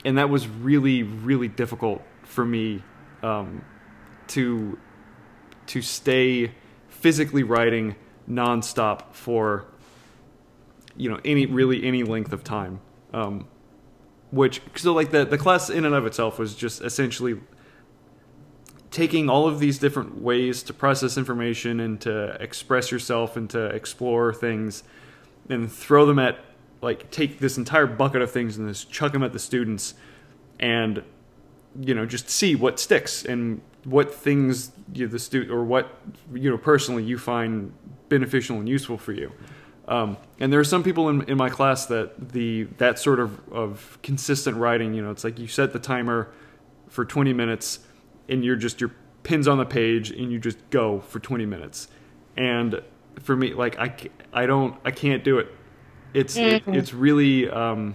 and 0.04 0.18
that 0.18 0.28
was 0.28 0.46
really 0.46 1.02
really 1.02 1.48
difficult 1.48 2.02
for 2.24 2.44
me 2.44 2.82
um, 3.22 3.64
to 4.28 4.78
to 5.66 5.82
stay 5.82 6.52
physically 6.88 7.42
writing 7.42 7.96
nonstop 8.28 9.12
for 9.12 9.66
you 10.96 11.08
know 11.08 11.20
any 11.24 11.46
really 11.46 11.84
any 11.84 12.02
length 12.02 12.32
of 12.32 12.44
time. 12.44 12.80
Um, 13.12 13.48
which 14.30 14.62
so 14.76 14.92
like 14.94 15.10
the 15.10 15.24
the 15.24 15.38
class 15.38 15.70
in 15.70 15.84
and 15.84 15.94
of 15.94 16.06
itself 16.06 16.38
was 16.38 16.54
just 16.54 16.82
essentially 16.82 17.38
taking 18.92 19.30
all 19.30 19.48
of 19.48 19.58
these 19.58 19.78
different 19.78 20.20
ways 20.20 20.62
to 20.62 20.72
process 20.72 21.16
information 21.16 21.80
and 21.80 22.00
to 22.02 22.36
express 22.40 22.92
yourself 22.92 23.36
and 23.36 23.48
to 23.50 23.66
explore 23.66 24.32
things 24.32 24.84
and 25.48 25.72
throw 25.72 26.06
them 26.06 26.18
at 26.18 26.38
like 26.82 27.10
take 27.10 27.38
this 27.38 27.56
entire 27.56 27.86
bucket 27.86 28.20
of 28.22 28.30
things 28.30 28.58
and 28.58 28.68
just 28.68 28.90
chuck 28.90 29.12
them 29.12 29.22
at 29.22 29.32
the 29.32 29.38
students 29.38 29.94
and 30.60 31.02
you 31.80 31.94
know 31.94 32.04
just 32.04 32.28
see 32.28 32.54
what 32.54 32.78
sticks 32.78 33.24
and 33.24 33.62
what 33.84 34.14
things 34.14 34.72
you 34.92 35.08
the 35.08 35.18
student 35.18 35.50
or 35.50 35.64
what 35.64 35.98
you 36.34 36.50
know 36.50 36.58
personally 36.58 37.02
you 37.02 37.16
find 37.16 37.72
beneficial 38.08 38.58
and 38.58 38.68
useful 38.68 38.98
for 38.98 39.12
you. 39.12 39.32
Um, 39.88 40.16
and 40.38 40.52
there 40.52 40.60
are 40.60 40.64
some 40.64 40.84
people 40.84 41.08
in, 41.08 41.22
in 41.22 41.36
my 41.36 41.50
class 41.50 41.86
that 41.86 42.30
the 42.32 42.64
that 42.76 42.98
sort 42.98 43.20
of, 43.20 43.48
of 43.48 43.98
consistent 44.02 44.56
writing 44.58 44.92
you 44.92 45.02
know 45.02 45.10
it's 45.10 45.24
like 45.24 45.38
you 45.38 45.48
set 45.48 45.72
the 45.72 45.78
timer 45.78 46.28
for 46.88 47.04
20 47.06 47.32
minutes 47.32 47.80
and 48.32 48.44
you're 48.44 48.56
just 48.56 48.80
your 48.80 48.90
pins 49.22 49.46
on 49.46 49.58
the 49.58 49.64
page 49.64 50.10
and 50.10 50.32
you 50.32 50.38
just 50.38 50.58
go 50.70 51.00
for 51.00 51.20
20 51.20 51.46
minutes 51.46 51.88
and 52.36 52.82
for 53.20 53.36
me 53.36 53.52
like 53.52 53.78
i, 53.78 53.94
I 54.32 54.46
don't 54.46 54.74
i 54.84 54.90
can't 54.90 55.22
do 55.22 55.38
it 55.38 55.48
it's 56.14 56.36
mm-hmm. 56.36 56.70
it, 56.70 56.76
it's 56.76 56.92
really 56.92 57.48
um, 57.48 57.94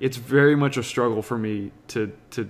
it's 0.00 0.16
very 0.16 0.56
much 0.56 0.76
a 0.76 0.82
struggle 0.82 1.22
for 1.22 1.36
me 1.36 1.72
to 1.88 2.12
to 2.30 2.48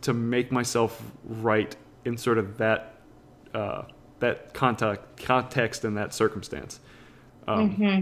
to 0.00 0.12
make 0.12 0.52
myself 0.52 1.02
write 1.24 1.76
in 2.04 2.16
sort 2.16 2.38
of 2.38 2.58
that 2.58 2.96
uh, 3.54 3.82
that 4.20 4.54
contact 4.54 5.22
context 5.22 5.84
and 5.84 5.96
that 5.96 6.14
circumstance 6.14 6.80
um, 7.46 7.76
mm-hmm. 7.76 8.00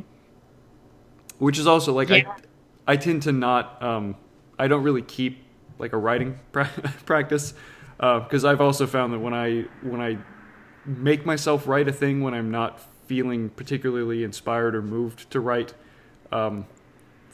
which 1.39 1.59
is 1.59 1.67
also 1.67 1.93
like 1.93 2.11
yeah. 2.11 2.35
I 2.87 2.93
I 2.93 2.97
tend 2.97 3.23
to 3.23 3.33
not 3.33 3.83
um, 3.83 4.17
I 4.59 4.69
don't 4.69 4.83
really 4.83 5.03
keep 5.03 5.43
like 5.79 5.93
a 5.93 5.99
writing 5.99 6.39
pra- 6.53 6.71
practice 7.07 7.53
because 7.97 8.45
uh, 8.45 8.51
I've 8.51 8.61
also 8.61 8.87
found 8.87 9.13
that 9.13 9.21
when 9.21 9.35
I 9.35 9.63
when 9.83 10.01
I 10.01 10.19
make 10.85 11.27
myself 11.27 11.67
write 11.67 11.89
a 11.89 11.93
thing 11.93 12.21
when 12.21 12.35
I'm 12.35 12.51
not 12.51 12.81
feeling 13.07 13.51
particularly 13.51 14.25
inspired 14.25 14.75
or 14.75 14.83
moved 14.83 15.31
to 15.31 15.41
write, 15.41 15.75
um, 16.33 16.67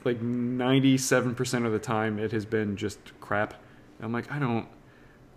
like 0.04 0.20
97% 0.20 1.66
of 1.66 1.72
the 1.72 1.78
time 1.78 2.18
it 2.18 2.32
has 2.32 2.44
been 2.44 2.76
just 2.76 2.98
crap. 3.20 3.54
I'm 4.00 4.12
like, 4.12 4.30
I 4.32 4.38
don't, 4.38 4.66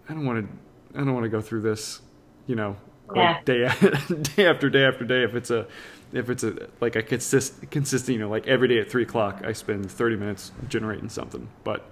I 0.09 0.13
don't 0.13 0.25
want 0.25 0.47
to, 0.47 0.99
I 0.99 1.03
don't 1.03 1.13
want 1.13 1.23
to 1.23 1.29
go 1.29 1.41
through 1.41 1.61
this, 1.61 2.01
you 2.47 2.55
know, 2.55 2.75
like 3.07 3.45
day, 3.45 3.69
day 4.35 4.47
after 4.47 4.69
day 4.69 4.85
after 4.85 5.05
day. 5.05 5.23
If 5.23 5.35
it's 5.35 5.51
a, 5.51 5.67
if 6.13 6.29
it's 6.29 6.43
a, 6.43 6.67
like 6.81 6.95
a 6.95 7.03
consist, 7.03 7.69
consistent, 7.69 8.13
you 8.15 8.19
know, 8.19 8.29
like 8.29 8.47
every 8.47 8.67
day 8.67 8.79
at 8.79 8.89
three 8.89 9.03
o'clock, 9.03 9.43
I 9.45 9.53
spend 9.53 9.91
30 9.91 10.15
minutes 10.15 10.51
generating 10.67 11.09
something. 11.09 11.47
But, 11.63 11.85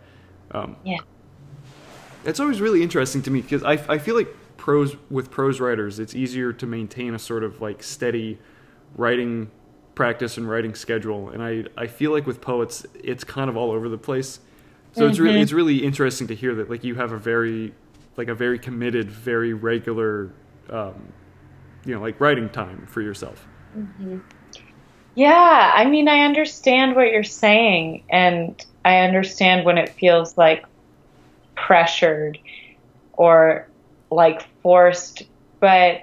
um, 0.52 0.78
yeah, 0.84 0.98
it's 2.26 2.40
always 2.40 2.62
really 2.62 2.84
interesting 2.84 3.22
to 3.24 3.32
me 3.32 3.42
because 3.42 3.64
I, 3.64 3.74
I 3.88 3.98
feel 3.98 4.16
like 4.16 4.28
prose 4.58 4.96
with 5.10 5.30
prose 5.32 5.60
writers, 5.60 6.00
it's 6.00 6.16
easier 6.16 6.54
to 6.54 6.66
maintain 6.66 7.14
a 7.14 7.20
sort 7.20 7.44
of 7.44 7.62
like 7.62 7.84
steady 7.84 8.40
writing 8.96 9.52
practice 9.96 10.38
and 10.38 10.50
writing 10.50 10.76
schedule. 10.76 11.30
And 11.30 11.44
I, 11.44 11.66
I 11.78 11.88
feel 11.88 12.12
like 12.12 12.26
with 12.26 12.42
poets, 12.42 12.86
it's 12.94 13.24
kind 13.24 13.50
of 13.50 13.58
all 13.58 13.72
over 13.72 13.90
the 13.90 13.98
place. 13.98 14.40
So 14.94 15.02
mm-hmm. 15.02 15.10
it's 15.10 15.20
really 15.20 15.42
it's 15.42 15.54
really 15.54 15.84
interesting 15.84 16.28
to 16.28 16.36
hear 16.36 16.56
that 16.56 16.70
like 16.70 16.84
you 16.84 16.96
have 16.96 17.12
a 17.12 17.18
very 17.18 17.74
like 18.16 18.28
a 18.28 18.36
very 18.36 18.60
committed, 18.60 19.10
very 19.10 19.54
regular, 19.54 20.32
um, 20.70 21.12
you 21.86 21.96
know, 21.96 22.02
like 22.02 22.20
writing 22.20 22.50
time 22.50 22.86
for 22.88 23.02
yourself. 23.02 23.48
Mm-hmm. 23.78 24.20
Yeah, 25.16 25.72
I 25.76 25.86
mean, 25.86 26.08
I 26.08 26.22
understand 26.22 26.96
what 26.96 27.12
you're 27.12 27.24
saying, 27.24 28.04
and 28.10 28.64
I 28.84 29.00
understand 29.00 29.66
when 29.66 29.78
it 29.78 29.90
feels 29.90 30.38
like 30.38 30.66
pressured 31.56 32.38
or 33.14 33.68
like 34.10 34.46
forced, 34.62 35.24
but 35.60 36.02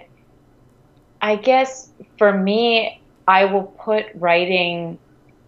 I 1.22 1.36
guess 1.36 1.90
for 2.18 2.32
me, 2.32 3.00
I 3.28 3.44
will 3.44 3.74
put 3.84 4.06
writing, 4.14 4.98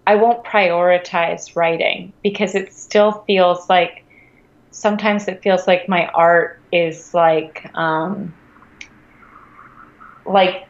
I 0.07 0.17
won't 0.17 0.45
prioritize 0.45 1.57
writing 1.57 2.13
because 2.23 2.55
it 2.55 2.73
still 2.73 3.25
feels 3.27 3.69
like, 3.69 4.05
sometimes 4.71 5.29
it 5.29 5.43
feels 5.43 5.67
like 5.67 5.89
my 5.89 6.07
art 6.09 6.61
is 6.73 7.13
like, 7.15 7.71
um, 7.75 8.33
like, 10.25 10.67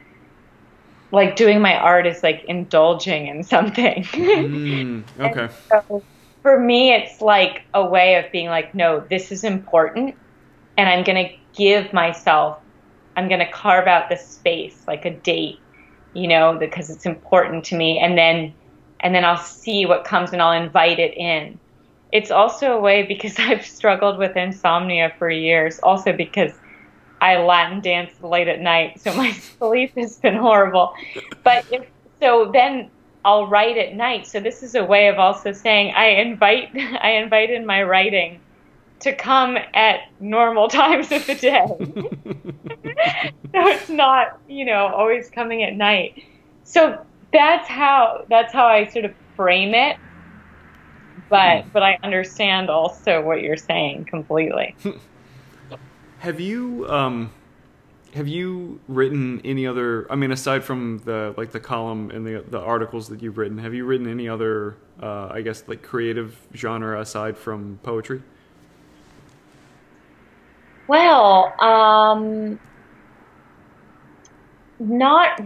like 1.11 1.37
doing 1.37 1.61
my 1.61 1.77
art 1.77 2.07
is 2.07 2.23
like 2.23 2.45
indulging 2.45 3.27
in 3.27 3.42
something. 3.42 4.03
mm, 4.05 5.03
okay. 5.21 5.49
so 5.68 6.03
for 6.42 6.59
me, 6.59 6.92
it's 6.92 7.20
like 7.20 7.62
a 7.72 7.85
way 7.85 8.16
of 8.16 8.31
being 8.33 8.48
like, 8.48 8.74
no, 8.74 9.00
this 9.09 9.33
is 9.33 9.44
important, 9.44 10.14
and 10.76 10.88
I'm 10.88 11.05
gonna 11.05 11.31
give 11.55 11.92
myself, 11.92 12.59
I'm 13.16 13.28
gonna 13.28 13.50
carve 13.50 13.87
out 13.87 14.09
the 14.09 14.16
space, 14.16 14.85
like 14.87 15.05
a 15.05 15.11
date 15.11 15.59
you 16.14 16.28
know, 16.28 16.57
because 16.59 16.90
it's 16.90 17.07
important 17.07 17.64
to 17.66 17.76
me. 17.76 17.98
And 17.98 18.16
then, 18.16 18.55
and 19.00 19.14
then 19.14 19.24
I'll 19.24 19.37
see 19.37 19.87
what 19.87 20.05
comes 20.05 20.33
and 20.33 20.42
I'll 20.42 20.61
invite 20.61 20.98
it 20.98 21.16
in. 21.16 21.59
It's 22.12 22.31
also 22.31 22.72
a 22.72 22.81
way 22.81 23.02
because 23.02 23.35
I've 23.38 23.64
struggled 23.64 24.18
with 24.18 24.37
insomnia 24.37 25.12
for 25.18 25.31
years, 25.31 25.78
also 25.81 26.12
because 26.12 26.52
I 27.20 27.37
Latin 27.37 27.81
dance 27.81 28.12
late 28.22 28.48
at 28.48 28.61
night, 28.61 29.00
so 29.00 29.14
my 29.14 29.33
sleep 29.59 29.96
has 29.96 30.18
been 30.18 30.37
horrible. 30.37 30.94
But 31.44 31.64
if, 31.70 31.87
so 32.20 32.50
then 32.52 32.90
I'll 33.24 33.46
write 33.46 33.76
at 33.78 33.94
night. 33.94 34.26
So 34.26 34.40
this 34.40 34.62
is 34.62 34.74
a 34.74 34.85
way 34.85 35.08
of 35.08 35.18
also 35.18 35.52
saying 35.52 35.94
I 35.94 36.06
invite 36.06 36.70
I 36.76 37.12
invite 37.12 37.50
in 37.50 37.66
my 37.66 37.82
writing 37.82 38.40
to 39.00 39.14
come 39.14 39.58
at 39.74 40.00
normal 40.20 40.68
times 40.80 41.11
of 41.12 41.26
the 41.26 41.35
day. 41.35 41.66
so 43.52 43.68
it's 43.68 43.88
not, 43.88 44.40
you 44.48 44.64
know, 44.64 44.87
always 44.87 45.28
coming 45.30 45.62
at 45.62 45.74
night. 45.74 46.24
So 46.64 47.04
that's 47.32 47.68
how 47.68 48.24
that's 48.28 48.52
how 48.52 48.66
I 48.66 48.87
sort 48.87 49.04
of 49.04 49.14
frame 49.37 49.74
it. 49.74 49.96
But 51.28 51.62
hmm. 51.62 51.68
but 51.72 51.82
I 51.82 51.98
understand 52.02 52.70
also 52.70 53.22
what 53.22 53.42
you're 53.42 53.56
saying 53.56 54.06
completely. 54.06 54.74
have 56.18 56.40
you 56.40 56.87
um 56.88 57.32
have 58.14 58.29
you 58.29 58.79
written 58.88 59.40
any 59.44 59.66
other 59.66 60.11
i 60.11 60.14
mean 60.14 60.33
aside 60.33 60.62
from 60.62 60.98
the 61.05 61.35
like 61.37 61.51
the 61.51 61.61
column 61.61 62.11
and 62.11 62.27
the 62.27 62.44
the 62.48 62.61
articles 62.61 63.09
that 63.09 63.22
you've 63.22 63.38
written 63.38 63.59
have 63.59 63.72
you 63.75 63.85
written 63.85 64.07
any 64.07 64.29
other 64.29 64.77
uh, 65.03 65.29
i 65.29 65.40
guess 65.40 65.64
like 65.66 65.83
creative 65.83 66.37
genre 66.55 67.01
aside 67.01 67.37
from 67.37 67.79
poetry 67.83 68.22
well, 70.92 71.55
um, 71.59 72.59
not 74.79 75.40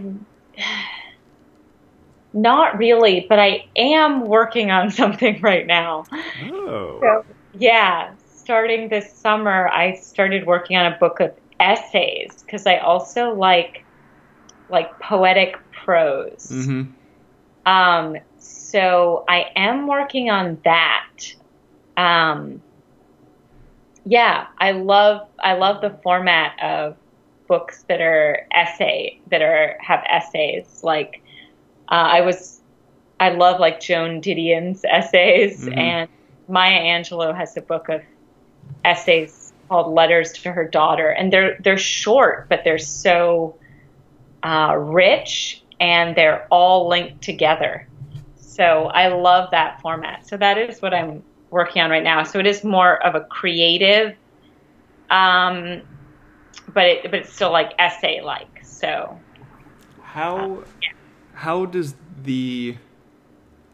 not 2.33 2.77
really, 2.77 3.25
but 3.29 3.39
I 3.39 3.65
am 3.75 4.25
working 4.25 4.71
on 4.71 4.91
something 5.01 5.39
right 5.41 5.65
now. 5.65 6.05
Oh. 6.51 6.99
So, 7.01 7.25
yeah, 7.57 8.11
starting 8.27 8.89
this 8.89 9.11
summer, 9.13 9.69
I 9.69 9.93
started 9.95 10.45
working 10.45 10.75
on 10.75 10.91
a 10.91 10.97
book 10.97 11.19
of 11.19 11.33
essays 11.59 12.43
because 12.43 12.67
I 12.67 12.77
also 12.77 13.33
like 13.33 13.83
like 14.69 14.99
poetic 14.99 15.57
prose. 15.71 16.49
Mm-hmm. 16.51 16.91
Um, 17.65 18.17
so 18.37 19.25
I 19.27 19.47
am 19.55 19.87
working 19.87 20.29
on 20.29 20.59
that. 20.63 21.09
Um, 21.95 22.61
yeah, 24.05 24.47
I 24.57 24.71
love 24.71 25.27
I 25.39 25.53
love 25.53 25.81
the 25.81 25.97
format 26.03 26.61
of 26.61 26.95
books 27.47 27.83
that 27.87 28.01
are 28.01 28.45
essay 28.51 29.19
that 29.27 29.41
are 29.41 29.77
have 29.81 30.03
essays. 30.07 30.81
Like 30.83 31.21
uh, 31.89 31.95
I 32.11 32.21
was, 32.21 32.61
I 33.19 33.29
love 33.29 33.59
like 33.59 33.79
Joan 33.79 34.21
Didion's 34.21 34.83
essays, 34.85 35.65
mm-hmm. 35.65 35.77
and 35.77 36.09
Maya 36.47 36.79
Angelou 36.79 37.35
has 37.35 37.55
a 37.57 37.61
book 37.61 37.89
of 37.89 38.01
essays 38.85 39.46
called 39.67 39.93
Letters 39.93 40.33
to 40.33 40.51
Her 40.51 40.65
Daughter, 40.67 41.09
and 41.09 41.31
they're 41.31 41.57
they're 41.59 41.77
short, 41.77 42.47
but 42.49 42.63
they're 42.63 42.77
so 42.77 43.57
uh, 44.43 44.75
rich, 44.77 45.63
and 45.79 46.15
they're 46.15 46.47
all 46.51 46.87
linked 46.87 47.21
together. 47.21 47.87
So 48.37 48.85
I 48.85 49.09
love 49.09 49.51
that 49.51 49.81
format. 49.81 50.27
So 50.27 50.37
that 50.37 50.57
is 50.57 50.81
what 50.81 50.93
I'm 50.93 51.23
working 51.49 51.81
on 51.81 51.91
right 51.91 52.03
now. 52.03 52.23
So 52.23 52.39
it 52.39 52.47
is 52.47 52.63
more 52.63 53.03
of 53.05 53.15
a 53.15 53.21
creative, 53.21 54.15
um, 55.09 55.81
but 56.73 56.85
it, 56.85 57.03
but 57.03 57.15
it's 57.15 57.33
still 57.33 57.51
like 57.51 57.73
essay 57.77 58.21
like. 58.21 58.63
So 58.63 59.19
how 60.01 60.37
uh, 60.37 60.63
yeah. 60.81 60.89
how 61.33 61.65
does 61.65 61.95
the 62.23 62.77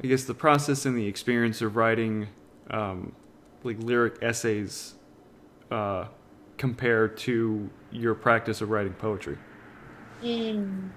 I 0.04 0.08
guess 0.08 0.26
the 0.26 0.34
process 0.34 0.86
and 0.86 0.98
the 0.98 1.08
experience 1.08 1.62
of 1.62 1.76
writing 1.76 2.28
um, 2.70 3.16
like 3.64 3.80
lyric 3.80 4.18
essays 4.22 4.96
uh, 5.74 6.08
compare 6.58 7.08
to 7.08 7.70
your 7.92 8.14
practice 8.14 8.62
of 8.62 8.70
writing 8.70 8.94
poetry? 8.94 9.38
Mm, 10.22 10.90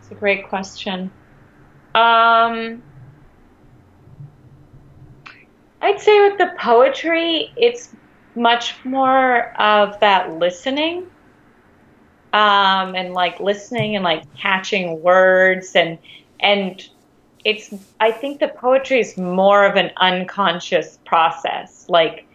it's 0.00 0.10
a 0.10 0.14
great 0.14 0.48
question. 0.48 1.10
Um, 1.94 2.82
I'd 5.82 6.00
say 6.00 6.28
with 6.28 6.38
the 6.38 6.52
poetry, 6.58 7.52
it's 7.56 7.94
much 8.34 8.82
more 8.84 9.52
of 9.60 10.00
that 10.00 10.32
listening. 10.38 11.06
Um, 12.32 12.94
and 12.94 13.12
like 13.12 13.40
listening 13.40 13.94
and 13.94 14.02
like 14.02 14.24
catching 14.34 15.02
words 15.02 15.76
and 15.76 15.98
and 16.40 16.82
it's 17.44 17.74
I 18.00 18.10
think 18.10 18.40
the 18.40 18.48
poetry 18.48 19.00
is 19.00 19.18
more 19.18 19.66
of 19.66 19.76
an 19.76 19.90
unconscious 19.98 20.98
process, 21.04 21.84
like 21.90 22.26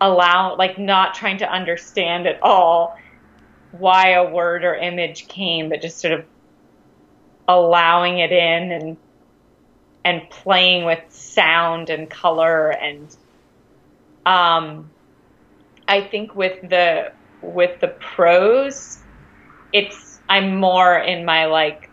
allow 0.00 0.56
like 0.56 0.78
not 0.78 1.14
trying 1.14 1.38
to 1.38 1.50
understand 1.50 2.26
at 2.26 2.42
all 2.42 2.96
why 3.72 4.10
a 4.10 4.30
word 4.30 4.64
or 4.64 4.74
image 4.74 5.28
came, 5.28 5.68
but 5.68 5.80
just 5.80 5.98
sort 5.98 6.12
of 6.12 6.24
allowing 7.48 8.18
it 8.18 8.32
in 8.32 8.72
and 8.72 8.96
and 10.04 10.28
playing 10.30 10.84
with 10.84 11.00
sound 11.08 11.90
and 11.90 12.10
color 12.10 12.70
and 12.70 13.16
um, 14.26 14.90
I 15.86 16.00
think 16.00 16.34
with 16.34 16.68
the 16.68 17.12
with 17.42 17.80
the 17.80 17.88
prose, 17.88 18.98
it's 19.72 20.20
I'm 20.28 20.56
more 20.56 20.96
in 20.98 21.24
my 21.24 21.46
like 21.46 21.90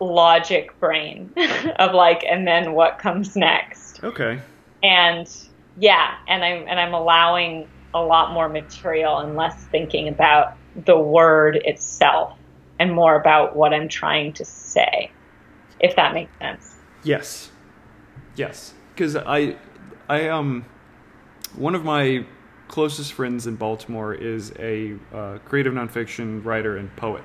logic 0.00 0.78
brain 0.80 1.32
of 1.78 1.94
like 1.94 2.24
and 2.24 2.46
then 2.46 2.72
what 2.72 2.98
comes 2.98 3.36
next. 3.36 4.02
Okay. 4.02 4.40
And 4.82 5.30
yeah, 5.78 6.16
and 6.28 6.44
I'm 6.44 6.66
and 6.68 6.80
I'm 6.80 6.94
allowing 6.94 7.68
a 7.94 8.00
lot 8.00 8.32
more 8.32 8.48
material 8.48 9.18
and 9.18 9.36
less 9.36 9.64
thinking 9.66 10.08
about 10.08 10.56
the 10.84 10.98
word 10.98 11.56
itself 11.64 12.36
and 12.78 12.92
more 12.92 13.16
about 13.16 13.56
what 13.56 13.74
I'm 13.74 13.88
trying 13.88 14.32
to 14.34 14.44
say, 14.44 15.10
if 15.80 15.96
that 15.96 16.14
makes 16.14 16.36
sense. 16.38 16.76
Yes. 17.02 17.50
Yes. 18.36 18.74
Because 18.94 19.16
I, 19.16 19.56
I 20.08 20.28
um, 20.28 20.64
one 21.56 21.74
of 21.74 21.84
my 21.84 22.24
closest 22.68 23.12
friends 23.12 23.46
in 23.46 23.56
Baltimore 23.56 24.14
is 24.14 24.52
a 24.58 24.96
uh, 25.12 25.38
creative 25.44 25.74
nonfiction 25.74 26.44
writer 26.44 26.76
and 26.76 26.94
poet, 26.96 27.24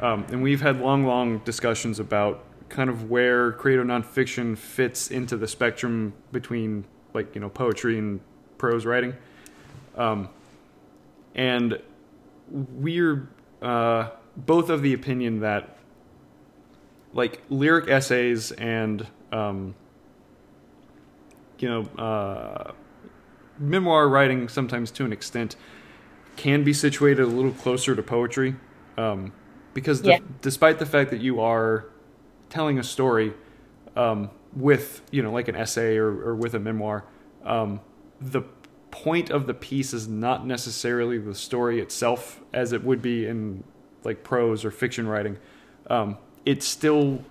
um, 0.00 0.24
and 0.30 0.42
we've 0.42 0.60
had 0.60 0.80
long, 0.80 1.04
long 1.04 1.38
discussions 1.38 1.98
about 1.98 2.44
kind 2.68 2.88
of 2.88 3.10
where 3.10 3.52
creative 3.52 3.86
nonfiction 3.86 4.56
fits 4.56 5.10
into 5.10 5.36
the 5.36 5.48
spectrum 5.48 6.12
between 6.30 6.84
like 7.18 7.34
you 7.34 7.40
know 7.40 7.48
poetry 7.48 7.98
and 7.98 8.20
prose 8.58 8.86
writing, 8.86 9.12
um, 9.96 10.28
and 11.34 11.80
we're 12.50 13.28
uh, 13.60 14.10
both 14.36 14.70
of 14.70 14.82
the 14.82 14.94
opinion 14.94 15.40
that 15.40 15.76
like 17.12 17.42
lyric 17.50 17.88
essays 17.88 18.52
and 18.52 19.04
um, 19.32 19.74
you 21.58 21.68
know 21.68 21.82
uh, 21.98 22.72
memoir 23.58 24.08
writing 24.08 24.48
sometimes 24.48 24.92
to 24.92 25.04
an 25.04 25.12
extent 25.12 25.56
can 26.36 26.62
be 26.62 26.72
situated 26.72 27.22
a 27.22 27.26
little 27.26 27.50
closer 27.50 27.96
to 27.96 28.02
poetry 28.02 28.54
um, 28.96 29.32
because 29.74 30.02
the, 30.02 30.10
Yeah. 30.10 30.18
despite 30.40 30.78
the 30.78 30.86
fact 30.86 31.10
that 31.10 31.20
you 31.20 31.40
are 31.40 31.86
telling 32.48 32.78
a 32.78 32.84
story 32.84 33.32
um, 33.96 34.30
with 34.54 35.02
you 35.10 35.22
know 35.22 35.32
like 35.32 35.48
an 35.48 35.56
essay 35.56 35.96
or, 35.96 36.08
or 36.08 36.34
with 36.34 36.54
a 36.54 36.58
memoir 36.58 37.04
um, 37.44 37.80
the 38.20 38.42
point 38.90 39.30
of 39.30 39.46
the 39.46 39.54
piece 39.54 39.92
is 39.92 40.08
not 40.08 40.46
necessarily 40.46 41.18
the 41.18 41.34
story 41.34 41.80
itself 41.80 42.40
as 42.52 42.72
it 42.72 42.82
would 42.82 43.02
be 43.02 43.26
in 43.26 43.62
like 44.04 44.22
prose 44.24 44.64
or 44.64 44.70
fiction 44.70 45.06
writing. 45.06 45.38
Um, 45.88 46.18
it's 46.44 46.66
still 46.66 47.22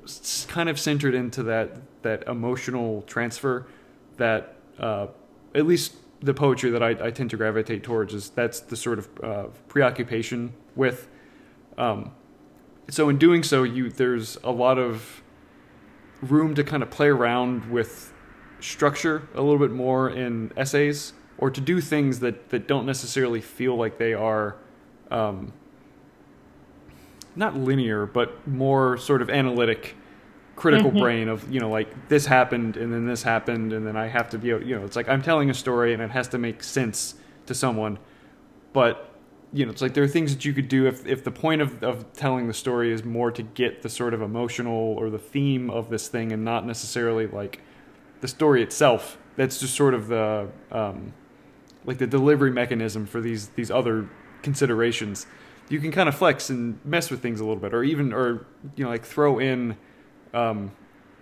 kind 0.48 0.70
of 0.70 0.80
centered 0.80 1.16
into 1.16 1.44
that 1.44 1.78
that 2.04 2.28
emotional 2.28 3.02
transfer 3.04 3.68
that 4.18 4.56
uh, 4.80 5.08
at 5.56 5.66
least 5.66 5.96
the 6.22 6.34
poetry 6.34 6.70
that 6.72 6.84
I, 6.84 6.90
I 6.90 7.12
tend 7.12 7.30
to 7.32 7.38
gravitate 7.38 7.84
towards 7.84 8.14
is 8.14 8.30
that's 8.30 8.60
the 8.60 8.76
sort 8.76 9.00
of 9.00 9.10
uh, 9.24 9.44
preoccupation 9.68 10.54
with. 10.76 11.08
Um, 11.78 12.12
so 12.90 13.10
in 13.10 13.18
doing 13.18 13.44
so 13.44 13.64
you 13.64 13.90
there's 13.90 14.38
a 14.44 14.52
lot 14.52 14.78
of 14.78 15.22
room 16.22 16.56
to 16.56 16.64
kind 16.64 16.84
of 16.84 16.90
play 16.90 17.08
around 17.08 17.70
with 17.72 18.14
structure 18.60 19.28
a 19.36 19.42
little 19.42 19.60
bit 19.60 19.72
more 19.72 20.10
in 20.10 20.52
essays 20.58 21.14
or 21.38 21.52
to 21.52 21.62
do 21.62 21.80
things 21.80 22.20
that 22.20 22.50
that 22.50 22.68
don't 22.68 22.86
necessarily 22.86 23.42
feel 23.42 23.76
like 23.76 23.98
they 23.98 24.14
are 24.14 24.56
um, 25.12 25.54
not 27.36 27.56
linear 27.56 28.06
but 28.06 28.48
more 28.48 28.98
sort 28.98 29.22
of 29.22 29.30
analytic 29.30 29.96
critical 30.56 30.90
brain 30.90 31.30
of 31.30 31.50
you 31.52 31.60
know 31.60 31.70
like 31.70 32.10
this 32.10 32.26
happened 32.26 32.76
and 32.78 32.92
then 32.92 33.06
this 33.06 33.22
happened 33.22 33.72
and 33.72 33.86
then 33.86 33.96
I 33.96 34.08
have 34.08 34.30
to 34.32 34.40
be 34.40 34.48
you 34.48 34.76
know 34.76 34.84
it's 34.84 34.96
like 34.96 35.08
I'm 35.08 35.22
telling 35.22 35.50
a 35.50 35.54
story 35.54 35.94
and 35.94 36.02
it 36.02 36.10
has 36.10 36.28
to 36.30 36.38
make 36.38 36.64
sense 36.64 37.16
to 37.46 37.54
someone. 37.56 38.00
But 38.74 39.07
you 39.54 39.66
know 39.66 39.72
it's 39.72 39.82
like 39.82 39.94
there 39.94 40.04
are 40.04 40.10
things 40.10 40.34
that 40.36 40.46
you 40.46 40.54
could 40.54 40.68
do 40.68 40.88
if 40.88 41.06
if 41.06 41.24
the 41.24 41.32
point 41.32 41.62
of 41.62 41.84
of 41.84 42.12
telling 42.14 42.48
the 42.48 42.54
story 42.54 42.92
is 42.92 43.04
more 43.04 43.32
to 43.32 43.44
get 43.44 43.82
the 43.82 43.90
sort 43.90 44.14
of 44.14 44.22
emotional 44.22 44.96
or 44.98 45.10
the 45.10 45.20
theme 45.20 45.70
of 45.70 45.90
this 45.90 46.08
thing 46.08 46.32
and 46.32 46.44
not 46.44 46.66
necessarily 46.66 47.28
like 47.28 47.62
the 48.22 48.28
story 48.28 48.62
itself. 48.62 49.18
That's 49.36 49.60
just 49.60 49.76
sort 49.76 49.94
of 49.94 50.08
the 50.08 50.50
um 50.72 51.14
like 51.86 51.98
the 51.98 52.08
delivery 52.08 52.52
mechanism 52.52 53.06
for 53.06 53.22
these 53.22 53.50
these 53.50 53.72
other 53.72 54.10
considerations. 54.42 55.28
You 55.70 55.80
can 55.80 55.92
kind 55.92 56.08
of 56.08 56.16
flex 56.16 56.50
and 56.50 56.84
mess 56.86 57.10
with 57.10 57.22
things 57.22 57.40
a 57.40 57.44
little 57.44 57.62
bit 57.62 57.74
or 57.74 57.84
even 57.84 58.14
or 58.14 58.46
you 58.76 58.84
know 58.84 58.90
like 58.90 59.06
throw 59.06 59.40
in 59.40 59.78
um, 60.34 60.72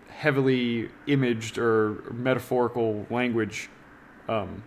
heavily 0.09 0.89
imaged 1.07 1.57
or 1.57 2.11
metaphorical 2.11 3.05
language 3.09 3.69
um, 4.27 4.63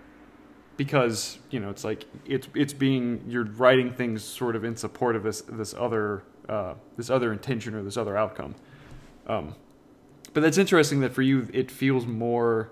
because 0.78 1.38
you 1.50 1.60
know 1.60 1.68
it's 1.68 1.84
like 1.84 2.06
it's 2.24 2.48
it's 2.54 2.72
being 2.72 3.22
you're 3.28 3.44
writing 3.44 3.92
things 3.92 4.24
sort 4.24 4.56
of 4.56 4.64
in 4.64 4.74
support 4.76 5.16
of 5.16 5.22
this 5.22 5.42
this 5.42 5.74
other 5.74 6.22
uh, 6.48 6.72
this 6.96 7.10
other 7.10 7.30
intention 7.32 7.74
or 7.74 7.82
this 7.82 7.98
other 7.98 8.16
outcome. 8.16 8.54
Um, 9.26 9.54
but 10.32 10.40
that's 10.42 10.56
interesting 10.56 11.00
that 11.00 11.12
for 11.12 11.20
you 11.20 11.48
it 11.52 11.70
feels 11.70 12.06
more 12.06 12.70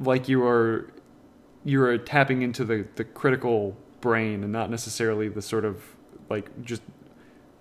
like 0.00 0.28
you 0.28 0.42
are 0.46 0.90
you're 1.64 1.98
tapping 1.98 2.40
into 2.42 2.64
the 2.64 2.86
the 2.94 3.04
critical 3.04 3.76
brain 4.00 4.44
and 4.44 4.52
not 4.52 4.70
necessarily 4.70 5.28
the 5.28 5.42
sort 5.42 5.64
of 5.64 5.82
like 6.30 6.48
just 6.62 6.82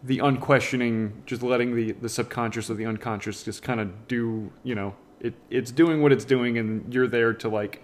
the 0.04 0.20
unquestioning 0.20 1.24
just 1.26 1.42
letting 1.42 1.76
the 1.76 1.94
the 1.94 2.10
subconscious 2.10 2.70
or 2.70 2.76
the 2.76 2.86
unconscious 2.86 3.42
just 3.44 3.64
kind 3.64 3.80
of 3.80 4.08
do 4.08 4.52
you 4.64 4.76
know 4.76 4.94
it 5.22 5.34
it's 5.50 5.72
doing 5.72 6.04
what 6.04 6.12
it's 6.12 6.26
doing 6.26 6.58
and 6.58 6.94
you're 6.94 7.08
there 7.08 7.34
to 7.34 7.50
like 7.50 7.82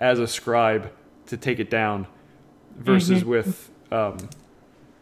as 0.00 0.18
a 0.18 0.26
scribe 0.26 0.92
to 1.26 1.36
take 1.36 1.60
it 1.60 1.70
down 1.70 2.06
versus 2.76 3.24
with 3.24 3.70
um 3.92 4.16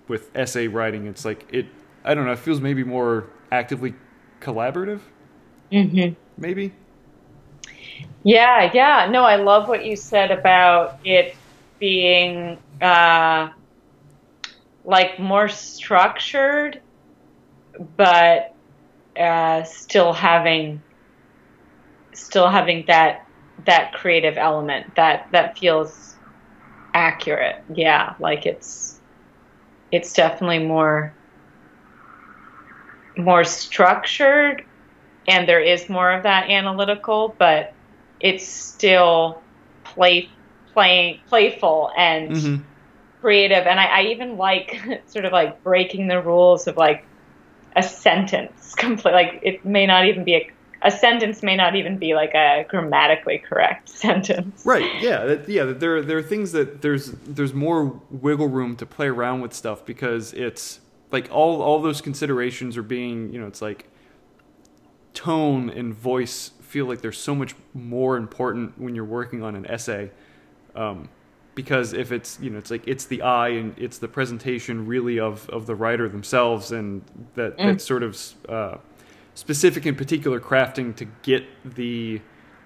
with 0.08 0.30
essay 0.36 0.66
writing. 0.66 1.06
It's 1.06 1.24
like 1.24 1.46
it 1.52 1.66
i 2.04 2.14
don't 2.14 2.24
know 2.24 2.32
it 2.32 2.38
feels 2.38 2.60
maybe 2.60 2.84
more 2.84 3.28
actively 3.50 3.94
collaborative. 4.40 5.00
Hmm 5.70 6.10
maybe. 6.38 6.72
Yeah, 8.22 8.70
yeah. 8.72 9.08
No, 9.10 9.24
I 9.24 9.36
love 9.36 9.68
what 9.68 9.84
you 9.84 9.96
said 9.96 10.30
about 10.30 10.98
it 11.04 11.36
being 11.78 12.58
uh, 12.80 13.50
like 14.84 15.18
more 15.18 15.48
structured, 15.48 16.80
but 17.96 18.54
uh, 19.18 19.62
still 19.64 20.12
having 20.12 20.82
still 22.12 22.48
having 22.48 22.84
that 22.88 23.27
that 23.66 23.92
creative 23.92 24.36
element 24.38 24.94
that 24.96 25.26
that 25.32 25.56
feels 25.58 26.16
accurate. 26.94 27.56
Yeah, 27.68 28.14
like 28.20 28.46
it's 28.46 29.00
it's 29.90 30.12
definitely 30.12 30.60
more 30.60 31.16
more 33.16 33.44
structured 33.44 34.62
and 35.26 35.48
there 35.48 35.60
is 35.60 35.88
more 35.88 36.12
of 36.12 36.24
that 36.24 36.50
analytical, 36.50 37.36
but 37.38 37.74
it's 38.20 38.48
still 38.48 39.44
play 39.84 40.32
playing 40.74 41.20
playful 41.28 41.90
and 41.96 42.32
Mhm. 42.32 42.64
creative. 43.20 43.66
And 43.66 43.78
I, 43.80 43.84
I 43.86 44.02
even 44.04 44.36
like 44.36 44.76
sort 45.06 45.24
of 45.24 45.32
like 45.32 45.62
breaking 45.62 46.08
the 46.08 46.22
rules 46.22 46.66
of 46.66 46.76
like 46.76 47.08
a 47.76 47.82
sentence 47.82 48.74
complete 48.78 49.12
like 49.12 49.40
it 49.42 49.64
may 49.64 49.86
not 49.86 50.06
even 50.06 50.24
be 50.24 50.34
a 50.34 50.46
a 50.82 50.90
sentence 50.90 51.42
may 51.42 51.56
not 51.56 51.76
even 51.76 51.98
be 51.98 52.14
like 52.14 52.34
a 52.34 52.64
grammatically 52.68 53.38
correct 53.38 53.88
sentence. 53.88 54.64
Right. 54.64 55.02
Yeah. 55.02 55.24
That, 55.24 55.48
yeah. 55.48 55.64
There. 55.64 56.02
There 56.02 56.18
are 56.18 56.22
things 56.22 56.52
that 56.52 56.82
there's 56.82 57.12
there's 57.26 57.54
more 57.54 58.00
wiggle 58.10 58.48
room 58.48 58.76
to 58.76 58.86
play 58.86 59.06
around 59.06 59.40
with 59.40 59.52
stuff 59.52 59.84
because 59.84 60.32
it's 60.34 60.80
like 61.10 61.28
all 61.30 61.62
all 61.62 61.80
those 61.80 62.00
considerations 62.00 62.76
are 62.76 62.82
being 62.82 63.32
you 63.32 63.40
know 63.40 63.46
it's 63.46 63.62
like 63.62 63.88
tone 65.14 65.70
and 65.70 65.94
voice 65.94 66.52
feel 66.60 66.86
like 66.86 67.00
they're 67.00 67.12
so 67.12 67.34
much 67.34 67.54
more 67.74 68.16
important 68.16 68.78
when 68.78 68.94
you're 68.94 69.04
working 69.04 69.42
on 69.42 69.56
an 69.56 69.66
essay 69.66 70.10
um, 70.74 71.08
because 71.54 71.92
if 71.92 72.12
it's 72.12 72.38
you 72.40 72.50
know 72.50 72.58
it's 72.58 72.70
like 72.70 72.86
it's 72.86 73.06
the 73.06 73.22
eye 73.22 73.48
and 73.48 73.76
it's 73.78 73.98
the 73.98 74.08
presentation 74.08 74.86
really 74.86 75.18
of 75.18 75.48
of 75.50 75.66
the 75.66 75.74
writer 75.74 76.08
themselves 76.08 76.70
and 76.72 77.02
that 77.34 77.56
that 77.56 77.80
sort 77.80 78.02
of 78.02 78.16
uh, 78.48 78.76
specific 79.38 79.86
and 79.86 79.96
particular 79.96 80.40
crafting 80.40 80.96
to 80.96 81.04
get 81.22 81.44
the 81.64 82.20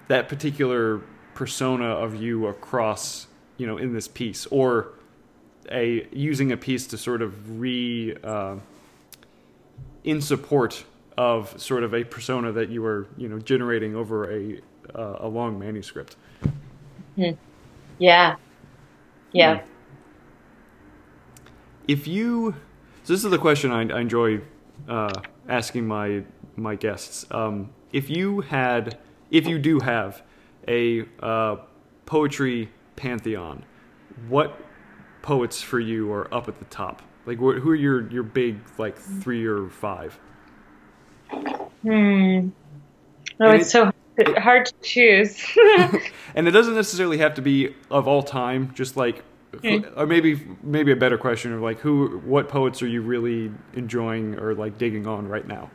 that 0.08 0.26
particular 0.26 1.02
persona 1.34 1.84
of 1.84 2.14
you 2.14 2.46
across 2.46 3.26
you 3.58 3.66
know 3.66 3.76
in 3.76 3.92
this 3.92 4.08
piece 4.08 4.46
or 4.46 4.88
a 5.70 6.08
using 6.12 6.50
a 6.50 6.56
piece 6.56 6.86
to 6.86 6.96
sort 6.96 7.20
of 7.20 7.60
re 7.60 8.16
uh, 8.24 8.56
in 10.04 10.22
support 10.22 10.86
of 11.18 11.60
sort 11.60 11.82
of 11.82 11.92
a 11.92 12.04
persona 12.04 12.50
that 12.50 12.70
you 12.70 12.80
were 12.80 13.06
you 13.18 13.28
know 13.28 13.38
generating 13.38 13.94
over 13.94 14.32
a 14.32 14.58
uh, 14.94 15.16
a 15.20 15.28
long 15.28 15.58
manuscript 15.58 16.16
Hmm. 17.16 17.32
Yeah. 17.98 18.36
Yeah. 19.32 19.58
Hmm. 19.58 19.66
if 21.86 22.08
you 22.08 22.54
so 23.04 23.12
this 23.12 23.22
is 23.22 23.30
the 23.30 23.36
question 23.36 23.70
I, 23.70 23.94
I 23.94 24.00
enjoy 24.00 24.40
uh, 24.88 25.12
asking 25.46 25.86
my 25.86 26.24
my 26.62 26.74
guests 26.76 27.26
um, 27.30 27.70
if 27.92 28.08
you 28.08 28.40
had 28.42 28.98
if 29.30 29.46
you 29.46 29.58
do 29.58 29.80
have 29.80 30.22
a 30.68 31.04
uh, 31.20 31.56
poetry 32.06 32.70
pantheon 32.96 33.64
what 34.28 34.58
poets 35.22 35.60
for 35.62 35.80
you 35.80 36.12
are 36.12 36.32
up 36.34 36.48
at 36.48 36.58
the 36.58 36.64
top 36.66 37.02
like 37.26 37.38
wh- 37.38 37.58
who 37.60 37.70
are 37.70 37.74
your 37.74 38.10
your 38.10 38.22
big 38.22 38.58
like 38.78 38.96
three 38.96 39.44
or 39.46 39.68
five 39.68 40.18
Hmm. 41.82 42.50
Oh, 43.40 43.50
And 43.50 43.60
it's 43.60 43.70
so 43.72 43.90
hard 44.38 44.66
to 44.66 44.72
choose. 44.82 45.44
and 46.34 46.46
it 46.46 46.52
doesn't 46.52 46.74
necessarily 46.74 47.18
have 47.18 47.34
to 47.34 47.42
be 47.42 47.74
of 47.90 48.06
all 48.06 48.22
time 48.22 48.72
just 48.74 48.96
like 48.96 49.24
Hmm. 49.62 49.80
or 49.96 50.06
maybe 50.06 50.40
maybe 50.62 50.92
a 50.92 50.96
better 50.96 51.18
question 51.18 51.52
of 51.52 51.60
like 51.60 51.78
who 51.80 52.20
what 52.24 52.48
poets 52.48 52.80
are 52.82 52.86
you 52.86 53.02
really 53.02 53.52
enjoying 53.74 54.38
or 54.38 54.54
like 54.54 54.78
digging 54.78 55.06
on 55.06 55.28
right 55.28 55.46
now 55.46 55.70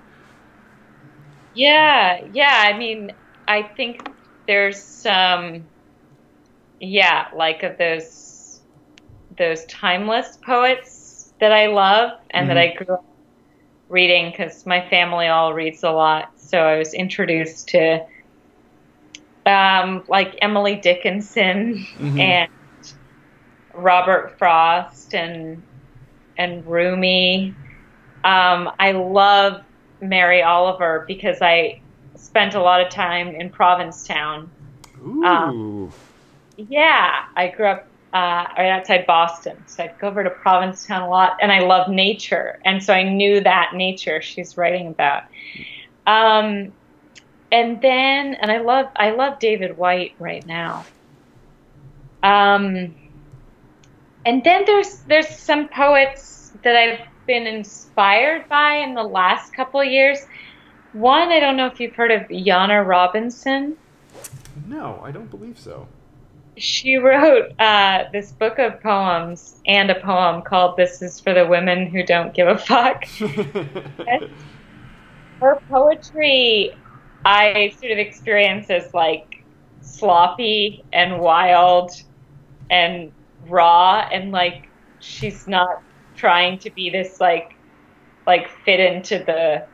Yeah, 1.57 2.23
yeah. 2.33 2.63
I 2.65 2.77
mean, 2.77 3.11
I 3.47 3.63
think 3.63 4.07
there's 4.45 4.81
some, 4.81 5.65
yeah, 6.79 7.27
like 7.35 7.63
of 7.63 7.77
those 7.77 8.61
those 9.37 9.65
timeless 9.65 10.37
poets 10.37 11.33
that 11.39 11.51
I 11.51 11.67
love 11.67 12.19
and 12.31 12.49
that 12.49 12.57
I 12.57 12.73
grew 12.73 12.95
up 12.95 13.05
reading 13.89 14.31
because 14.31 14.65
my 14.65 14.87
family 14.89 15.27
all 15.27 15.53
reads 15.53 15.83
a 15.83 15.91
lot. 15.91 16.31
So 16.37 16.59
I 16.59 16.77
was 16.77 16.93
introduced 16.93 17.69
to 17.69 18.05
um, 19.45 20.03
like 20.07 20.37
Emily 20.41 20.75
Dickinson 20.75 21.75
mm-hmm. 21.75 22.19
and 22.19 22.51
Robert 23.73 24.37
Frost 24.37 25.13
and 25.13 25.63
and 26.37 26.65
Rumi. 26.65 27.55
Um, 28.23 28.71
I 28.79 28.91
love 28.91 29.63
Mary 30.01 30.41
Oliver 30.41 31.05
because 31.07 31.41
I 31.41 31.81
spent 32.15 32.55
a 32.55 32.61
lot 32.61 32.81
of 32.81 32.89
time 32.89 33.29
in 33.29 33.49
Provincetown. 33.49 34.49
Ooh. 35.03 35.23
Um, 35.23 35.91
yeah, 36.57 37.25
I 37.35 37.47
grew 37.49 37.67
up 37.67 37.87
uh, 38.13 38.45
right 38.57 38.69
outside 38.69 39.05
Boston, 39.05 39.63
so 39.67 39.83
I'd 39.83 39.97
go 39.99 40.07
over 40.07 40.23
to 40.23 40.29
Provincetown 40.29 41.03
a 41.03 41.09
lot, 41.09 41.37
and 41.41 41.51
I 41.51 41.59
love 41.59 41.89
nature, 41.89 42.59
and 42.65 42.81
so 42.83 42.93
I 42.93 43.03
knew 43.03 43.41
that 43.41 43.71
nature 43.73 44.21
she's 44.21 44.57
writing 44.57 44.87
about. 44.87 45.23
Um, 46.05 46.73
and 47.51 47.81
then, 47.81 48.33
and 48.35 48.51
I 48.51 48.59
love 48.59 48.87
I 48.95 49.11
love 49.11 49.39
David 49.39 49.77
Whyte 49.77 50.15
right 50.19 50.45
now. 50.45 50.85
Um, 52.23 52.95
and 54.25 54.43
then 54.43 54.63
there's 54.65 54.99
there's 55.01 55.29
some 55.29 55.67
poets 55.67 56.51
that 56.63 56.75
I've 56.75 57.07
been 57.27 57.45
inspired 57.45 58.49
by 58.49 58.77
in 58.77 58.95
the 58.95 59.03
last 59.03 59.53
couple 59.53 59.83
years. 59.83 60.25
One, 60.93 61.29
I 61.29 61.39
don't 61.39 61.57
know 61.57 61.67
if 61.67 61.79
you've 61.79 61.93
heard 61.93 62.11
of 62.11 62.23
Janne 62.29 62.87
Robinson. 62.87 63.77
No, 64.65 64.99
I 65.03 65.11
don't 65.11 65.29
believe 65.29 65.59
so. 65.59 65.87
She 66.55 66.95
wrote 66.95 67.51
uh, 67.59 68.05
this 68.11 68.31
book 68.31 68.57
of 68.57 68.81
poems 68.81 69.61
and 69.67 69.91
a 69.91 69.99
poem 69.99 70.41
called 70.41 70.75
"This 70.75 71.03
Is 71.03 71.19
for 71.19 71.35
the 71.35 71.45
Women 71.45 71.85
Who 71.85 72.01
Don't 72.03 72.33
Give 72.33 72.47
a 72.47 72.57
Fuck." 72.57 73.05
Her 75.39 75.61
poetry, 75.69 76.75
I 77.23 77.75
sort 77.79 77.91
of 77.91 77.99
experience 77.99 78.71
as 78.71 78.91
like 78.95 79.43
sloppy 79.81 80.83
and 80.91 81.19
wild 81.19 81.91
and 82.71 83.11
raw, 83.47 84.07
and 84.11 84.31
like 84.31 84.67
she's 84.99 85.47
not 85.47 85.83
trying 86.17 86.59
to 86.59 86.69
be 86.69 86.89
this 86.89 87.21
like 87.21 87.55
like 88.25 88.49
fit 88.65 88.79
into 88.79 89.19
the 89.19 89.65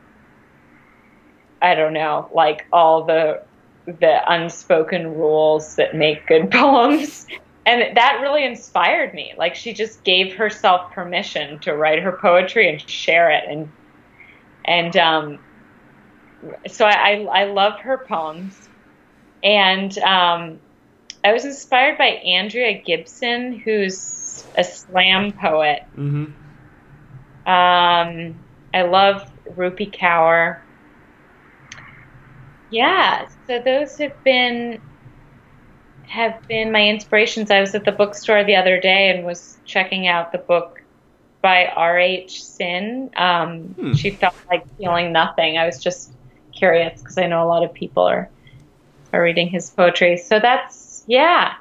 I 1.60 1.74
don't 1.74 1.94
know, 1.94 2.30
like 2.32 2.66
all 2.72 3.04
the 3.04 3.42
the 3.86 4.32
unspoken 4.32 5.14
rules 5.14 5.76
that 5.76 5.94
make 5.94 6.26
good 6.26 6.50
poems. 6.52 7.26
And 7.66 7.96
that 7.96 8.18
really 8.20 8.44
inspired 8.44 9.14
me. 9.14 9.34
Like 9.38 9.54
she 9.54 9.72
just 9.72 10.04
gave 10.04 10.34
herself 10.34 10.92
permission 10.92 11.58
to 11.60 11.74
write 11.74 12.02
her 12.02 12.12
poetry 12.12 12.68
and 12.68 12.88
share 12.88 13.30
it 13.30 13.44
and 13.48 13.72
and 14.66 14.96
um 14.96 15.38
so 16.66 16.84
I, 16.84 16.92
I, 16.92 17.40
I 17.40 17.44
love 17.44 17.80
her 17.80 18.04
poems. 18.06 18.68
And 19.42 19.96
um 19.98 20.60
I 21.24 21.32
was 21.32 21.46
inspired 21.46 21.96
by 21.96 22.04
Andrea 22.04 22.82
Gibson, 22.82 23.58
who's 23.58 23.96
a 24.56 24.64
slam 24.64 25.32
poet. 25.32 25.82
Mm-hmm. 25.96 26.32
Um, 27.46 28.34
I 28.72 28.82
love 28.82 29.30
Rupi 29.56 29.94
Kaur. 29.94 30.60
Yeah, 32.70 33.28
so 33.46 33.60
those 33.60 33.98
have 33.98 34.24
been 34.24 34.80
have 36.06 36.46
been 36.48 36.70
my 36.72 36.88
inspirations. 36.88 37.50
I 37.50 37.60
was 37.60 37.74
at 37.74 37.84
the 37.84 37.92
bookstore 37.92 38.44
the 38.44 38.56
other 38.56 38.80
day 38.80 39.10
and 39.10 39.24
was 39.24 39.58
checking 39.64 40.06
out 40.06 40.32
the 40.32 40.38
book 40.38 40.82
by 41.40 41.66
R.H. 41.66 42.42
Sin. 42.42 43.10
Um, 43.16 43.68
hmm. 43.74 43.92
She 43.92 44.10
felt 44.10 44.34
like 44.50 44.64
feeling 44.78 45.12
nothing. 45.12 45.58
I 45.58 45.66
was 45.66 45.82
just 45.82 46.12
curious 46.52 47.00
because 47.00 47.18
I 47.18 47.26
know 47.26 47.44
a 47.44 47.48
lot 47.48 47.62
of 47.64 47.72
people 47.72 48.04
are 48.04 48.30
are 49.12 49.22
reading 49.22 49.48
his 49.48 49.70
poetry. 49.70 50.16
So 50.16 50.40
that's 50.40 51.04
yeah, 51.06 51.54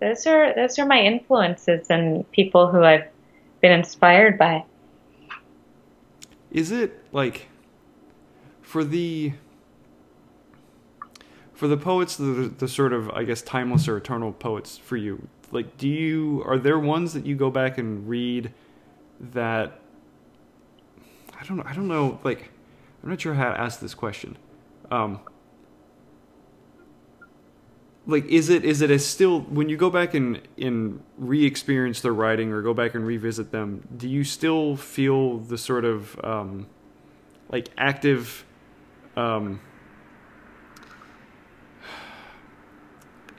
those 0.00 0.26
are 0.26 0.54
those 0.54 0.78
are 0.78 0.86
my 0.86 1.00
influences 1.00 1.88
and 1.90 2.30
people 2.32 2.68
who 2.68 2.82
I've 2.82 3.08
been 3.60 3.72
inspired 3.72 4.38
by. 4.38 4.64
Is 6.50 6.72
it 6.72 7.04
like 7.12 7.48
for 8.62 8.82
the 8.82 9.34
for 11.52 11.68
the 11.68 11.76
poets 11.76 12.16
the, 12.16 12.52
the 12.56 12.68
sort 12.68 12.92
of 12.92 13.10
I 13.10 13.24
guess 13.24 13.42
timeless 13.42 13.86
or 13.86 13.96
eternal 13.96 14.32
poets 14.32 14.78
for 14.78 14.96
you? 14.96 15.28
Like 15.52 15.76
do 15.76 15.88
you 15.88 16.42
are 16.46 16.58
there 16.58 16.78
ones 16.78 17.12
that 17.12 17.26
you 17.26 17.36
go 17.36 17.50
back 17.50 17.78
and 17.78 18.08
read 18.08 18.52
that 19.20 19.80
I 21.38 21.44
don't 21.44 21.60
I 21.60 21.74
don't 21.74 21.88
know 21.88 22.18
like 22.24 22.50
I'm 23.02 23.10
not 23.10 23.20
sure 23.20 23.34
how 23.34 23.52
to 23.52 23.60
ask 23.60 23.80
this 23.80 23.94
question. 23.94 24.36
Um, 24.90 25.20
like 28.10 28.26
is 28.26 28.48
it 28.48 28.64
is 28.64 28.82
it 28.82 28.90
as 28.90 29.04
still 29.04 29.40
when 29.42 29.68
you 29.68 29.76
go 29.76 29.90
back 29.90 30.14
and 30.14 30.40
and 30.58 31.02
re-experience 31.16 32.00
their 32.00 32.12
writing 32.12 32.52
or 32.52 32.62
go 32.62 32.74
back 32.74 32.94
and 32.94 33.06
revisit 33.06 33.50
them 33.52 33.86
do 33.96 34.08
you 34.08 34.24
still 34.24 34.76
feel 34.76 35.38
the 35.38 35.58
sort 35.58 35.84
of 35.84 36.18
um, 36.24 36.66
like 37.50 37.68
active 37.76 38.44
um, 39.16 39.60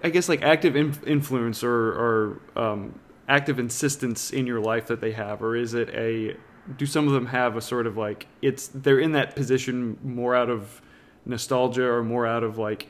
I 0.03 0.09
guess 0.09 0.27
like 0.27 0.41
active 0.41 0.75
in- 0.75 0.97
influence 1.05 1.63
or, 1.63 1.71
or 1.73 2.41
um, 2.55 2.99
active 3.27 3.59
insistence 3.59 4.31
in 4.31 4.47
your 4.47 4.59
life 4.59 4.87
that 4.87 4.99
they 4.99 5.11
have, 5.11 5.41
or 5.41 5.55
is 5.55 5.73
it 5.73 5.89
a 5.89 6.35
do 6.77 6.85
some 6.85 7.07
of 7.07 7.13
them 7.13 7.27
have 7.27 7.55
a 7.55 7.61
sort 7.61 7.87
of 7.87 7.97
like 7.97 8.27
it's 8.41 8.67
they're 8.67 8.99
in 8.99 9.13
that 9.13 9.35
position 9.35 9.97
more 10.03 10.35
out 10.35 10.49
of 10.49 10.81
nostalgia 11.25 11.85
or 11.85 12.03
more 12.03 12.25
out 12.25 12.43
of 12.43 12.57
like 12.57 12.87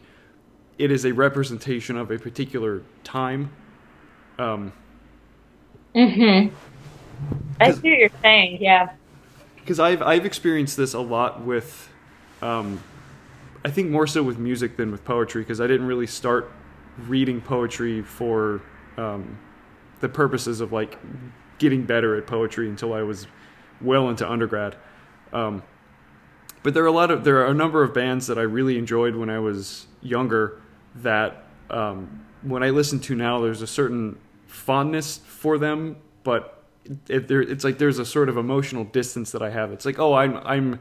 it 0.78 0.92
is 0.92 1.06
a 1.06 1.12
representation 1.12 1.98
of 1.98 2.12
a 2.12 2.18
particular 2.18 2.82
time. 3.04 3.52
Um, 4.40 4.74
mm-hmm. 5.96 6.54
I 7.60 7.72
see 7.72 7.90
what 7.90 8.00
you're 8.00 8.10
saying. 8.22 8.58
Yeah. 8.62 8.94
Because 9.56 9.80
I've 9.80 10.02
I've 10.02 10.26
experienced 10.26 10.78
this 10.78 10.94
a 10.94 11.00
lot 11.00 11.42
with, 11.42 11.90
um, 12.42 12.82
I 13.64 13.70
think 13.70 13.90
more 13.90 14.08
so 14.08 14.24
with 14.24 14.40
music 14.40 14.78
than 14.78 14.92
with 14.92 15.06
poetry. 15.06 15.44
Because 15.44 15.62
I 15.62 15.68
didn't 15.68 15.86
really 15.86 16.08
start 16.08 16.52
reading 17.08 17.42
poetry 17.42 18.02
for 18.02 18.62
um, 18.98 19.38
the 20.00 20.10
purposes 20.10 20.62
of 20.62 20.72
like 20.72 20.98
getting 21.60 21.84
better 21.84 22.16
at 22.16 22.26
poetry 22.26 22.68
until 22.68 22.94
I 22.94 23.04
was 23.04 23.28
well 23.80 24.10
into 24.10 24.30
undergrad. 24.30 24.76
Um, 25.32 25.62
but 26.64 26.74
there 26.74 26.84
are 26.84 26.88
a 26.88 26.92
lot 26.92 27.12
of 27.12 27.24
there 27.24 27.38
are 27.38 27.48
a 27.48 27.54
number 27.54 27.84
of 27.84 27.94
bands 27.94 28.28
that 28.28 28.38
I 28.38 28.44
really 28.44 28.78
enjoyed 28.78 29.16
when 29.16 29.30
I 29.30 29.40
was 29.40 29.88
younger 30.02 30.62
that 30.96 31.46
um, 31.70 32.26
when 32.42 32.64
I 32.64 32.70
listen 32.70 33.00
to 33.02 33.16
now, 33.16 33.40
there's 33.40 33.62
a 33.62 33.68
certain 33.68 34.18
fondness 34.48 35.18
for 35.18 35.58
them, 35.58 35.98
but 36.24 36.64
it, 37.08 37.28
there, 37.28 37.42
it's 37.42 37.64
like 37.64 37.78
there's 37.78 38.00
a 38.00 38.06
sort 38.06 38.30
of 38.30 38.38
emotional 38.38 38.84
distance 38.84 39.32
that 39.32 39.42
I 39.42 39.50
have. 39.50 39.72
It's 39.72 39.86
like, 39.86 40.00
oh, 40.00 40.14
I'm 40.14 40.38
I'm 40.38 40.80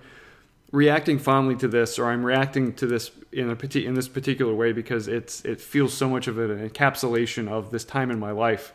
reacting 0.73 1.19
fondly 1.19 1.57
to 1.57 1.69
this, 1.69 1.99
or 1.99 2.11
I'm 2.11 2.25
reacting 2.25 2.75
to 2.75 2.87
this 2.87 3.11
in 3.33 3.51
a 3.51 3.79
in 3.79 3.95
this 3.95 4.09
particular 4.09 4.55
way 4.55 4.73
because 4.73 5.09
it's 5.09 5.45
it 5.45 5.61
feels 5.61 5.93
so 5.93 6.09
much 6.09 6.27
of 6.29 6.39
an 6.39 6.69
encapsulation 6.69 7.49
of 7.49 7.71
this 7.71 7.85
time 7.85 8.11
in 8.11 8.19
my 8.19 8.33
life, 8.33 8.73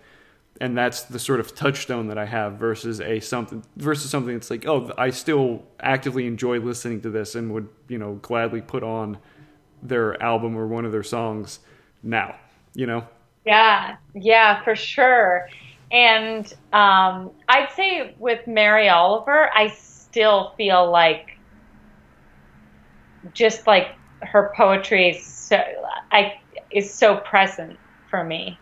and 0.62 0.78
that's 0.78 1.04
the 1.04 1.20
sort 1.20 1.40
of 1.40 1.54
touchstone 1.54 2.08
that 2.08 2.18
I 2.18 2.26
have 2.26 2.54
versus 2.54 3.02
a 3.02 3.20
something 3.20 3.64
versus 3.76 4.10
something 4.10 4.34
that's 4.34 4.50
like, 4.50 4.66
oh, 4.66 4.92
I 4.98 5.10
still 5.10 5.64
actively 5.80 6.28
enjoy 6.28 6.60
listening 6.60 7.02
to 7.02 7.10
this 7.10 7.36
and 7.36 7.52
would 7.54 7.68
you 7.88 7.98
know 7.98 8.16
gladly 8.22 8.62
put 8.62 8.84
on 8.84 9.18
their 9.84 10.22
album 10.22 10.56
or 10.56 10.68
one 10.68 10.86
of 10.86 10.92
their 10.92 11.04
songs 11.04 11.60
now, 12.04 12.36
you 12.74 12.86
know? 12.86 13.08
Yeah, 13.46 13.98
yeah, 14.14 14.64
for 14.64 14.76
sure. 14.76 15.48
And 15.92 16.52
um, 16.74 17.32
I'd 17.48 17.72
say 17.76 18.16
with 18.18 18.48
Mary 18.48 18.90
Oliver, 18.90 19.50
I 19.54 19.68
still 19.68 20.54
feel 20.58 20.90
like 20.90 21.38
just 23.34 23.68
like 23.68 23.90
her 24.22 24.52
poetry 24.56 25.10
is 25.10 25.24
so 25.24 25.62
I 26.12 26.40
is 26.72 26.92
so 26.92 27.18
present 27.18 27.78
for 28.10 28.24
me. 28.24 28.58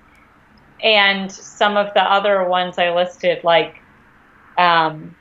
And 0.84 1.31
some 1.31 1.77
of 1.77 1.93
the 1.93 2.03
other 2.03 2.43
ones 2.43 2.77
I 2.77 2.93
listed, 2.93 3.43
like 3.43 3.81
um, 4.57 5.15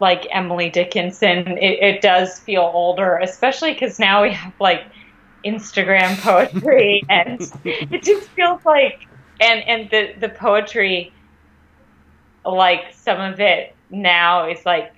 like 0.00 0.26
Emily 0.30 0.70
Dickinson, 0.70 1.58
it, 1.58 1.78
it 1.80 2.00
does 2.00 2.38
feel 2.40 2.70
older, 2.72 3.18
especially 3.18 3.74
because 3.74 3.98
now 3.98 4.22
we 4.22 4.32
have 4.32 4.54
like 4.58 4.84
Instagram 5.44 6.18
poetry, 6.20 7.02
and 7.08 7.40
it 7.64 8.02
just 8.02 8.28
feels 8.30 8.64
like 8.64 9.06
and 9.40 9.62
and 9.68 9.90
the 9.90 10.14
the 10.20 10.28
poetry, 10.28 11.12
like 12.44 12.94
some 12.94 13.20
of 13.20 13.40
it 13.40 13.74
now 13.90 14.48
is 14.48 14.64
like 14.64 14.94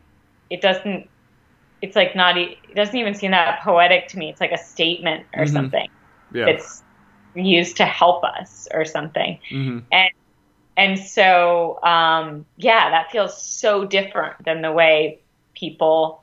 it 0.50 0.60
doesn't. 0.60 1.08
It's 1.82 1.96
like 1.96 2.14
not. 2.14 2.38
It 2.38 2.56
doesn't 2.74 2.96
even 2.96 3.14
seem 3.14 3.32
that 3.32 3.60
poetic 3.62 4.08
to 4.08 4.18
me. 4.18 4.30
It's 4.30 4.40
like 4.40 4.52
a 4.52 4.58
statement 4.58 5.26
or 5.34 5.44
mm-hmm. 5.44 5.52
something. 5.52 5.88
Yeah. 6.32 6.46
It's 6.46 6.82
used 7.34 7.76
to 7.78 7.84
help 7.84 8.24
us 8.24 8.68
or 8.72 8.84
something, 8.84 9.38
mm-hmm. 9.50 9.78
and 9.92 10.10
and 10.76 10.98
so 10.98 11.82
um, 11.82 12.46
yeah, 12.56 12.90
that 12.90 13.10
feels 13.10 13.40
so 13.40 13.84
different 13.84 14.44
than 14.44 14.62
the 14.62 14.72
way 14.72 15.20
people 15.54 16.22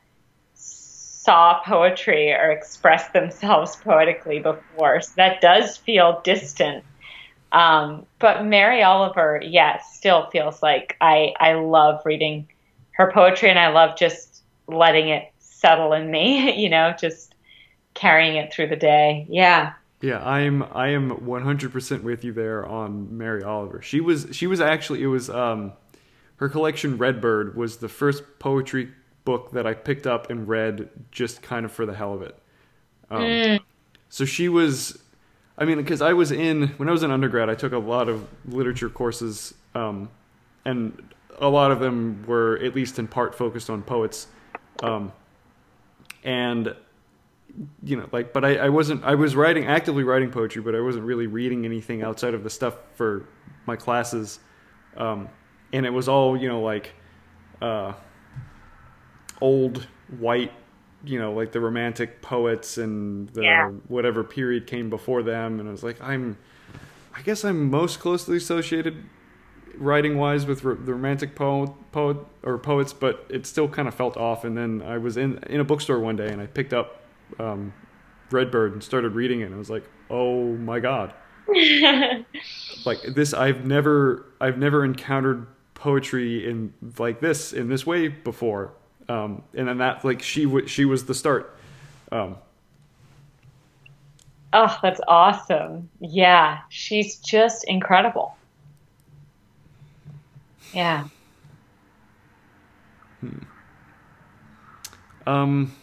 saw 0.54 1.62
poetry 1.64 2.32
or 2.32 2.52
expressed 2.52 3.14
themselves 3.14 3.76
poetically 3.76 4.40
before. 4.40 5.02
So 5.02 5.12
that 5.18 5.40
does 5.40 5.78
feel 5.78 6.20
distant. 6.24 6.84
Um, 7.52 8.06
but 8.18 8.46
Mary 8.46 8.82
Oliver, 8.82 9.40
yes, 9.44 9.96
still 9.96 10.30
feels 10.32 10.64
like 10.64 10.98
I, 11.00 11.34
I 11.40 11.54
love 11.54 12.02
reading 12.06 12.48
her 12.92 13.12
poetry 13.12 13.50
and 13.50 13.60
I 13.60 13.68
love 13.68 13.98
just 13.98 14.44
letting 14.68 15.10
it 15.10 15.32
settle 15.40 15.94
in 15.94 16.10
me, 16.10 16.60
you 16.62 16.70
know, 16.70 16.94
just 17.00 17.36
carrying 17.94 18.38
it 18.38 18.52
through 18.52 18.68
the 18.68 18.76
day. 18.76 19.28
Yeah. 19.30 19.74
Yeah, 20.02 20.28
I'm 20.28 20.64
I 20.64 20.90
am 20.90 21.12
100% 21.12 22.04
with 22.04 22.24
you 22.24 22.34
there 22.34 22.66
on 22.66 23.18
Mary 23.18 23.44
Oliver. 23.44 23.82
She 23.82 24.02
was 24.02 24.28
she 24.32 24.48
was 24.48 24.60
actually 24.60 25.04
it 25.04 25.08
was 25.08 25.30
um 25.30 25.74
her 26.38 26.50
collection 26.50 26.98
Redbird 26.98 27.56
was 27.56 27.78
the 27.78 27.88
first 27.88 28.24
poetry 28.40 28.90
book 29.26 29.52
that 29.52 29.68
I 29.68 29.76
picked 29.76 30.08
up 30.08 30.32
and 30.32 30.48
read 30.48 30.90
just 31.12 31.44
kind 31.44 31.66
of 31.66 31.72
for 31.72 31.86
the 31.86 31.94
hell 31.94 32.14
of 32.16 32.24
it. 32.24 32.36
Um, 33.12 33.22
mm. 33.22 33.60
So 34.10 34.26
she 34.26 34.50
was, 34.50 35.02
I 35.58 35.66
mean, 35.66 35.78
because 35.78 36.02
I 36.02 36.14
was 36.14 36.32
in 36.32 36.70
when 36.78 36.90
I 36.90 36.92
was 36.92 37.04
in 37.04 37.12
undergrad, 37.12 37.50
I 37.50 37.56
took 37.56 37.74
a 37.74 37.78
lot 37.78 38.10
of 38.10 38.28
literature 38.46 38.90
courses, 38.90 39.54
um, 39.76 40.10
and 40.66 41.14
a 41.40 41.48
lot 41.48 41.72
of 41.72 41.80
them 41.80 42.24
were 42.26 42.58
at 42.58 42.76
least 42.76 43.00
in 43.00 43.08
part 43.08 43.36
focused 43.36 43.70
on 43.70 43.84
poets, 43.84 44.28
um, 44.82 45.12
and 46.24 46.76
you 47.84 47.98
know, 47.98 48.08
like, 48.12 48.34
but 48.34 48.46
I, 48.46 48.56
I 48.56 48.70
wasn't, 48.70 49.04
I 49.04 49.16
was 49.16 49.36
writing, 49.36 49.66
actively 49.66 50.04
writing 50.04 50.32
poetry, 50.32 50.62
but 50.62 50.76
I 50.76 50.80
wasn't 50.80 51.06
really 51.06 51.28
reading 51.28 51.66
anything 51.66 52.04
outside 52.04 52.34
of 52.34 52.44
the 52.44 52.50
stuff 52.50 52.76
for 52.96 53.26
my 53.66 53.76
classes. 53.76 54.40
Um, 54.98 55.30
and 55.74 55.86
it 55.86 55.90
was 55.92 56.08
all, 56.08 56.38
you 56.38 56.48
know, 56.48 56.62
like, 56.62 56.94
uh, 57.62 57.94
old 59.42 59.88
white, 60.20 60.52
you 61.04 61.20
know, 61.20 61.34
like 61.34 61.52
the 61.52 61.60
romantic 61.60 62.22
poets 62.22 62.78
and 62.78 63.30
the 63.30 63.44
yeah. 63.44 63.70
whatever 63.88 64.24
period 64.24 64.68
came 64.68 64.90
before 64.90 65.24
them. 65.24 65.60
And 65.60 65.68
I 65.68 65.72
was 65.72 65.84
like, 65.84 66.02
I'm, 66.02 66.38
I 67.14 67.22
guess 67.22 67.44
I'm 67.44 67.70
most 67.70 68.00
closely 68.00 68.38
associated 68.38 69.04
writing 69.78 70.18
wise 70.18 70.46
with 70.46 70.64
ro- 70.64 70.76
the 70.76 70.94
romantic 70.94 71.34
poet, 71.36 71.72
poet 71.92 72.18
or 72.44 72.58
poets, 72.58 72.94
but 72.94 73.26
it 73.30 73.46
still 73.46 73.68
kind 73.68 73.88
of 73.88 73.96
felt 73.96 74.18
off. 74.18 74.44
And 74.44 74.58
then 74.58 74.82
I 74.82 74.98
was 74.98 75.18
in, 75.18 75.40
in 75.50 75.60
a 75.60 75.64
bookstore 75.64 76.00
one 76.00 76.16
day 76.16 76.30
and 76.30 76.42
I 76.42 76.46
picked 76.46 76.74
up 76.74 77.01
um, 77.40 77.74
Redbird 78.32 78.74
and 78.74 78.84
started 78.84 79.14
reading 79.14 79.42
it. 79.42 79.46
And 79.46 79.56
I 79.56 79.58
was 79.58 79.70
like, 79.70 79.84
oh 80.10 80.56
my 80.58 80.80
god, 80.80 81.14
like 82.86 83.02
this. 83.08 83.34
I've 83.34 83.66
never 83.66 84.26
I've 84.40 84.58
never 84.58 84.86
encountered 84.86 85.48
poetry 85.74 86.48
in 86.50 86.74
like 86.98 87.20
this 87.20 87.54
in 87.54 87.70
this 87.70 87.86
way 87.86 88.08
before. 88.08 88.74
Um, 89.10 89.44
and 89.54 89.68
then 89.68 89.80
that 89.80 90.06
like 90.06 90.22
she 90.22 90.46
w- 90.46 90.68
she 90.68 90.86
was 90.86 91.06
the 91.06 91.14
start. 91.14 91.58
Um, 92.12 92.38
oh, 94.54 94.78
that's 94.82 95.02
awesome! 95.08 95.90
Yeah, 96.00 96.60
she's 96.70 97.18
just 97.18 97.66
incredible. 97.68 98.36
Yeah. 100.74 101.08
Hmm. 103.20 103.40
Um. 105.28 105.76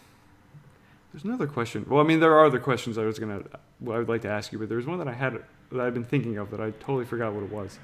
There's 1.19 1.25
another 1.25 1.49
question. 1.49 1.85
Well, 1.89 2.01
I 2.01 2.05
mean, 2.05 2.21
there 2.21 2.33
are 2.33 2.47
other 2.47 2.61
questions 2.61 2.97
I 2.97 3.05
was 3.05 3.19
gonna, 3.19 3.43
well, 3.81 3.97
I 3.97 3.99
would 3.99 4.09
like 4.09 4.23
to 4.23 4.29
ask 4.29 4.53
you, 4.53 4.59
but 4.61 4.69
there's 4.69 4.87
one 4.87 5.01
that 5.01 5.09
I 5.09 5.13
had 5.13 5.43
that 5.73 5.81
I've 5.81 5.93
been 5.93 6.05
thinking 6.05 6.39
of 6.39 6.53
that 6.53 6.61
I 6.61 6.71
totally 6.71 7.07
forgot 7.07 7.33
what 7.33 7.43
it 7.43 7.51
was. 7.51 7.77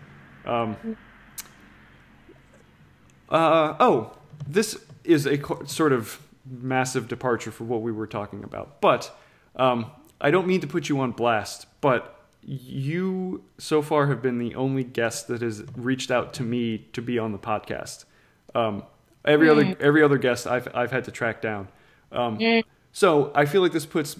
Um, 0.47 0.97
uh, 3.29 3.75
oh, 3.81 4.17
this 4.47 4.85
is 5.03 5.27
a 5.27 5.37
co- 5.37 5.65
sort 5.65 5.93
of 5.93 6.23
massive 6.49 7.09
departure 7.09 7.51
for 7.51 7.65
what 7.65 7.83
we 7.83 7.91
were 7.91 8.07
talking 8.07 8.45
about, 8.45 8.81
but 8.81 9.13
um, 9.57 9.91
I 10.21 10.31
don't 10.31 10.47
mean 10.47 10.61
to 10.61 10.69
put 10.69 10.89
you 10.89 11.01
on 11.01 11.11
blast, 11.11 11.67
but 11.81 12.25
you 12.41 13.43
so 13.59 13.83
far 13.83 14.07
have 14.07 14.23
been 14.23 14.39
the 14.39 14.55
only 14.55 14.85
guest 14.85 15.27
that 15.27 15.43
has 15.43 15.65
reached 15.75 16.13
out 16.13 16.35
to 16.35 16.45
me 16.45 16.87
to 16.93 17.03
be 17.03 17.19
on 17.19 17.33
the 17.33 17.39
podcast. 17.39 18.05
Um, 18.55 18.85
every 19.25 19.49
mm. 19.49 19.51
other 19.51 19.77
every 19.81 20.05
other 20.05 20.19
guest 20.19 20.47
I've 20.47 20.69
I've 20.73 20.93
had 20.93 21.03
to 21.07 21.11
track 21.11 21.43
down. 21.43 21.67
Um, 22.13 22.39
mm. 22.39 22.63
So 22.95 23.33
I 23.35 23.45
feel 23.45 23.61
like 23.61 23.73
this 23.73 23.87
puts 23.87 24.17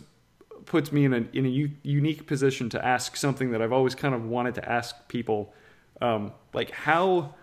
puts 0.67 0.91
me 0.91 1.05
in 1.05 1.15
a 1.15 1.25
in 1.33 1.47
a 1.47 1.49
u- 1.49 1.71
unique 1.85 2.27
position 2.27 2.69
to 2.71 2.85
ask 2.85 3.17
something 3.17 3.53
that 3.53 3.63
I've 3.63 3.73
always 3.73 3.95
kind 3.95 4.15
of 4.15 4.25
wanted 4.25 4.57
to 4.57 4.69
ask 4.69 5.07
people, 5.07 5.55
um, 6.03 6.33
like 6.53 6.73
how 6.73 7.35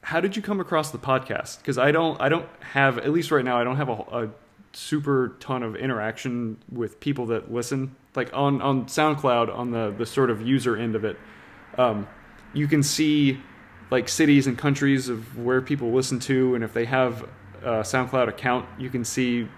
how 0.00 0.18
did 0.18 0.34
you 0.34 0.40
come 0.40 0.60
across 0.60 0.90
the 0.90 0.98
podcast? 0.98 1.58
Because 1.58 1.76
I 1.76 1.92
don't 1.92 2.18
I 2.22 2.30
don't 2.30 2.48
have 2.60 2.96
at 2.96 3.12
least 3.12 3.30
right 3.30 3.44
now 3.44 3.60
I 3.60 3.64
don't 3.64 3.76
have 3.76 3.90
a, 3.90 3.92
a 3.92 4.30
super 4.72 5.36
ton 5.40 5.62
of 5.62 5.76
interaction 5.76 6.56
with 6.72 6.98
people 7.00 7.26
that 7.26 7.52
listen. 7.52 7.94
Like 8.14 8.30
on 8.32 8.62
on 8.62 8.86
SoundCloud 8.86 9.54
on 9.54 9.72
the 9.72 9.94
the 9.96 10.06
sort 10.06 10.30
of 10.30 10.40
user 10.40 10.74
end 10.74 10.96
of 10.96 11.04
it, 11.04 11.18
um, 11.76 12.08
you 12.54 12.66
can 12.66 12.82
see 12.82 13.38
like 13.90 14.08
cities 14.08 14.46
and 14.46 14.56
countries 14.56 15.10
of 15.10 15.36
where 15.36 15.60
people 15.60 15.92
listen 15.92 16.18
to, 16.20 16.54
and 16.54 16.64
if 16.64 16.72
they 16.72 16.86
have 16.86 17.28
a 17.60 17.82
SoundCloud 17.82 18.28
account, 18.28 18.66
you 18.78 18.88
can 18.88 19.04
see 19.04 19.48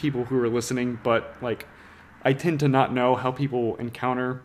people 0.00 0.24
who 0.24 0.40
are 0.40 0.48
listening, 0.48 0.98
but 1.02 1.34
like 1.42 1.66
I 2.24 2.32
tend 2.32 2.60
to 2.60 2.68
not 2.68 2.92
know 2.92 3.14
how 3.14 3.30
people 3.30 3.76
encounter 3.76 4.42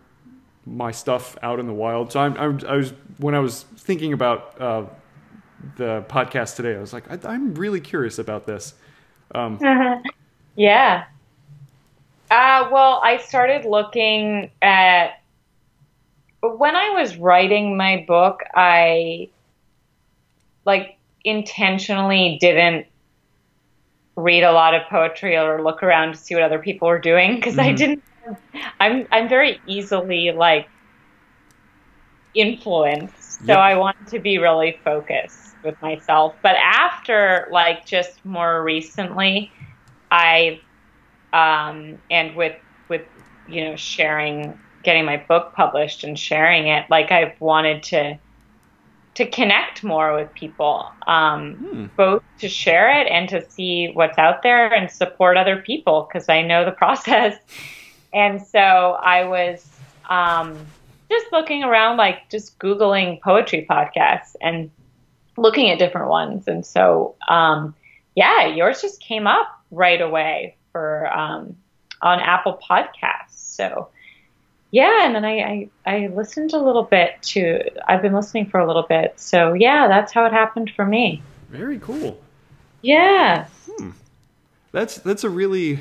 my 0.65 0.91
stuff 0.91 1.37
out 1.41 1.59
in 1.59 1.67
the 1.67 1.73
wild. 1.73 2.11
So 2.11 2.19
I'm, 2.19 2.37
I'm 2.37 2.59
i 2.67 2.75
was 2.75 2.93
when 3.17 3.33
I 3.33 3.39
was 3.39 3.63
thinking 3.77 4.13
about 4.13 4.59
uh, 4.61 4.85
the 5.77 6.03
podcast 6.09 6.55
today, 6.55 6.75
I 6.75 6.79
was 6.79 6.93
like, 6.93 7.25
I, 7.25 7.33
am 7.33 7.55
really 7.55 7.79
curious 7.79 8.19
about 8.19 8.45
this. 8.45 8.73
Um, 9.33 9.59
yeah. 10.55 11.05
Uh, 12.29 12.67
well, 12.71 13.01
I 13.03 13.17
started 13.17 13.65
looking 13.65 14.51
at 14.61 15.21
when 16.41 16.75
I 16.75 16.89
was 16.89 17.17
writing 17.17 17.77
my 17.77 18.03
book. 18.07 18.41
I 18.53 19.29
like 20.65 20.97
intentionally 21.23 22.37
didn't 22.41 22.87
read 24.15 24.43
a 24.43 24.51
lot 24.51 24.73
of 24.73 24.83
poetry 24.89 25.37
or 25.37 25.61
look 25.61 25.83
around 25.83 26.13
to 26.13 26.17
see 26.17 26.35
what 26.35 26.43
other 26.43 26.59
people 26.59 26.87
were 26.87 26.99
doing 26.99 27.35
because 27.35 27.55
mm-hmm. 27.55 27.69
I 27.69 27.73
didn't. 27.73 28.03
I'm 28.79 29.07
I'm 29.11 29.29
very 29.29 29.59
easily 29.67 30.31
like 30.31 30.67
influenced, 32.33 33.39
so 33.39 33.47
yep. 33.47 33.57
I 33.57 33.77
want 33.77 34.07
to 34.07 34.19
be 34.19 34.37
really 34.37 34.79
focused 34.83 35.55
with 35.63 35.79
myself. 35.81 36.35
But 36.41 36.55
after 36.55 37.47
like 37.51 37.85
just 37.85 38.23
more 38.25 38.63
recently, 38.63 39.51
I 40.11 40.61
um 41.33 41.99
and 42.09 42.35
with 42.35 42.55
with 42.89 43.03
you 43.47 43.65
know 43.65 43.75
sharing 43.75 44.57
getting 44.83 45.05
my 45.05 45.17
book 45.17 45.53
published 45.53 46.03
and 46.03 46.17
sharing 46.17 46.67
it 46.67 46.85
like 46.89 47.11
I've 47.11 47.39
wanted 47.41 47.81
to 47.83 48.19
to 49.15 49.25
connect 49.25 49.83
more 49.83 50.13
with 50.13 50.33
people, 50.33 50.91
um, 51.07 51.55
hmm. 51.55 51.85
both 51.95 52.21
to 52.39 52.49
share 52.49 53.01
it 53.01 53.07
and 53.07 53.29
to 53.29 53.49
see 53.49 53.91
what's 53.93 54.17
out 54.17 54.43
there 54.43 54.71
and 54.73 54.91
support 54.91 55.37
other 55.37 55.57
people 55.57 56.07
because 56.07 56.27
I 56.29 56.41
know 56.41 56.65
the 56.65 56.71
process. 56.83 57.37
And 58.13 58.41
so 58.41 58.59
I 58.59 59.23
was 59.25 59.67
um, 60.09 60.57
just 61.09 61.25
looking 61.31 61.63
around, 61.63 61.97
like 61.97 62.29
just 62.29 62.59
Googling 62.59 63.21
poetry 63.21 63.65
podcasts 63.69 64.35
and 64.41 64.69
looking 65.37 65.69
at 65.69 65.79
different 65.79 66.09
ones. 66.09 66.47
And 66.47 66.65
so, 66.65 67.15
um, 67.27 67.73
yeah, 68.15 68.47
yours 68.47 68.81
just 68.81 69.01
came 69.01 69.27
up 69.27 69.47
right 69.71 70.01
away 70.01 70.57
for 70.71 71.11
um, 71.17 71.55
on 72.01 72.19
Apple 72.19 72.59
Podcasts. 72.69 73.35
So 73.35 73.89
yeah, 74.75 75.05
and 75.05 75.15
then 75.15 75.23
I, 75.23 75.69
I, 75.85 75.95
I 75.95 76.07
listened 76.07 76.51
a 76.51 76.59
little 76.59 76.83
bit 76.83 77.11
to. 77.21 77.61
I've 77.87 78.01
been 78.01 78.11
listening 78.11 78.49
for 78.49 78.59
a 78.59 78.67
little 78.67 78.83
bit, 78.83 79.17
so 79.17 79.53
yeah, 79.53 79.87
that's 79.87 80.11
how 80.11 80.25
it 80.25 80.33
happened 80.33 80.69
for 80.75 80.85
me. 80.85 81.23
Very 81.49 81.79
cool. 81.79 82.21
Yeah. 82.81 83.47
Hmm. 83.69 83.91
That's 84.73 84.97
that's 84.97 85.23
a 85.23 85.29
really. 85.29 85.79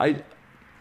I 0.00 0.22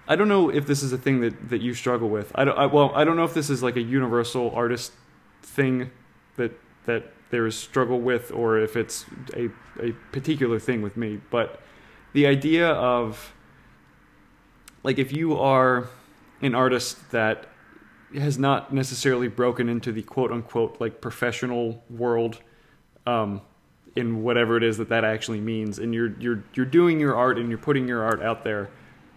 I 0.07 0.15
don't 0.15 0.29
know 0.29 0.49
if 0.49 0.65
this 0.65 0.81
is 0.81 0.93
a 0.93 0.97
thing 0.97 1.19
that, 1.19 1.49
that 1.49 1.61
you 1.61 1.73
struggle 1.73 2.07
with. 2.07 2.31
I 2.35 2.45
don't. 2.45 2.57
I, 2.57 2.67
well, 2.67 2.93
I 2.95 3.03
don't 3.03 3.17
know 3.17 3.25
if 3.25 3.33
this 3.33 3.49
is 3.49 3.61
like 3.61 3.75
a 3.75 3.81
universal 3.81 4.49
artist 4.55 4.93
thing 5.41 5.91
that 6.37 6.57
that 6.85 7.11
there 7.31 7.45
is 7.45 7.57
struggle 7.57 7.99
with, 7.99 8.31
or 8.31 8.57
if 8.59 8.77
it's 8.77 9.05
a 9.35 9.49
a 9.81 9.91
particular 10.13 10.57
thing 10.57 10.81
with 10.81 10.95
me. 10.95 11.19
But 11.29 11.59
the 12.13 12.27
idea 12.27 12.69
of 12.69 13.33
like 14.83 14.99
if 14.99 15.11
you 15.11 15.37
are 15.37 15.89
an 16.41 16.53
artist 16.53 17.11
that 17.11 17.47
has 18.15 18.37
not 18.37 18.73
necessarily 18.73 19.27
broken 19.27 19.69
into 19.69 19.91
the 19.91 20.03
quote 20.03 20.31
unquote 20.31 20.79
like 20.79 21.01
professional 21.01 21.83
world 21.89 22.39
um, 23.07 23.41
in 23.95 24.23
whatever 24.23 24.57
it 24.57 24.63
is 24.63 24.77
that 24.77 24.89
that 24.89 25.03
actually 25.03 25.39
means 25.39 25.79
and 25.79 25.93
you're 25.93 26.13
you're 26.19 26.43
you're 26.53 26.65
doing 26.65 26.99
your 26.99 27.15
art 27.15 27.37
and 27.37 27.49
you're 27.49 27.57
putting 27.57 27.87
your 27.87 28.03
art 28.03 28.21
out 28.21 28.43
there 28.43 28.69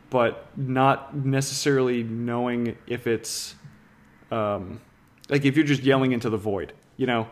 but 0.08 0.46
not 0.56 1.16
necessarily 1.16 2.02
knowing 2.02 2.76
if 2.86 3.06
it's 3.06 3.54
um, 4.30 4.80
like 5.28 5.44
if 5.44 5.56
you're 5.56 5.66
just 5.66 5.82
yelling 5.82 6.12
into 6.12 6.30
the 6.30 6.38
void 6.38 6.72
you 6.96 7.06
know. 7.06 7.28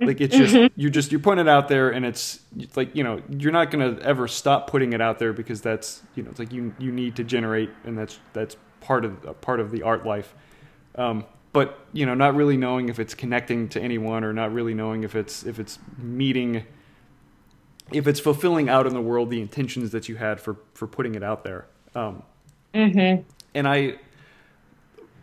Like 0.00 0.20
it's 0.20 0.36
just 0.36 0.72
you're 0.76 0.90
just 0.90 1.10
you're 1.10 1.20
putting 1.20 1.40
it 1.44 1.48
out 1.48 1.68
there, 1.68 1.90
and 1.90 2.06
it's 2.06 2.40
like 2.76 2.94
you 2.94 3.02
know 3.02 3.20
you're 3.28 3.52
not 3.52 3.70
gonna 3.70 3.98
ever 4.02 4.28
stop 4.28 4.68
putting 4.70 4.92
it 4.92 5.00
out 5.00 5.18
there 5.18 5.32
because 5.32 5.60
that's 5.60 6.02
you 6.14 6.22
know 6.22 6.30
it's 6.30 6.38
like 6.38 6.52
you 6.52 6.74
you 6.78 6.92
need 6.92 7.16
to 7.16 7.24
generate, 7.24 7.70
and 7.84 7.98
that's 7.98 8.18
that's 8.32 8.56
part 8.80 9.04
of 9.04 9.40
part 9.40 9.58
of 9.60 9.70
the 9.72 9.82
art 9.82 10.06
life. 10.06 10.34
Um, 10.94 11.24
but 11.52 11.80
you 11.92 12.06
know, 12.06 12.14
not 12.14 12.36
really 12.36 12.56
knowing 12.56 12.88
if 12.88 12.98
it's 13.00 13.14
connecting 13.14 13.68
to 13.70 13.80
anyone, 13.82 14.22
or 14.22 14.32
not 14.32 14.52
really 14.52 14.74
knowing 14.74 15.02
if 15.02 15.16
it's 15.16 15.44
if 15.44 15.58
it's 15.58 15.78
meeting, 15.98 16.64
if 17.92 18.06
it's 18.06 18.20
fulfilling 18.20 18.68
out 18.68 18.86
in 18.86 18.94
the 18.94 19.00
world 19.00 19.30
the 19.30 19.40
intentions 19.40 19.90
that 19.90 20.08
you 20.08 20.16
had 20.16 20.40
for 20.40 20.56
for 20.74 20.86
putting 20.86 21.14
it 21.16 21.22
out 21.22 21.42
there. 21.44 21.66
Um, 21.94 22.22
Mm-hmm. 22.74 23.22
and 23.54 23.66
I, 23.66 23.96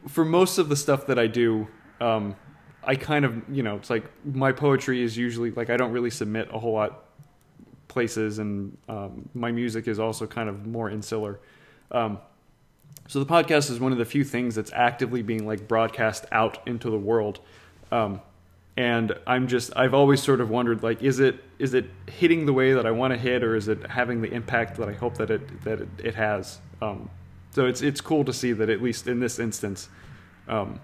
for 0.08 0.26
most 0.26 0.58
of 0.58 0.68
the 0.68 0.76
stuff 0.76 1.06
that 1.08 1.20
I 1.20 1.28
do, 1.28 1.68
um, 2.02 2.36
I 2.86 2.96
kind 2.96 3.26
of, 3.26 3.42
you 3.50 3.64
know, 3.64 3.76
it's 3.76 3.90
like 3.90 4.06
my 4.26 4.52
poetry 4.52 5.02
is 5.02 5.18
usually 5.18 5.52
like 5.52 5.70
I 5.70 5.78
don't 5.78 5.92
really 5.92 6.10
submit 6.10 6.50
a 6.52 6.60
whole 6.60 6.74
lot 6.74 7.06
places, 7.88 8.40
and 8.40 8.78
um, 8.88 9.30
my 9.34 9.52
music 9.52 9.88
is 9.88 10.00
also 10.00 10.28
kind 10.28 10.50
of 10.50 10.66
more 10.66 10.90
insular. 10.90 11.40
Um, 11.92 12.20
so 13.08 13.20
the 13.20 13.26
podcast 13.26 13.70
is 13.70 13.80
one 13.80 13.92
of 13.92 13.98
the 13.98 14.06
few 14.06 14.24
things 14.24 14.56
that's 14.56 14.72
actively 14.74 15.22
being 15.22 15.46
like 15.46 15.68
broadcast 15.68 16.26
out 16.32 16.68
into 16.68 16.90
the 16.90 16.98
world. 16.98 17.40
Um, 17.92 18.22
and 18.78 19.18
I'm 19.26 19.48
just 19.48 19.72
I've 19.76 19.94
always 19.94 20.22
sort 20.22 20.42
of 20.42 20.50
wondered 20.50 20.84
like 20.84 21.02
is 21.02 21.20
it 21.20 21.42
is 21.60 21.74
it 21.74 21.86
hitting 22.08 22.46
the 22.46 22.54
way 22.54 22.74
that 22.74 22.86
I 22.86 22.92
want 22.92 23.14
to 23.14 23.18
hit 23.18 23.44
or 23.44 23.56
is 23.56 23.68
it 23.68 23.90
having 23.90 24.22
the 24.22 24.32
impact 24.32 24.78
that 24.78 24.90
I 24.90 24.94
hope 24.94 25.18
that 25.18 25.32
it 25.32 25.64
that 25.64 25.82
it, 25.82 25.90
it 26.04 26.16
has. 26.16 26.60
Um, 26.82 27.10
so 27.52 27.66
it's 27.66 27.82
it's 27.82 28.02
cool 28.02 28.26
to 28.26 28.34
see 28.34 28.52
that 28.52 28.70
at 28.70 28.82
least 28.82 29.08
in 29.08 29.20
this 29.20 29.40
instance, 29.40 29.88
um, 30.48 30.80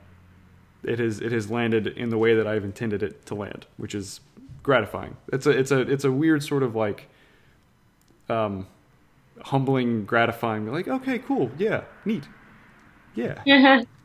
it 0.83 0.99
has 0.99 1.19
it 1.21 1.31
has 1.31 1.49
landed 1.49 1.87
in 1.87 2.09
the 2.09 2.17
way 2.17 2.35
that 2.35 2.47
I've 2.47 2.63
intended 2.63 3.03
it 3.03 3.25
to 3.27 3.35
land, 3.35 3.65
which 3.77 3.95
is 3.95 4.21
gratifying. 4.63 5.17
It's 5.31 5.45
a 5.45 5.51
it's 5.51 5.71
a 5.71 5.79
it's 5.79 6.03
a 6.03 6.11
weird 6.11 6.43
sort 6.43 6.63
of 6.63 6.75
like 6.75 7.07
um, 8.29 8.67
humbling, 9.41 10.05
gratifying. 10.05 10.71
Like 10.71 10.87
okay, 10.87 11.19
cool, 11.19 11.51
yeah, 11.57 11.83
neat, 12.05 12.27
yeah. 13.15 13.83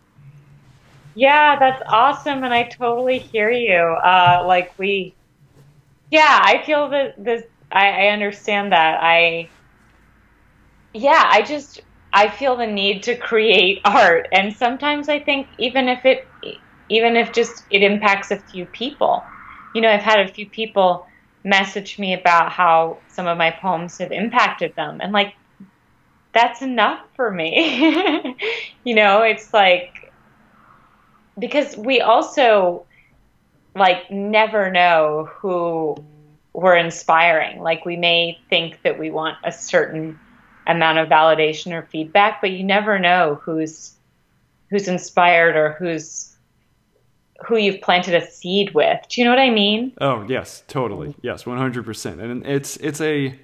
Yeah, 1.16 1.58
that's 1.58 1.82
awesome, 1.88 2.44
and 2.44 2.52
I 2.52 2.64
totally 2.64 3.18
hear 3.18 3.50
you. 3.50 3.74
Uh, 3.74 4.44
like 4.46 4.78
we, 4.78 5.14
yeah, 6.10 6.40
I 6.42 6.62
feel 6.64 6.90
that 6.90 7.14
this. 7.16 7.42
I, 7.72 7.88
I 7.88 8.06
understand 8.08 8.72
that. 8.72 9.02
I, 9.02 9.48
yeah, 10.92 11.24
I 11.24 11.40
just 11.40 11.80
I 12.12 12.28
feel 12.28 12.54
the 12.54 12.66
need 12.66 13.02
to 13.04 13.16
create 13.16 13.80
art, 13.86 14.28
and 14.30 14.54
sometimes 14.54 15.08
I 15.08 15.18
think 15.18 15.48
even 15.56 15.88
if 15.88 16.04
it, 16.04 16.28
even 16.88 17.16
if 17.16 17.32
just 17.32 17.64
it 17.70 17.82
impacts 17.82 18.30
a 18.30 18.36
few 18.36 18.66
people, 18.66 19.24
you 19.74 19.80
know, 19.80 19.88
I've 19.88 20.02
had 20.02 20.20
a 20.20 20.32
few 20.32 20.48
people 20.48 21.06
message 21.44 21.98
me 21.98 22.14
about 22.14 22.50
how 22.50 22.98
some 23.08 23.26
of 23.26 23.38
my 23.38 23.50
poems 23.50 23.98
have 23.98 24.12
impacted 24.12 24.74
them, 24.74 25.00
and 25.00 25.12
like 25.12 25.34
that's 26.32 26.62
enough 26.62 27.00
for 27.14 27.30
me. 27.30 28.36
you 28.84 28.94
know, 28.94 29.22
it's 29.22 29.52
like 29.52 30.12
because 31.38 31.76
we 31.76 32.00
also 32.00 32.86
like 33.74 34.10
never 34.10 34.70
know 34.70 35.28
who 35.34 35.96
we're 36.52 36.76
inspiring. 36.76 37.60
Like 37.60 37.84
we 37.84 37.96
may 37.96 38.38
think 38.48 38.82
that 38.82 38.98
we 38.98 39.10
want 39.10 39.36
a 39.44 39.52
certain 39.52 40.18
amount 40.66 40.98
of 40.98 41.08
validation 41.08 41.72
or 41.72 41.82
feedback, 41.82 42.40
but 42.40 42.50
you 42.50 42.64
never 42.64 42.98
know 42.98 43.40
who's 43.42 43.92
who's 44.70 44.88
inspired 44.88 45.56
or 45.56 45.72
who's 45.72 46.35
who 47.44 47.56
you've 47.56 47.80
planted 47.80 48.14
a 48.14 48.30
seed 48.30 48.74
with. 48.74 49.00
Do 49.08 49.20
you 49.20 49.24
know 49.24 49.30
what 49.30 49.38
I 49.38 49.50
mean? 49.50 49.92
Oh 50.00 50.24
yes, 50.28 50.62
totally. 50.68 51.14
Yes, 51.22 51.46
one 51.46 51.58
hundred 51.58 51.84
percent. 51.84 52.20
And 52.20 52.46
it's 52.46 52.76
it's 52.78 53.00
a 53.00 53.38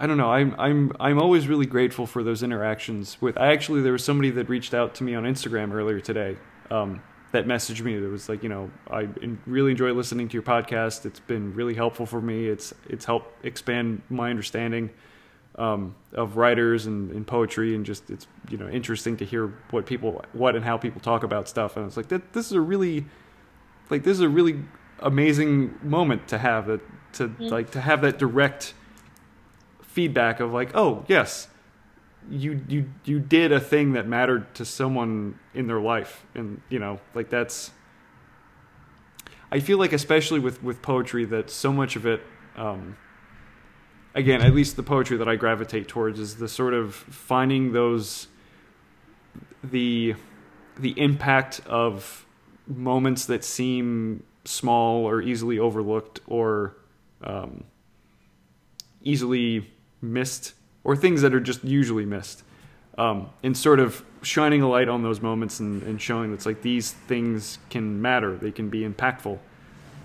I 0.00 0.06
don't 0.06 0.16
know. 0.16 0.30
I'm 0.30 0.54
I'm 0.58 0.92
I'm 1.00 1.20
always 1.20 1.48
really 1.48 1.66
grateful 1.66 2.06
for 2.06 2.22
those 2.22 2.42
interactions 2.42 3.20
with. 3.20 3.36
I 3.36 3.52
actually 3.52 3.82
there 3.82 3.92
was 3.92 4.04
somebody 4.04 4.30
that 4.30 4.48
reached 4.48 4.74
out 4.74 4.94
to 4.96 5.04
me 5.04 5.14
on 5.14 5.24
Instagram 5.24 5.72
earlier 5.72 6.00
today. 6.00 6.36
Um, 6.70 7.02
that 7.32 7.46
messaged 7.46 7.82
me. 7.82 7.98
That 7.98 8.08
was 8.08 8.28
like, 8.28 8.42
you 8.42 8.48
know, 8.48 8.70
I 8.90 9.08
really 9.46 9.72
enjoy 9.72 9.92
listening 9.92 10.28
to 10.28 10.32
your 10.32 10.42
podcast. 10.42 11.04
It's 11.04 11.20
been 11.20 11.54
really 11.54 11.74
helpful 11.74 12.06
for 12.06 12.20
me. 12.20 12.46
It's 12.46 12.72
it's 12.88 13.04
helped 13.04 13.44
expand 13.44 14.02
my 14.08 14.30
understanding 14.30 14.90
um, 15.58 15.96
of 16.12 16.36
writers 16.36 16.86
and, 16.86 17.10
and, 17.10 17.26
poetry, 17.26 17.74
and 17.74 17.84
just 17.84 18.08
it's 18.10 18.26
you 18.48 18.56
know 18.56 18.68
interesting 18.68 19.16
to 19.18 19.24
hear 19.24 19.48
what 19.70 19.86
people 19.86 20.24
what 20.32 20.54
and 20.54 20.64
how 20.64 20.78
people 20.78 21.00
talk 21.00 21.24
about 21.24 21.48
stuff. 21.48 21.76
And 21.76 21.86
it's 21.86 21.96
like 21.96 22.08
that. 22.08 22.32
This 22.32 22.46
is 22.46 22.52
a 22.52 22.60
really 22.60 23.04
like 23.90 24.04
this 24.04 24.12
is 24.12 24.20
a 24.20 24.28
really 24.28 24.60
amazing 25.00 25.78
moment 25.82 26.28
to 26.28 26.38
have 26.38 26.66
that 26.68 26.80
to 27.14 27.28
mm-hmm. 27.28 27.44
like 27.44 27.70
to 27.72 27.80
have 27.80 28.00
that 28.02 28.18
direct 28.18 28.72
feedback 29.82 30.38
of 30.38 30.52
like, 30.52 30.70
oh 30.74 31.04
yes, 31.08 31.48
you 32.30 32.64
you 32.68 32.90
you 33.04 33.18
did 33.18 33.50
a 33.50 33.60
thing 33.60 33.92
that 33.92 34.06
mattered 34.06 34.54
to 34.54 34.64
someone 34.64 35.38
in 35.54 35.66
their 35.66 35.80
life, 35.80 36.24
and 36.34 36.62
you 36.68 36.78
know, 36.78 37.00
like 37.14 37.30
that's. 37.30 37.72
I 39.50 39.60
feel 39.60 39.78
like, 39.78 39.94
especially 39.94 40.40
with 40.40 40.62
with 40.62 40.82
poetry, 40.82 41.24
that 41.24 41.50
so 41.50 41.72
much 41.72 41.96
of 41.96 42.06
it. 42.06 42.22
Um, 42.54 42.96
again, 44.14 44.40
at 44.40 44.54
least 44.54 44.76
the 44.76 44.82
poetry 44.82 45.16
that 45.16 45.28
I 45.28 45.36
gravitate 45.36 45.88
towards 45.88 46.18
is 46.18 46.36
the 46.36 46.48
sort 46.48 46.74
of 46.74 46.94
finding 46.94 47.72
those 47.72 48.28
the 49.62 50.14
the 50.78 50.98
impact 51.00 51.60
of 51.66 52.26
moments 52.66 53.26
that 53.26 53.44
seem 53.44 54.22
small 54.44 55.04
or 55.04 55.20
easily 55.20 55.58
overlooked 55.58 56.20
or 56.26 56.76
um, 57.22 57.64
easily 59.02 59.70
missed 60.00 60.54
or 60.84 60.96
things 60.96 61.22
that 61.22 61.34
are 61.34 61.40
just 61.40 61.64
usually 61.64 62.04
missed. 62.04 62.44
Um, 62.96 63.30
and 63.44 63.56
sort 63.56 63.78
of 63.78 64.04
shining 64.22 64.62
a 64.62 64.68
light 64.68 64.88
on 64.88 65.02
those 65.02 65.20
moments 65.20 65.60
and, 65.60 65.82
and 65.84 66.02
showing 66.02 66.32
that's 66.32 66.46
like 66.46 66.62
these 66.62 66.90
things 66.92 67.58
can 67.70 68.02
matter, 68.02 68.36
they 68.36 68.50
can 68.50 68.70
be 68.70 68.80
impactful. 68.88 69.38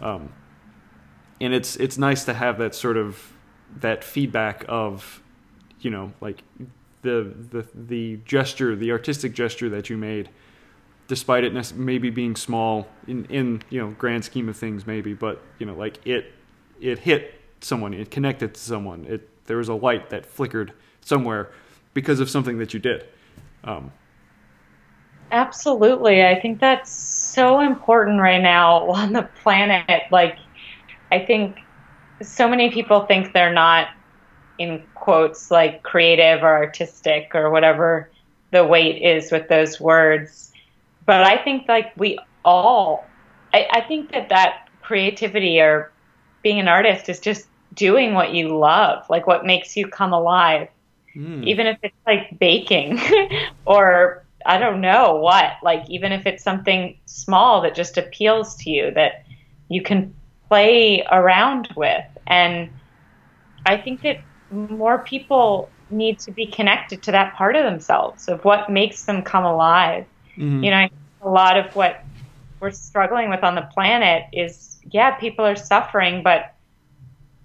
Um, 0.01 0.31
and 1.41 1.53
it's 1.53 1.75
it's 1.77 1.97
nice 1.97 2.25
to 2.25 2.33
have 2.33 2.57
that 2.59 2.75
sort 2.75 2.97
of 2.97 3.33
that 3.79 4.03
feedback 4.03 4.65
of, 4.67 5.21
you 5.81 5.89
know, 5.89 6.13
like 6.21 6.43
the 7.01 7.33
the 7.51 7.65
the 7.73 8.17
gesture, 8.25 8.75
the 8.75 8.91
artistic 8.91 9.33
gesture 9.33 9.69
that 9.69 9.89
you 9.89 9.97
made, 9.97 10.29
despite 11.07 11.43
it 11.43 11.75
maybe 11.75 12.09
being 12.09 12.35
small 12.35 12.87
in 13.07 13.25
in 13.25 13.61
you 13.69 13.81
know 13.81 13.91
grand 13.97 14.25
scheme 14.25 14.49
of 14.49 14.57
things, 14.57 14.87
maybe, 14.87 15.13
but 15.13 15.41
you 15.59 15.65
know, 15.65 15.75
like 15.75 16.05
it 16.05 16.31
it 16.81 16.99
hit 16.99 17.35
someone, 17.61 17.93
it 17.93 18.11
connected 18.11 18.53
to 18.53 18.59
someone, 18.59 19.05
it 19.05 19.29
there 19.45 19.57
was 19.57 19.69
a 19.69 19.73
light 19.73 20.09
that 20.09 20.25
flickered 20.25 20.73
somewhere 21.01 21.51
because 21.93 22.19
of 22.19 22.29
something 22.29 22.57
that 22.57 22.73
you 22.73 22.79
did. 22.79 23.05
Um, 23.63 23.91
Absolutely. 25.31 26.23
I 26.23 26.39
think 26.39 26.59
that's 26.59 26.91
so 26.91 27.59
important 27.59 28.21
right 28.21 28.41
now 28.41 28.87
on 28.89 29.13
the 29.13 29.27
planet. 29.41 30.03
Like, 30.11 30.37
I 31.11 31.19
think 31.19 31.57
so 32.23 32.47
many 32.47 32.69
people 32.69 33.05
think 33.05 33.33
they're 33.33 33.53
not, 33.53 33.89
in 34.57 34.83
quotes, 34.95 35.51
like 35.51 35.83
creative 35.83 36.43
or 36.43 36.53
artistic 36.55 37.31
or 37.33 37.49
whatever 37.49 38.09
the 38.51 38.65
weight 38.65 39.01
is 39.01 39.31
with 39.31 39.47
those 39.49 39.79
words. 39.79 40.53
But 41.05 41.23
I 41.23 41.43
think, 41.43 41.67
like, 41.67 41.91
we 41.97 42.19
all, 42.45 43.05
I, 43.53 43.67
I 43.71 43.81
think 43.81 44.11
that 44.11 44.29
that 44.29 44.69
creativity 44.81 45.59
or 45.59 45.91
being 46.41 46.59
an 46.59 46.67
artist 46.67 47.09
is 47.09 47.19
just 47.19 47.47
doing 47.73 48.13
what 48.13 48.33
you 48.33 48.55
love, 48.57 49.09
like 49.09 49.25
what 49.27 49.45
makes 49.45 49.75
you 49.75 49.87
come 49.87 50.13
alive. 50.13 50.67
Mm. 51.15 51.45
Even 51.47 51.67
if 51.67 51.77
it's 51.83 51.95
like 52.05 52.37
baking 52.39 52.99
or 53.65 54.23
I 54.45 54.57
don't 54.57 54.81
know 54.81 55.15
what, 55.15 55.53
like 55.63 55.89
even 55.89 56.11
if 56.11 56.25
it's 56.25 56.43
something 56.43 56.97
small 57.05 57.61
that 57.61 57.75
just 57.75 57.97
appeals 57.97 58.55
to 58.57 58.69
you 58.69 58.91
that 58.91 59.25
you 59.69 59.81
can 59.81 60.13
play 60.49 61.03
around 61.11 61.69
with. 61.75 62.05
And 62.27 62.69
I 63.65 63.77
think 63.77 64.01
that 64.01 64.19
more 64.51 64.99
people 64.99 65.69
need 65.89 66.19
to 66.19 66.31
be 66.31 66.45
connected 66.45 67.03
to 67.03 67.11
that 67.11 67.35
part 67.35 67.55
of 67.55 67.63
themselves 67.63 68.27
of 68.27 68.43
what 68.43 68.69
makes 68.69 69.03
them 69.03 69.21
come 69.21 69.45
alive. 69.45 70.05
Mm-hmm. 70.37 70.63
You 70.63 70.71
know, 70.71 70.87
a 71.21 71.29
lot 71.29 71.57
of 71.57 71.75
what 71.75 72.03
we're 72.59 72.71
struggling 72.71 73.29
with 73.29 73.43
on 73.43 73.55
the 73.55 73.67
planet 73.73 74.23
is 74.33 74.79
yeah, 74.91 75.11
people 75.11 75.45
are 75.45 75.55
suffering, 75.55 76.23
but 76.23 76.53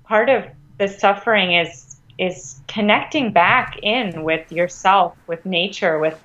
part 0.05 0.29
of 0.29 0.45
the 0.79 0.89
suffering 0.89 1.55
is 1.55 1.97
is 2.19 2.61
connecting 2.67 3.33
back 3.33 3.79
in 3.83 4.25
with 4.25 4.51
yourself, 4.51 5.17
with 5.29 5.45
nature, 5.47 5.99
with 5.99 6.21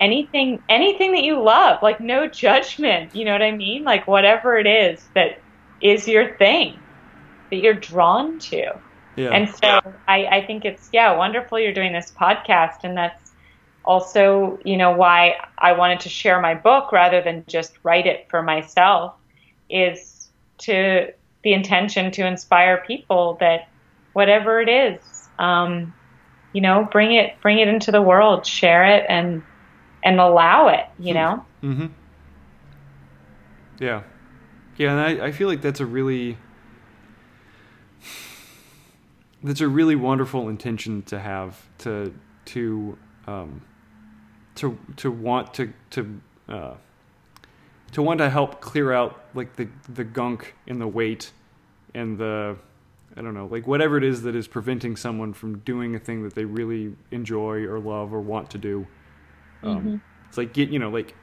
anything 0.00 0.62
anything 0.68 1.12
that 1.12 1.22
you 1.22 1.40
love. 1.40 1.82
Like 1.82 2.00
no 2.00 2.26
judgment, 2.28 3.14
you 3.14 3.24
know 3.24 3.32
what 3.32 3.42
I 3.42 3.52
mean? 3.52 3.84
Like 3.84 4.06
whatever 4.06 4.58
it 4.58 4.66
is 4.66 5.06
that 5.14 5.40
is 5.80 6.08
your 6.08 6.36
thing 6.36 6.78
that 7.50 7.56
you're 7.56 7.74
drawn 7.74 8.38
to. 8.38 8.78
Yeah. 9.16 9.30
And 9.30 9.48
so 9.48 9.80
I, 10.06 10.26
I 10.26 10.46
think 10.46 10.64
it's 10.64 10.90
yeah, 10.92 11.16
wonderful 11.16 11.58
you're 11.58 11.72
doing 11.72 11.92
this 11.92 12.12
podcast 12.12 12.84
and 12.84 12.96
that's 12.96 13.32
also, 13.84 14.58
you 14.64 14.76
know, 14.76 14.90
why 14.90 15.36
I 15.56 15.72
wanted 15.72 16.00
to 16.00 16.08
share 16.08 16.40
my 16.40 16.54
book 16.54 16.92
rather 16.92 17.22
than 17.22 17.44
just 17.46 17.78
write 17.82 18.06
it 18.06 18.26
for 18.28 18.42
myself 18.42 19.14
is 19.70 20.28
to 20.58 21.12
the 21.42 21.52
intention 21.52 22.10
to 22.10 22.26
inspire 22.26 22.82
people 22.86 23.36
that 23.40 23.68
whatever 24.12 24.60
it 24.60 24.68
is, 24.68 25.28
um, 25.38 25.94
you 26.52 26.60
know, 26.60 26.88
bring 26.90 27.12
it 27.12 27.40
bring 27.40 27.58
it 27.58 27.68
into 27.68 27.92
the 27.92 28.02
world, 28.02 28.46
share 28.46 28.84
it, 28.84 29.06
and 29.08 29.42
and 30.02 30.20
allow 30.20 30.68
it. 30.68 30.86
You 30.98 31.14
know. 31.14 31.44
Mm-hmm. 31.62 31.86
Yeah, 33.78 34.02
yeah, 34.76 34.92
and 34.92 35.22
I, 35.22 35.26
I 35.26 35.32
feel 35.32 35.48
like 35.48 35.60
that's 35.60 35.80
a 35.80 35.86
really 35.86 36.38
that's 39.46 39.60
a 39.60 39.68
really 39.68 39.96
wonderful 39.96 40.48
intention 40.48 41.02
to 41.02 41.20
have 41.20 41.68
to 41.78 42.12
to 42.46 42.98
um, 43.26 43.62
to 44.56 44.78
to 44.96 45.10
want 45.10 45.54
to 45.54 45.72
to 45.90 46.20
uh, 46.48 46.74
to 47.92 48.02
want 48.02 48.18
to 48.18 48.28
help 48.28 48.60
clear 48.60 48.92
out 48.92 49.20
like 49.34 49.56
the 49.56 49.68
the 49.88 50.04
gunk 50.04 50.54
and 50.66 50.80
the 50.80 50.88
weight 50.88 51.32
and 51.94 52.18
the 52.18 52.56
I 53.16 53.22
don't 53.22 53.34
know 53.34 53.46
like 53.46 53.66
whatever 53.66 53.96
it 53.96 54.04
is 54.04 54.22
that 54.22 54.34
is 54.34 54.48
preventing 54.48 54.96
someone 54.96 55.32
from 55.32 55.60
doing 55.60 55.94
a 55.94 55.98
thing 55.98 56.24
that 56.24 56.34
they 56.34 56.44
really 56.44 56.96
enjoy 57.10 57.64
or 57.64 57.78
love 57.78 58.12
or 58.12 58.20
want 58.20 58.50
to 58.50 58.58
do. 58.58 58.86
Um, 59.62 59.78
mm-hmm. 59.78 59.96
It's 60.28 60.36
like 60.36 60.52
get 60.52 60.70
you 60.70 60.80
know 60.80 60.90
like 60.90 61.14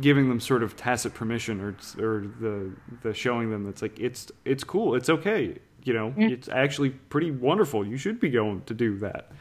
giving 0.00 0.28
them 0.28 0.40
sort 0.40 0.64
of 0.64 0.76
tacit 0.76 1.14
permission 1.14 1.60
or 1.60 1.76
or 2.04 2.26
the 2.40 2.72
the 3.02 3.14
showing 3.14 3.50
them 3.50 3.64
that's 3.64 3.82
like 3.82 3.98
it's 4.00 4.32
it's 4.44 4.64
cool 4.64 4.96
it's 4.96 5.08
okay 5.08 5.58
you 5.88 5.94
know 5.94 6.10
mm-hmm. 6.10 6.22
it's 6.22 6.48
actually 6.48 6.90
pretty 6.90 7.30
wonderful 7.30 7.84
you 7.84 7.96
should 7.96 8.20
be 8.20 8.28
going 8.28 8.62
to 8.66 8.74
do 8.74 8.98
that. 8.98 9.32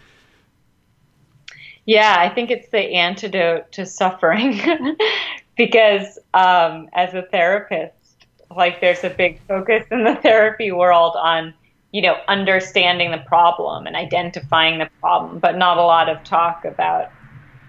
Yeah, 1.86 2.18
I 2.20 2.28
think 2.28 2.52
it's 2.52 2.68
the 2.70 2.80
antidote 2.80 3.72
to 3.74 3.86
suffering 3.86 4.60
because 5.58 6.20
um, 6.34 6.90
as 6.94 7.14
a 7.14 7.22
therapist, 7.22 8.28
like 8.54 8.82
there's 8.82 9.04
a 9.06 9.10
big 9.10 9.40
focus 9.48 9.86
in 9.92 10.04
the 10.04 10.16
therapy 10.22 10.72
world 10.72 11.16
on 11.18 11.54
you 11.92 12.02
know 12.02 12.18
understanding 12.28 13.12
the 13.12 13.20
problem 13.20 13.88
and 13.88 13.96
identifying 13.96 14.80
the 14.80 14.90
problem, 15.00 15.40
but 15.40 15.58
not 15.58 15.78
a 15.78 15.84
lot 15.84 16.10
of 16.10 16.24
talk 16.24 16.66
about 16.66 17.12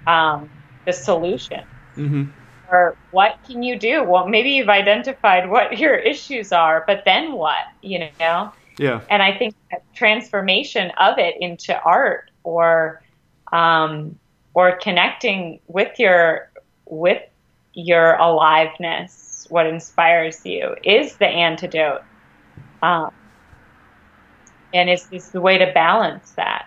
um, 0.07 0.51
the 0.85 0.93
solution. 0.93 1.65
Mm-hmm. 1.97 2.25
Or 2.71 2.97
what 3.13 3.39
can 3.47 3.63
you 3.63 3.79
do? 3.79 4.03
Well, 4.03 4.29
maybe 4.29 4.51
you've 4.51 4.69
identified 4.69 5.49
what 5.49 5.79
your 5.79 5.95
issues 5.95 6.53
are, 6.53 6.85
but 6.87 7.03
then 7.05 7.33
what? 7.33 7.65
You 7.83 8.09
know? 8.21 8.53
Yeah. 8.79 9.01
And 9.11 9.23
I 9.23 9.37
think 9.37 9.55
transformation 9.95 10.93
of 10.99 11.19
it 11.19 11.35
into 11.41 11.79
art 11.83 12.31
or 12.45 13.03
um, 13.53 14.19
or 14.55 14.77
connecting 14.79 15.61
with 15.67 15.99
your 15.99 16.51
with 16.87 17.23
your 17.75 18.15
aliveness, 18.15 19.47
what 19.51 19.67
inspires 19.67 20.45
you, 20.45 20.75
is 20.83 21.17
the 21.17 21.27
antidote, 21.27 22.03
um, 22.83 23.13
and 24.73 24.89
it's, 24.89 25.09
is 25.13 25.31
the 25.31 25.41
way 25.41 25.59
to 25.59 25.73
balance 25.73 26.33
that. 26.33 26.67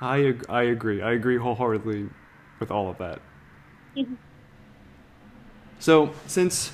I 0.00 0.34
I 0.48 0.62
agree. 0.62 1.02
I 1.02 1.12
agree 1.12 1.36
wholeheartedly 1.36 2.08
with 2.60 2.70
all 2.70 2.88
of 2.88 2.98
that. 2.98 3.20
Mm-hmm. 3.96 4.14
So 5.78 6.12
since 6.26 6.72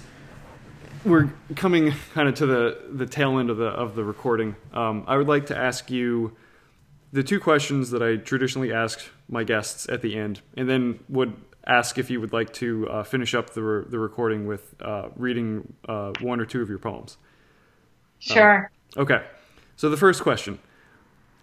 we're 1.04 1.30
coming 1.54 1.92
kind 2.14 2.28
of 2.28 2.34
to 2.36 2.46
the 2.46 2.78
the 2.90 3.06
tail 3.06 3.38
end 3.38 3.50
of 3.50 3.56
the 3.56 3.66
of 3.66 3.94
the 3.94 4.04
recording, 4.04 4.56
um, 4.72 5.04
I 5.06 5.16
would 5.16 5.28
like 5.28 5.46
to 5.46 5.56
ask 5.56 5.90
you 5.90 6.36
the 7.12 7.22
two 7.22 7.38
questions 7.38 7.90
that 7.90 8.02
I 8.02 8.16
traditionally 8.16 8.72
ask 8.72 9.00
my 9.28 9.44
guests 9.44 9.88
at 9.88 10.02
the 10.02 10.16
end, 10.16 10.40
and 10.56 10.68
then 10.68 11.00
would 11.08 11.34
ask 11.66 11.98
if 11.98 12.10
you 12.10 12.20
would 12.20 12.32
like 12.32 12.52
to 12.54 12.88
uh, 12.88 13.02
finish 13.02 13.34
up 13.34 13.50
the 13.50 13.62
re- 13.62 13.84
the 13.88 13.98
recording 13.98 14.46
with 14.46 14.74
uh, 14.80 15.08
reading 15.16 15.74
uh, 15.88 16.12
one 16.20 16.40
or 16.40 16.46
two 16.46 16.62
of 16.62 16.68
your 16.68 16.78
poems. 16.78 17.18
Sure. 18.18 18.70
Um, 18.96 19.02
okay. 19.02 19.24
So 19.76 19.90
the 19.90 19.96
first 19.96 20.22
question: 20.22 20.58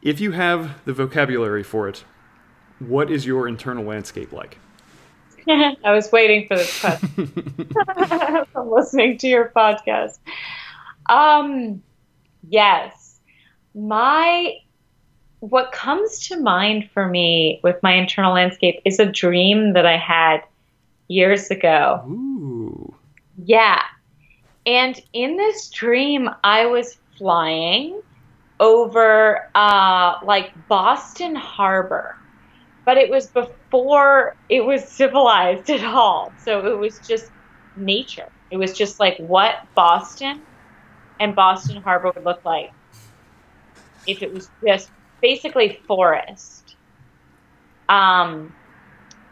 If 0.01 0.19
you 0.19 0.31
have 0.31 0.83
the 0.85 0.93
vocabulary 0.93 1.63
for 1.63 1.87
it, 1.87 2.03
what 2.79 3.11
is 3.11 3.25
your 3.25 3.47
internal 3.47 3.83
landscape 3.83 4.31
like? 4.31 4.57
I 5.83 5.91
was 5.91 6.11
waiting 6.11 6.47
for 6.47 6.57
this 6.57 6.79
question. 6.79 7.75
I'm 8.55 8.69
listening 8.69 9.17
to 9.19 9.27
your 9.27 9.51
podcast. 9.55 10.19
Um, 11.09 11.81
yes, 12.49 13.19
my 13.73 14.57
what 15.39 15.71
comes 15.71 16.27
to 16.27 16.39
mind 16.39 16.89
for 16.93 17.07
me 17.07 17.59
with 17.63 17.81
my 17.81 17.93
internal 17.93 18.33
landscape 18.33 18.79
is 18.85 18.99
a 18.99 19.07
dream 19.07 19.73
that 19.73 19.87
I 19.87 19.97
had 19.97 20.41
years 21.07 21.49
ago. 21.49 22.03
Ooh. 22.07 22.93
Yeah. 23.43 23.81
And 24.67 25.01
in 25.13 25.37
this 25.37 25.69
dream, 25.69 26.29
I 26.43 26.67
was 26.67 26.97
flying 27.17 28.01
over 28.59 29.49
uh, 29.55 30.19
like 30.23 30.53
Boston 30.67 31.35
Harbor, 31.35 32.15
but 32.85 32.97
it 32.97 33.09
was 33.09 33.27
before 33.27 34.35
it 34.49 34.65
was 34.65 34.87
civilized 34.87 35.69
at 35.69 35.83
all. 35.83 36.33
So 36.43 36.65
it 36.67 36.77
was 36.77 36.99
just 36.99 37.31
nature. 37.75 38.29
It 38.49 38.57
was 38.57 38.73
just 38.73 38.99
like 38.99 39.17
what 39.17 39.55
Boston 39.75 40.41
and 41.19 41.35
Boston 41.35 41.81
Harbor 41.81 42.11
would 42.15 42.25
look 42.25 42.43
like 42.43 42.71
if 44.07 44.21
it 44.21 44.33
was 44.33 44.49
just 44.65 44.89
basically 45.21 45.79
forest. 45.87 46.75
Um, 47.87 48.53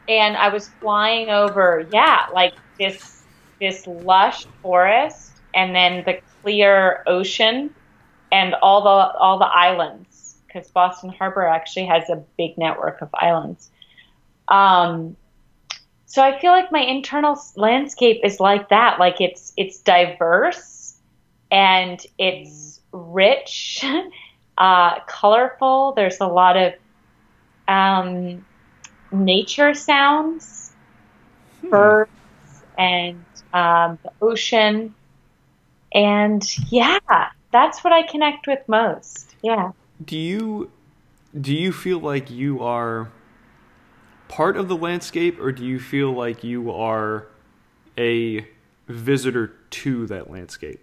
and 0.08 0.38
I 0.38 0.50
was 0.50 0.68
flying 0.80 1.30
over, 1.30 1.88
yeah, 1.92 2.26
like 2.34 2.54
this 2.78 3.24
this 3.60 3.86
lush 3.88 4.46
forest, 4.62 5.34
and 5.54 5.76
then 5.76 6.04
the 6.06 6.20
clear 6.42 7.04
ocean, 7.08 7.70
and 8.32 8.56
all 8.62 8.82
the 8.82 9.18
all 9.20 9.38
the 9.38 9.46
islands, 9.46 10.09
because 10.52 10.70
Boston 10.70 11.10
Harbor 11.10 11.46
actually 11.46 11.86
has 11.86 12.10
a 12.10 12.24
big 12.38 12.58
network 12.58 13.02
of 13.02 13.10
islands. 13.14 13.70
Um, 14.48 15.16
so 16.06 16.24
I 16.24 16.40
feel 16.40 16.52
like 16.52 16.72
my 16.72 16.82
internal 16.82 17.40
landscape 17.56 18.22
is 18.24 18.40
like 18.40 18.70
that. 18.70 19.00
Like 19.00 19.22
it's 19.22 19.54
it's 19.56 19.80
diverse, 19.80 20.96
and 21.52 22.00
it's 22.18 22.82
rich. 22.92 23.86
uh, 24.58 25.00
colorful. 25.08 25.94
There's 25.94 26.20
a 26.20 26.28
lot 26.28 26.58
of 26.58 26.74
um, 27.68 28.46
nature 29.12 29.74
sounds, 29.74 30.72
hmm. 31.62 31.70
birds, 31.70 32.12
and 32.78 33.24
um, 33.54 33.98
the 34.04 34.12
ocean. 34.22 34.94
And 35.94 36.44
yeah, 36.72 37.00
that's 37.52 37.84
what 37.84 37.94
I 37.94 38.04
connect 38.04 38.46
with 38.48 38.60
most. 38.68 39.36
Yeah. 39.42 39.72
Do 40.04 40.18
you 40.18 40.72
do 41.40 41.54
you 41.54 41.72
feel 41.72 42.00
like 42.00 42.32
you 42.32 42.62
are 42.62 43.12
part 44.28 44.58
of 44.58 44.68
the 44.68 44.76
landscape, 44.76 45.40
or 45.40 45.52
do 45.52 45.66
you 45.66 45.80
feel 45.80 46.12
like 46.12 46.44
you 46.44 46.72
are 46.72 47.28
a 47.98 48.48
visitor 48.88 49.54
to 49.70 50.08
that 50.08 50.30
landscape? 50.30 50.82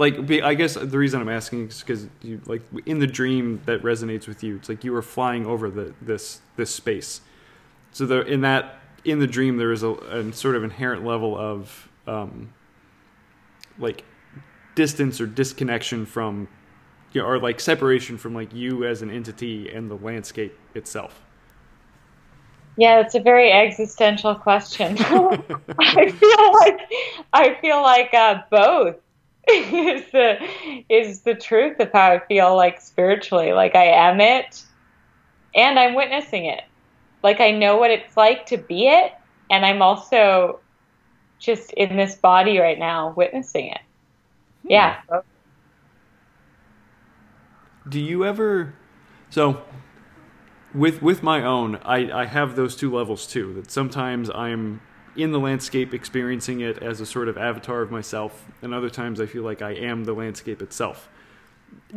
like 0.00 0.30
I 0.42 0.54
guess 0.54 0.74
the 0.74 0.98
reason 0.98 1.20
I'm 1.20 1.28
asking 1.28 1.68
is 1.68 1.80
because 1.80 2.08
you 2.22 2.40
like 2.46 2.62
in 2.86 3.00
the 3.00 3.06
dream 3.06 3.60
that 3.66 3.82
resonates 3.82 4.26
with 4.26 4.42
you. 4.42 4.56
It's 4.56 4.68
like 4.68 4.82
you 4.82 4.92
were 4.92 5.02
flying 5.02 5.44
over 5.44 5.70
the 5.70 5.94
this 6.00 6.40
this 6.56 6.74
space. 6.74 7.20
So 7.92 8.06
the 8.06 8.22
in 8.22 8.40
that 8.40 8.76
in 9.04 9.18
the 9.18 9.26
dream 9.26 9.58
there 9.58 9.72
is 9.72 9.82
a, 9.82 9.90
a 9.90 10.32
sort 10.32 10.56
of 10.56 10.64
inherent 10.64 11.04
level 11.04 11.36
of 11.36 11.88
um, 12.06 12.54
like 13.78 14.04
distance 14.74 15.20
or 15.20 15.26
disconnection 15.26 16.06
from 16.06 16.48
you 17.12 17.20
know, 17.20 17.26
or 17.26 17.38
like 17.38 17.60
separation 17.60 18.16
from 18.16 18.34
like 18.34 18.52
you 18.54 18.84
as 18.84 19.02
an 19.02 19.10
entity 19.10 19.68
and 19.68 19.90
the 19.90 19.96
landscape 19.96 20.56
itself. 20.74 21.22
Yeah, 22.76 23.00
it's 23.00 23.14
a 23.14 23.20
very 23.20 23.52
existential 23.52 24.34
question. 24.34 24.96
I 24.98 26.10
feel 26.10 26.52
like 26.52 26.80
I 27.32 27.58
feel 27.60 27.82
like 27.82 28.14
uh, 28.14 28.42
both 28.50 28.96
is 29.48 30.10
the 30.12 30.38
is 30.88 31.20
the 31.22 31.34
truth 31.34 31.80
of 31.80 31.92
how 31.92 32.12
I 32.12 32.18
feel 32.20 32.56
like 32.56 32.80
spiritually. 32.80 33.52
Like 33.52 33.74
I 33.74 33.86
am 33.86 34.20
it 34.20 34.64
and 35.54 35.78
I'm 35.78 35.94
witnessing 35.94 36.46
it. 36.46 36.64
Like 37.22 37.40
I 37.40 37.50
know 37.50 37.76
what 37.76 37.90
it's 37.90 38.16
like 38.16 38.46
to 38.46 38.56
be 38.56 38.86
it 38.88 39.12
and 39.50 39.66
I'm 39.66 39.82
also 39.82 40.60
just 41.38 41.72
in 41.72 41.96
this 41.96 42.14
body 42.14 42.58
right 42.58 42.78
now 42.78 43.12
witnessing 43.16 43.66
it. 43.66 43.80
Hmm. 44.62 44.70
Yeah. 44.70 45.00
Do 47.88 48.00
you 48.00 48.24
ever 48.24 48.74
so 49.30 49.62
with 50.74 51.02
with 51.02 51.22
my 51.22 51.42
own, 51.44 51.76
I, 51.84 52.22
I 52.22 52.26
have 52.26 52.56
those 52.56 52.76
two 52.76 52.94
levels 52.94 53.26
too. 53.26 53.54
That 53.54 53.70
sometimes 53.70 54.30
I'm 54.30 54.80
in 55.16 55.32
the 55.32 55.40
landscape 55.40 55.92
experiencing 55.92 56.60
it 56.60 56.82
as 56.82 57.00
a 57.00 57.06
sort 57.06 57.28
of 57.28 57.36
avatar 57.36 57.82
of 57.82 57.90
myself 57.90 58.46
and 58.62 58.72
other 58.72 58.88
times 58.88 59.20
i 59.20 59.26
feel 59.26 59.42
like 59.42 59.60
i 59.60 59.72
am 59.72 60.04
the 60.04 60.12
landscape 60.12 60.62
itself 60.62 61.08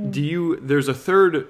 do 0.10 0.20
you 0.20 0.60
there's 0.62 0.88
a 0.88 0.96
third 0.96 1.48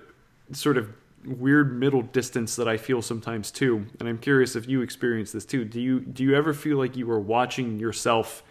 sort 0.51 0.77
of 0.77 0.93
weird 1.25 1.77
middle 1.77 2.01
distance 2.01 2.55
that 2.55 2.67
I 2.67 2.77
feel 2.77 3.01
sometimes 3.01 3.51
too, 3.51 3.85
and 3.99 4.07
I'm 4.07 4.17
curious 4.17 4.55
if 4.55 4.67
you 4.67 4.81
experience 4.81 5.31
this 5.31 5.45
too. 5.45 5.65
Do 5.65 5.81
you 5.81 5.99
do 6.01 6.23
you 6.23 6.35
ever 6.35 6.53
feel 6.53 6.77
like 6.77 6.95
you 6.95 7.09
are 7.11 7.19
watching 7.19 7.79
yourself 7.79 8.43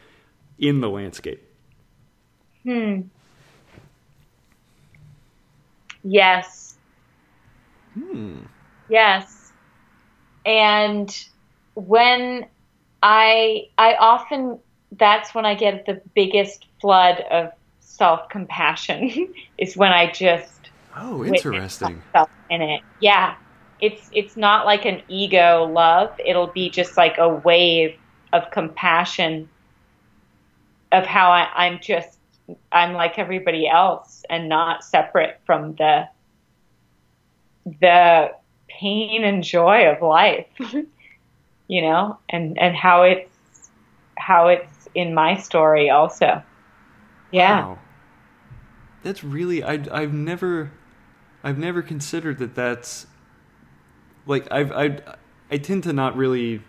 in 0.58 0.80
the 0.80 0.88
landscape? 0.88 1.42
Hmm. 2.62 3.02
Yes. 6.02 6.76
Hmm. 7.94 8.40
Yes. 8.88 9.52
And 10.44 11.14
when 11.74 12.46
I 13.02 13.68
I 13.78 13.94
often 13.94 14.58
that's 14.92 15.34
when 15.34 15.46
I 15.46 15.54
get 15.54 15.86
the 15.86 16.00
biggest 16.14 16.66
flood 16.80 17.20
of 17.30 17.52
self 17.80 18.28
compassion 18.28 19.32
is 19.58 19.76
when 19.76 19.92
I 19.92 20.10
just 20.10 20.70
Oh, 20.96 21.24
interesting. 21.24 22.02
In 22.50 22.62
it. 22.62 22.82
Yeah. 23.00 23.36
It's 23.80 24.10
it's 24.12 24.36
not 24.36 24.66
like 24.66 24.84
an 24.84 25.02
ego 25.08 25.64
love. 25.64 26.10
It'll 26.24 26.52
be 26.52 26.70
just 26.70 26.96
like 26.96 27.18
a 27.18 27.28
wave 27.28 27.96
of 28.32 28.50
compassion 28.50 29.48
of 30.92 31.04
how 31.06 31.30
I, 31.30 31.48
I'm 31.54 31.80
just 31.80 32.18
I'm 32.70 32.94
like 32.94 33.18
everybody 33.18 33.68
else 33.68 34.24
and 34.28 34.48
not 34.48 34.84
separate 34.84 35.40
from 35.44 35.74
the 35.74 36.08
the 37.80 38.32
pain 38.68 39.24
and 39.24 39.44
joy 39.44 39.88
of 39.88 40.02
life. 40.02 40.46
you 41.68 41.82
know, 41.82 42.18
and 42.28 42.58
and 42.58 42.76
how 42.76 43.02
it's 43.02 43.70
how 44.16 44.48
it's 44.48 44.88
in 44.94 45.14
my 45.14 45.36
story 45.36 45.90
also. 45.90 46.42
Yeah. 47.30 47.66
Wow. 47.66 47.78
That's 49.02 49.24
really 49.24 49.62
I 49.62 49.82
I've 49.90 50.12
never 50.12 50.70
I've 51.42 51.58
never 51.58 51.82
considered 51.82 52.38
that 52.38 52.54
that's 52.54 53.06
like 54.26 54.46
I've 54.52 54.70
I 54.72 54.98
I 55.50 55.58
tend 55.58 55.84
to 55.84 55.92
not 55.92 56.16
really 56.16 56.62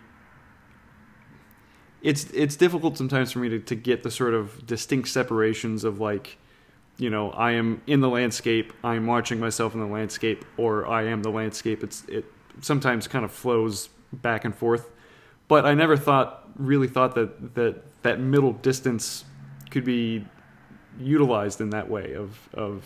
it's 2.04 2.24
it's 2.26 2.54
difficult 2.54 2.96
sometimes 2.96 3.32
for 3.32 3.40
me 3.40 3.48
to, 3.48 3.58
to 3.58 3.74
get 3.74 4.04
the 4.04 4.10
sort 4.10 4.34
of 4.34 4.64
distinct 4.66 5.08
separations 5.08 5.82
of 5.82 5.98
like 5.98 6.38
you 6.98 7.10
know 7.10 7.30
I 7.30 7.52
am 7.52 7.82
in 7.88 8.00
the 8.00 8.08
landscape 8.08 8.72
I'm 8.84 9.06
watching 9.06 9.40
myself 9.40 9.74
in 9.74 9.80
the 9.80 9.86
landscape 9.86 10.44
or 10.56 10.86
I 10.86 11.06
am 11.06 11.22
the 11.22 11.30
landscape 11.30 11.82
it's 11.82 12.04
it 12.04 12.26
sometimes 12.60 13.08
kind 13.08 13.24
of 13.24 13.32
flows 13.32 13.88
back 14.12 14.44
and 14.44 14.54
forth 14.54 14.90
but 15.48 15.66
I 15.66 15.74
never 15.74 15.96
thought 15.96 16.48
really 16.56 16.86
thought 16.86 17.16
that 17.16 17.54
that 17.54 17.82
that 18.02 18.20
middle 18.20 18.52
distance 18.52 19.24
could 19.70 19.84
be 19.84 20.24
utilized 21.00 21.60
in 21.60 21.70
that 21.70 21.90
way 21.90 22.14
of 22.14 22.38
of 22.52 22.84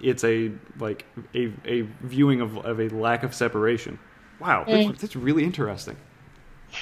it's 0.00 0.24
a 0.24 0.50
like 0.78 1.04
a 1.34 1.52
a 1.66 1.82
viewing 2.02 2.40
of 2.40 2.56
of 2.58 2.80
a 2.80 2.88
lack 2.88 3.22
of 3.22 3.34
separation. 3.34 3.98
Wow, 4.40 4.64
mm. 4.64 4.88
that's, 4.88 5.00
that's, 5.02 5.16
really 5.16 5.44
interesting. 5.44 5.96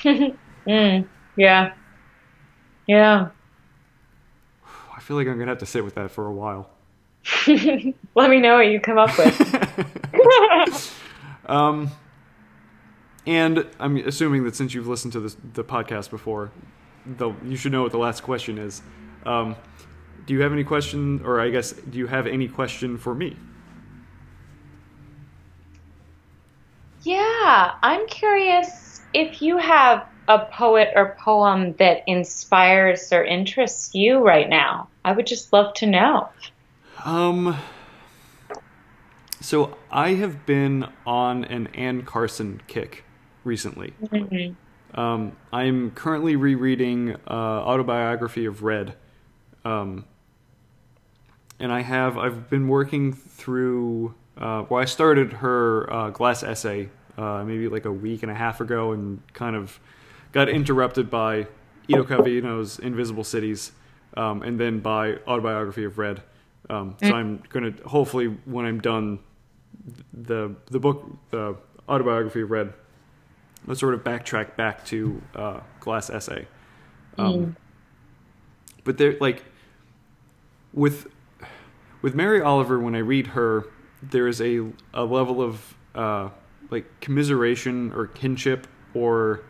mm. 0.69 1.09
Yeah, 1.37 1.73
yeah. 2.87 3.29
I 4.97 5.01
feel 5.01 5.17
like 5.17 5.29
I'm 5.29 5.39
gonna 5.39 5.51
have 5.51 5.59
to 5.59 5.67
sit 5.67 5.85
with 5.85 5.95
that 5.95 6.11
for 6.11 6.27
a 6.27 6.33
while. 6.33 6.71
Let 7.47 8.31
me 8.31 8.41
know 8.41 8.57
what 8.57 8.67
you 8.67 8.81
come 8.81 8.99
up 8.99 9.17
with. 9.17 10.95
um, 11.47 11.91
and 13.27 13.67
I'm 13.79 13.97
assuming 13.99 14.45
that 14.45 14.57
since 14.57 14.75
you've 14.75 14.89
listened 14.89 15.13
to 15.13 15.21
this, 15.21 15.37
the 15.55 15.63
podcast 15.63 16.11
before, 16.11 16.51
though 17.07 17.37
you 17.45 17.57
should 17.57 17.73
know 17.73 17.83
what 17.83 17.93
the 17.93 17.99
last 17.99 18.23
question 18.23 18.59
is. 18.59 18.83
Um, 19.25 19.57
do 20.27 20.35
you 20.35 20.41
have 20.43 20.53
any 20.53 20.65
question, 20.65 21.23
or 21.25 21.41
I 21.41 21.51
guess, 21.51 21.73
do 21.73 21.99
you 21.99 22.07
have 22.07 22.27
any 22.27 22.49
question 22.49 22.99
for 22.99 23.15
me? 23.15 23.37
Yeah, 27.03 27.75
I'm 27.83 28.07
curious 28.09 29.01
if 29.15 29.41
you 29.41 29.57
have 29.57 30.07
a 30.29 30.39
poet 30.47 30.91
or 30.95 31.17
poem 31.19 31.73
that 31.75 32.03
inspires 32.07 33.13
or 33.13 33.25
interests 33.25 33.95
you 33.95 34.19
right 34.19 34.49
now. 34.49 34.89
I 35.05 35.13
would 35.13 35.27
just 35.27 35.53
love 35.53 35.75
to 35.75 35.87
know. 35.87 36.29
Um, 37.05 37.57
so 39.41 39.77
I 39.91 40.15
have 40.15 40.47
been 40.47 40.87
on 41.07 41.45
an 41.45 41.69
Anne 41.69 42.03
Carson 42.03 42.61
kick 42.67 43.05
recently. 43.45 43.95
Mm-hmm. 44.03 45.01
Um, 45.01 45.37
I'm 45.53 45.91
currently 45.93 46.37
rereading 46.37 47.17
uh, 47.27 47.31
autobiography 47.31 48.45
of 48.47 48.63
Red. 48.63 48.95
Um, 49.65 50.05
and 51.59 51.73
I 51.73 51.81
have 51.81 52.17
I've 52.17 52.49
been 52.49 52.69
working 52.69 53.13
through. 53.13 54.15
Uh, 54.37 54.65
well, 54.69 54.81
I 54.81 54.85
started 54.85 55.33
her 55.35 55.93
uh, 55.93 56.11
glass 56.11 56.43
essay 56.43 56.89
uh, 57.19 57.43
maybe 57.45 57.69
like 57.69 57.85
a 57.85 57.93
week 57.93 58.23
and 58.23 58.31
a 58.31 58.35
half 58.35 58.61
ago, 58.61 58.93
and 58.93 59.21
kind 59.35 59.57
of 59.57 59.81
got 60.33 60.49
interrupted 60.49 61.11
by 61.11 61.47
Italo 61.89 62.05
Calvino's 62.05 62.79
Invisible 62.79 63.25
Cities, 63.25 63.73
um, 64.17 64.43
and 64.43 64.59
then 64.59 64.81
by 64.81 65.15
Autobiography 65.27 65.85
of 65.85 65.99
Red. 65.99 66.23
Um, 66.71 66.97
so 67.01 67.07
mm. 67.07 67.15
I'm 67.15 67.43
gonna 67.49 67.73
hopefully 67.87 68.27
when 68.45 68.67
I'm 68.67 68.81
done 68.81 69.21
the 70.13 70.55
the 70.67 70.79
book 70.79 71.07
the 71.31 71.57
autobiography 71.89 72.43
of 72.43 72.51
Red, 72.51 72.75
let's 73.67 73.81
sort 73.81 73.95
of 73.95 74.05
backtrack 74.05 74.57
back 74.57 74.85
to 74.87 75.23
uh, 75.35 75.61
Glass 75.81 76.11
Essay. 76.11 76.47
Um, 77.17 77.33
mm. 77.33 77.57
But 78.85 78.99
there, 78.99 79.17
like, 79.21 79.45
with 80.73 81.09
with 82.03 82.15
Mary 82.15 82.41
Oliver, 82.41 82.79
when 82.79 82.95
I 82.95 83.01
read 83.01 83.29
her, 83.29 83.67
there 84.03 84.29
is 84.29 84.41
a 84.41 84.61
a 84.95 85.05
level 85.05 85.43
of 85.43 85.75
uh, 85.95 86.31
like 86.71 87.01
commiseration 87.01 87.93
or 87.93 88.07
kinship, 88.07 88.67
or 88.95 89.43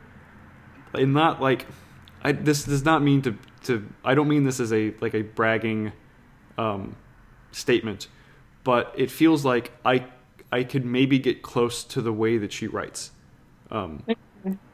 and 0.94 1.12
not 1.12 1.40
like 1.40 1.66
I, 2.22 2.32
this 2.32 2.64
does 2.64 2.84
not 2.84 3.02
mean 3.02 3.22
to 3.22 3.36
to 3.64 3.88
I 4.04 4.14
don't 4.14 4.28
mean 4.28 4.44
this 4.44 4.60
as 4.60 4.72
a 4.72 4.94
like 5.00 5.14
a 5.14 5.22
bragging 5.22 5.92
um, 6.56 6.96
statement, 7.52 8.08
but 8.64 8.92
it 8.96 9.10
feels 9.10 9.44
like 9.44 9.72
I 9.84 10.06
I 10.50 10.64
could 10.64 10.84
maybe 10.84 11.18
get 11.18 11.42
close 11.42 11.84
to 11.84 12.02
the 12.02 12.12
way 12.12 12.38
that 12.38 12.52
she 12.52 12.66
writes. 12.66 13.12
Um, 13.70 14.02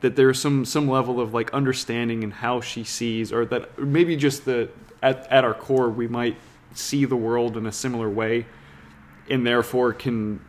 that 0.01 0.17
there's 0.17 0.41
some 0.41 0.65
some 0.65 0.89
level 0.89 1.21
of 1.21 1.35
like 1.35 1.53
understanding 1.53 2.23
in 2.23 2.31
how 2.31 2.61
she 2.61 2.85
sees, 2.85 3.33
or 3.33 3.45
that 3.47 3.79
maybe 3.79 4.17
just 4.17 4.45
the 4.45 4.71
at 5.03 5.31
at 5.31 5.45
our 5.45 5.55
core 5.55 5.91
we 5.91 6.07
might 6.07 6.37
see 6.75 7.05
the 7.05 7.17
world 7.17 7.57
in 7.57 7.67
a 7.67 7.73
similar 7.73 8.09
way, 8.09 8.47
and 9.29 9.47
therefore 9.47 9.93
can 9.93 10.41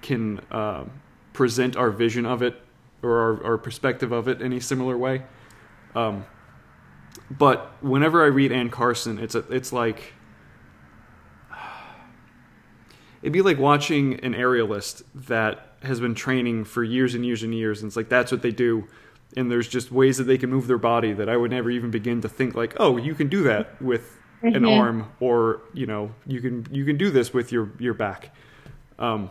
can 0.00 0.40
uh, 0.50 0.84
present 1.32 1.76
our 1.76 1.90
vision 1.90 2.26
of 2.26 2.42
it 2.42 2.61
or 3.02 3.18
our, 3.18 3.44
our, 3.44 3.58
perspective 3.58 4.12
of 4.12 4.28
it 4.28 4.40
any 4.40 4.60
similar 4.60 4.96
way. 4.96 5.22
Um, 5.94 6.24
but 7.30 7.72
whenever 7.82 8.22
I 8.22 8.26
read 8.26 8.52
Anne 8.52 8.70
Carson, 8.70 9.18
it's 9.18 9.34
a, 9.34 9.40
it's 9.50 9.72
like 9.72 10.12
it'd 13.22 13.32
be 13.32 13.42
like 13.42 13.58
watching 13.58 14.20
an 14.20 14.34
aerialist 14.34 15.02
that 15.14 15.76
has 15.82 16.00
been 16.00 16.14
training 16.14 16.64
for 16.64 16.84
years 16.84 17.14
and 17.14 17.26
years 17.26 17.42
and 17.42 17.54
years, 17.54 17.82
and 17.82 17.88
it's 17.88 17.96
like 17.96 18.08
that's 18.08 18.30
what 18.30 18.42
they 18.42 18.52
do. 18.52 18.86
And 19.36 19.50
there's 19.50 19.68
just 19.68 19.90
ways 19.90 20.18
that 20.18 20.24
they 20.24 20.36
can 20.36 20.50
move 20.50 20.66
their 20.66 20.78
body 20.78 21.14
that 21.14 21.28
I 21.28 21.36
would 21.38 21.50
never 21.50 21.70
even 21.70 21.90
begin 21.90 22.20
to 22.20 22.28
think 22.28 22.54
like, 22.54 22.74
oh, 22.78 22.98
you 22.98 23.14
can 23.14 23.28
do 23.28 23.42
that 23.44 23.80
with 23.80 24.18
mm-hmm. 24.42 24.56
an 24.56 24.64
arm 24.64 25.10
or 25.20 25.62
you 25.72 25.86
know 25.86 26.14
you 26.26 26.40
can 26.40 26.66
you 26.70 26.84
can 26.84 26.96
do 26.96 27.10
this 27.10 27.32
with 27.32 27.52
your 27.52 27.70
your 27.78 27.94
back 27.94 28.34
um, 28.98 29.30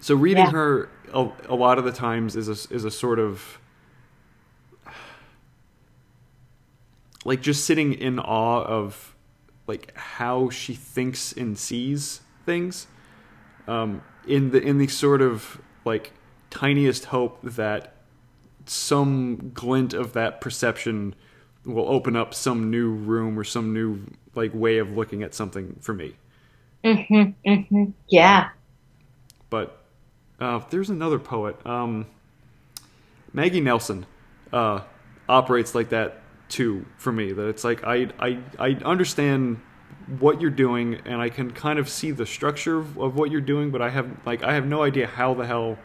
so 0.00 0.14
reading 0.14 0.44
yeah. 0.44 0.50
her 0.50 0.88
a, 1.12 1.28
a, 1.48 1.54
lot 1.54 1.78
of 1.78 1.84
the 1.84 1.92
times 1.92 2.36
is 2.36 2.48
a, 2.48 2.74
is 2.74 2.84
a 2.84 2.90
sort 2.90 3.18
of 3.18 3.58
like 7.24 7.40
just 7.40 7.64
sitting 7.64 7.92
in 7.92 8.18
awe 8.18 8.62
of 8.62 9.14
like 9.66 9.96
how 9.96 10.48
she 10.50 10.74
thinks 10.74 11.32
and 11.32 11.58
sees 11.58 12.20
things 12.44 12.86
um, 13.66 14.02
in 14.26 14.50
the 14.50 14.62
in 14.62 14.78
the 14.78 14.86
sort 14.86 15.20
of 15.20 15.60
like 15.84 16.12
tiniest 16.50 17.06
hope 17.06 17.38
that 17.42 17.94
some 18.66 19.50
glint 19.54 19.92
of 19.92 20.12
that 20.12 20.40
perception 20.40 21.14
will 21.64 21.88
open 21.88 22.14
up 22.16 22.32
some 22.32 22.70
new 22.70 22.90
room 22.90 23.38
or 23.38 23.44
some 23.44 23.72
new 23.72 24.00
like 24.34 24.52
way 24.54 24.78
of 24.78 24.90
looking 24.92 25.22
at 25.22 25.34
something 25.34 25.76
for 25.80 25.94
me. 25.94 26.14
Mhm. 26.84 27.34
Mhm. 27.44 27.92
Yeah. 28.08 28.50
But 29.50 29.85
uh, 30.40 30.60
there's 30.70 30.90
another 30.90 31.18
poet, 31.18 31.56
um, 31.66 32.06
Maggie 33.32 33.60
Nelson, 33.60 34.06
uh, 34.52 34.80
operates 35.28 35.74
like 35.74 35.90
that 35.90 36.22
too 36.48 36.86
for 36.96 37.12
me. 37.12 37.32
That 37.32 37.48
it's 37.48 37.64
like 37.64 37.84
I 37.84 38.08
I 38.20 38.38
I 38.58 38.70
understand 38.84 39.60
what 40.18 40.40
you're 40.40 40.50
doing 40.50 40.96
and 41.04 41.20
I 41.20 41.28
can 41.30 41.50
kind 41.52 41.78
of 41.78 41.88
see 41.88 42.12
the 42.12 42.26
structure 42.26 42.78
of, 42.78 42.98
of 42.98 43.16
what 43.16 43.30
you're 43.30 43.40
doing, 43.40 43.70
but 43.70 43.82
I 43.82 43.90
have 43.90 44.08
like 44.26 44.42
I 44.44 44.54
have 44.54 44.66
no 44.66 44.82
idea 44.82 45.06
how 45.06 45.34
the 45.34 45.46
hell 45.46 45.78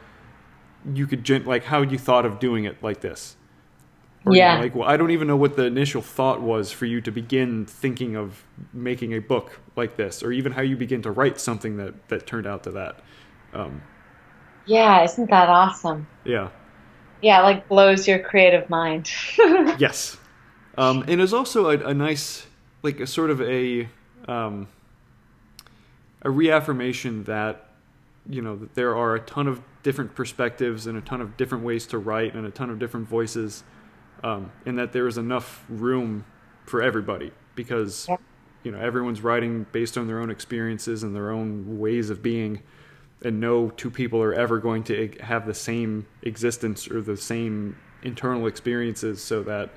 you 0.94 1.08
could 1.08 1.24
gen- 1.24 1.46
like 1.46 1.66
how 1.66 1.82
you 1.82 1.98
thought 1.98 2.26
of 2.26 2.40
doing 2.40 2.66
it 2.66 2.82
like 2.84 3.02
this 3.02 3.38
Or, 4.26 4.38
you 4.38 4.46
know, 4.46 4.54
Yeah. 4.54 4.58
like, 4.58 4.76
well, 4.76 4.88
I 4.90 4.98
don't 4.98 5.12
even 5.12 5.28
know 5.28 5.38
what 5.38 5.56
the 5.56 5.66
initial 5.66 6.02
thought 6.02 6.42
was 6.42 6.72
for 6.72 6.86
you 6.86 7.02
to 7.02 7.12
begin 7.12 7.66
thinking 7.66 8.16
of 8.16 8.46
making 8.74 9.14
a 9.14 9.20
book 9.20 9.60
like 9.76 9.98
this, 9.98 10.24
or 10.24 10.32
even 10.32 10.54
how 10.54 10.62
you 10.62 10.78
begin 10.78 11.02
to 11.04 11.12
write 11.12 11.40
something 11.40 11.78
that 11.78 12.10
that 12.10 12.28
turned 12.28 12.48
out 12.48 12.64
to 12.66 12.72
that. 12.72 13.00
Um, 13.54 13.84
Yeah, 14.66 15.04
isn't 15.04 15.30
that 15.30 15.50
awesome? 15.50 16.08
yeah. 16.26 16.50
Yeah, 17.22 17.42
it, 17.42 17.44
like 17.44 17.68
blows 17.68 18.08
your 18.08 18.18
creative 18.20 18.68
mind. 18.70 19.12
Yes. 19.78 20.18
Um, 20.78 21.04
and 21.08 21.22
it's 21.22 21.34
also 21.34 21.70
a, 21.70 21.78
a 21.90 21.94
nice, 21.94 22.48
like 22.82 23.00
a 23.00 23.06
sort 23.08 23.30
of 23.30 23.42
a 23.42 23.88
um, 24.28 24.68
a 26.24 26.30
reaffirmation 26.30 27.24
that 27.26 27.70
you 28.30 28.42
know 28.42 28.56
that 28.56 28.74
there 28.76 28.96
are 28.96 29.16
a 29.16 29.20
ton 29.20 29.48
of 29.48 29.62
different 29.84 30.16
perspectives 30.16 30.88
and 30.88 30.98
a 30.98 31.02
ton 31.02 31.22
of 31.22 31.38
different 31.38 31.64
ways 31.64 31.86
to 31.88 31.98
write 31.98 32.34
and 32.36 32.46
a 32.46 32.52
ton 32.52 32.70
of 32.70 32.80
different 32.80 33.08
voices, 33.08 33.64
um, 34.24 34.52
and 34.66 34.78
that 34.80 34.92
there 34.94 35.08
is 35.08 35.18
enough 35.18 35.64
room 35.70 36.26
for 36.66 36.82
everybody 36.82 37.32
because 37.56 38.06
Yeah. 38.10 38.18
you 38.64 38.72
know 38.72 38.80
everyone's 38.80 39.22
writing 39.22 39.66
based 39.72 39.98
on 39.98 40.08
their 40.08 40.20
own 40.20 40.30
experiences 40.32 41.04
and 41.04 41.16
their 41.16 41.32
own 41.32 41.80
ways 41.80 42.10
of 42.10 42.24
being 42.24 42.62
and 43.24 43.40
no 43.40 43.70
two 43.70 43.92
people 43.92 44.22
are 44.22 44.34
ever 44.34 44.60
going 44.60 44.84
to 44.84 45.10
have 45.22 45.46
the 45.46 45.54
same 45.54 46.06
existence 46.24 46.90
or 46.90 47.02
the 47.02 47.18
same 47.18 47.76
internal 48.04 48.48
experiences 48.48 49.22
so 49.24 49.44
that 49.44 49.70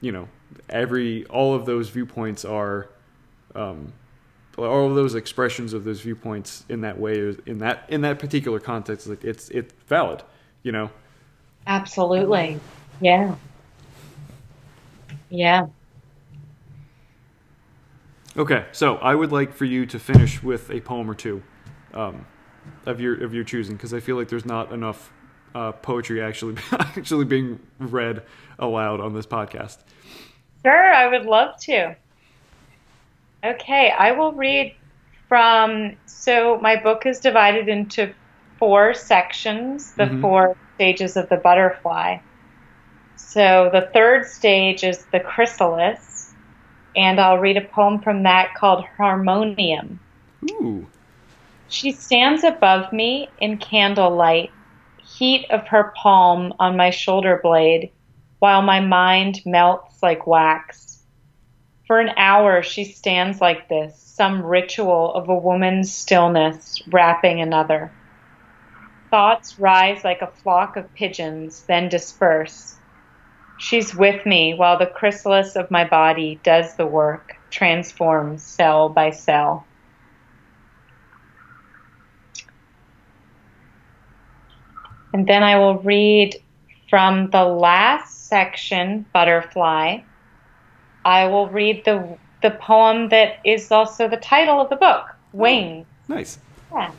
you 0.00 0.12
know 0.12 0.28
every 0.68 1.24
all 1.26 1.54
of 1.54 1.66
those 1.66 1.88
viewpoints 1.88 2.44
are 2.44 2.88
um, 3.54 3.92
all 4.56 4.88
of 4.88 4.94
those 4.94 5.14
expressions 5.14 5.72
of 5.72 5.84
those 5.84 6.00
viewpoints 6.00 6.64
in 6.68 6.80
that 6.82 6.98
way 6.98 7.34
in 7.46 7.58
that 7.58 7.84
in 7.88 8.00
that 8.02 8.18
particular 8.18 8.60
context 8.60 9.06
like 9.06 9.24
it's 9.24 9.48
it's 9.50 9.72
valid 9.86 10.22
you 10.62 10.72
know 10.72 10.90
Absolutely. 11.66 12.58
Yeah. 13.00 13.34
Yeah. 15.28 15.66
okay 18.36 18.66
so 18.72 18.96
i 18.96 19.14
would 19.14 19.32
like 19.32 19.52
for 19.52 19.64
you 19.64 19.84
to 19.84 19.98
finish 19.98 20.42
with 20.42 20.70
a 20.70 20.80
poem 20.80 21.10
or 21.10 21.14
two 21.14 21.42
um, 21.92 22.24
of 22.86 23.00
your 23.00 23.22
of 23.22 23.34
your 23.34 23.44
choosing 23.44 23.76
because 23.76 23.92
i 23.94 24.00
feel 24.00 24.16
like 24.16 24.28
there's 24.28 24.46
not 24.46 24.72
enough 24.72 25.10
uh, 25.54 25.72
poetry 25.72 26.20
actually 26.22 26.54
actually 26.72 27.24
being 27.24 27.58
read 27.78 28.22
aloud 28.58 29.00
on 29.00 29.14
this 29.14 29.26
podcast 29.26 29.78
Sure, 30.66 30.92
I 30.92 31.06
would 31.06 31.24
love 31.24 31.54
to. 31.62 31.96
Okay, 33.44 33.90
I 33.96 34.12
will 34.12 34.32
read 34.32 34.74
from. 35.28 35.96
So, 36.06 36.58
my 36.60 36.76
book 36.76 37.06
is 37.06 37.20
divided 37.20 37.68
into 37.68 38.12
four 38.58 38.92
sections, 38.94 39.94
the 39.94 40.04
Mhm. 40.06 40.20
four 40.20 40.56
stages 40.74 41.16
of 41.16 41.28
the 41.28 41.36
butterfly. 41.36 42.18
So, 43.16 43.70
the 43.72 43.88
third 43.94 44.26
stage 44.26 44.82
is 44.82 45.06
the 45.12 45.20
chrysalis, 45.20 46.34
and 46.96 47.20
I'll 47.20 47.38
read 47.38 47.56
a 47.56 47.62
poem 47.62 48.00
from 48.00 48.24
that 48.24 48.54
called 48.54 48.84
Harmonium. 48.96 50.00
ooh 50.50 50.86
She 51.70 51.92
stands 51.92 52.44
above 52.44 52.94
me 52.94 53.28
in 53.38 53.58
candlelight, 53.58 54.50
heat 55.02 55.46
of 55.50 55.68
her 55.68 55.92
palm 55.96 56.54
on 56.58 56.78
my 56.78 56.88
shoulder 56.88 57.38
blade, 57.42 57.90
while 58.38 58.62
my 58.62 58.80
mind 58.80 59.42
melts 59.44 60.02
like 60.02 60.26
wax. 60.26 61.04
For 61.86 62.00
an 62.00 62.10
hour 62.16 62.62
she 62.62 62.84
stands 62.84 63.40
like 63.42 63.68
this, 63.68 63.98
some 63.98 64.42
ritual 64.42 65.12
of 65.12 65.28
a 65.28 65.34
woman's 65.34 65.92
stillness 65.92 66.82
wrapping 66.88 67.40
another. 67.40 67.92
Thoughts 69.10 69.58
rise 69.58 70.04
like 70.04 70.22
a 70.22 70.26
flock 70.26 70.76
of 70.76 70.94
pigeons, 70.94 71.64
then 71.64 71.90
disperse. 71.90 72.76
She's 73.58 73.94
with 73.94 74.24
me 74.24 74.54
while 74.54 74.78
the 74.78 74.86
chrysalis 74.86 75.54
of 75.54 75.70
my 75.70 75.84
body 75.84 76.40
does 76.42 76.76
the 76.76 76.86
work, 76.86 77.36
transforms 77.50 78.42
cell 78.42 78.88
by 78.88 79.10
cell. 79.10 79.66
And 85.18 85.26
then 85.26 85.42
I 85.42 85.58
will 85.58 85.80
read 85.80 86.36
from 86.88 87.30
the 87.30 87.42
last 87.42 88.28
section, 88.28 89.04
Butterfly. 89.12 89.98
I 91.04 91.26
will 91.26 91.48
read 91.48 91.84
the 91.84 92.16
the 92.40 92.52
poem 92.52 93.08
that 93.08 93.40
is 93.44 93.72
also 93.72 94.06
the 94.06 94.16
title 94.16 94.60
of 94.60 94.70
the 94.70 94.76
book, 94.76 95.06
Wings. 95.32 95.86
nice 96.06 96.38
Yeah. 96.72 96.92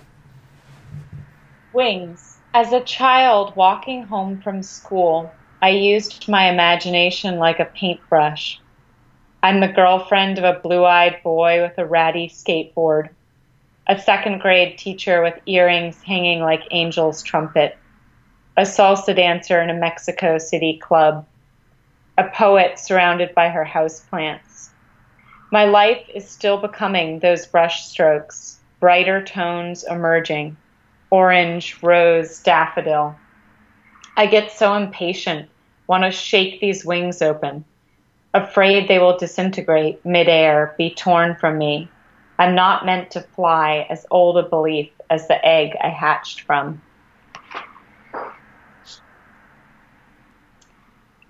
Wings. 1.71 2.39
As 2.53 2.73
a 2.73 2.81
child 2.81 3.55
walking 3.55 4.03
home 4.03 4.41
from 4.41 4.63
school, 4.63 5.31
I 5.61 5.69
used 5.69 6.27
my 6.27 6.49
imagination 6.49 7.37
like 7.37 7.61
a 7.61 7.71
paintbrush. 7.73 8.59
I'm 9.41 9.61
the 9.61 9.69
girlfriend 9.69 10.37
of 10.39 10.43
a 10.43 10.59
blue 10.59 10.83
eyed 10.83 11.23
boy 11.23 11.61
with 11.61 11.77
a 11.77 11.85
ratty 11.85 12.27
skateboard, 12.27 13.11
a 13.87 13.97
second 13.97 14.41
grade 14.41 14.77
teacher 14.77 15.23
with 15.23 15.39
earrings 15.45 16.01
hanging 16.01 16.41
like 16.41 16.63
Angel's 16.69 17.23
trumpet, 17.23 17.77
a 18.59 18.63
salsa 18.63 19.15
dancer 19.15 19.61
in 19.61 19.69
a 19.69 19.73
Mexico 19.73 20.37
City 20.37 20.77
club, 20.79 21.25
a 22.17 22.25
poet 22.25 22.77
surrounded 22.77 23.33
by 23.33 23.47
her 23.47 23.63
houseplants. 23.63 24.67
My 25.49 25.63
life 25.63 26.05
is 26.13 26.29
still 26.29 26.57
becoming 26.57 27.19
those 27.19 27.45
brush 27.45 27.85
strokes, 27.85 28.59
brighter 28.81 29.23
tones 29.23 29.85
emerging 29.85 30.57
orange, 31.09 31.81
rose, 31.81 32.39
daffodil. 32.41 33.15
I 34.17 34.25
get 34.25 34.51
so 34.51 34.75
impatient, 34.75 35.49
want 35.87 36.03
to 36.03 36.11
shake 36.11 36.59
these 36.59 36.83
wings 36.83 37.21
open, 37.21 37.63
afraid 38.33 38.89
they 38.89 38.99
will 38.99 39.17
disintegrate 39.17 40.05
midair, 40.05 40.75
be 40.77 40.93
torn 40.93 41.35
from 41.35 41.57
me. 41.57 41.87
I'm 42.37 42.55
not 42.55 42.85
meant 42.85 43.11
to 43.11 43.21
fly 43.21 43.87
as 43.89 44.05
old 44.11 44.37
a 44.37 44.43
belief 44.43 44.89
as 45.09 45.29
the 45.29 45.43
egg 45.45 45.77
I 45.81 45.87
hatched 45.87 46.41
from. 46.41 46.81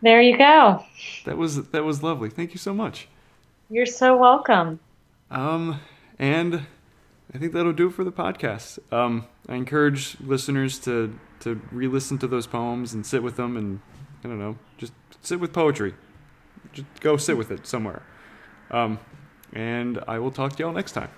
There 0.01 0.21
you 0.21 0.37
go. 0.37 0.83
that 1.25 1.37
was 1.37 1.69
that 1.69 1.83
was 1.83 2.01
lovely 2.03 2.29
thank 2.29 2.51
you 2.53 2.57
so 2.57 2.73
much 2.73 3.07
You're 3.69 3.85
so 3.85 4.17
welcome. 4.17 4.79
Um, 5.29 5.79
and 6.17 6.65
I 7.33 7.37
think 7.37 7.53
that'll 7.53 7.73
do 7.73 7.87
it 7.87 7.93
for 7.93 8.03
the 8.03 8.11
podcast. 8.11 8.79
Um, 8.91 9.25
I 9.47 9.55
encourage 9.55 10.19
listeners 10.19 10.79
to 10.79 11.17
to 11.41 11.61
re-listen 11.71 12.17
to 12.19 12.27
those 12.27 12.47
poems 12.47 12.93
and 12.93 13.05
sit 13.05 13.21
with 13.23 13.35
them, 13.35 13.55
and 13.55 13.79
I 14.23 14.27
don't 14.27 14.39
know, 14.39 14.57
just 14.77 14.93
sit 15.21 15.39
with 15.39 15.53
poetry. 15.53 15.93
Just 16.73 16.87
go 16.99 17.17
sit 17.17 17.37
with 17.37 17.51
it 17.51 17.67
somewhere. 17.67 18.01
Um, 18.71 18.99
and 19.53 20.03
I 20.07 20.19
will 20.19 20.31
talk 20.31 20.55
to 20.55 20.63
y'all 20.63 20.73
next 20.73 20.91
time. 20.93 21.09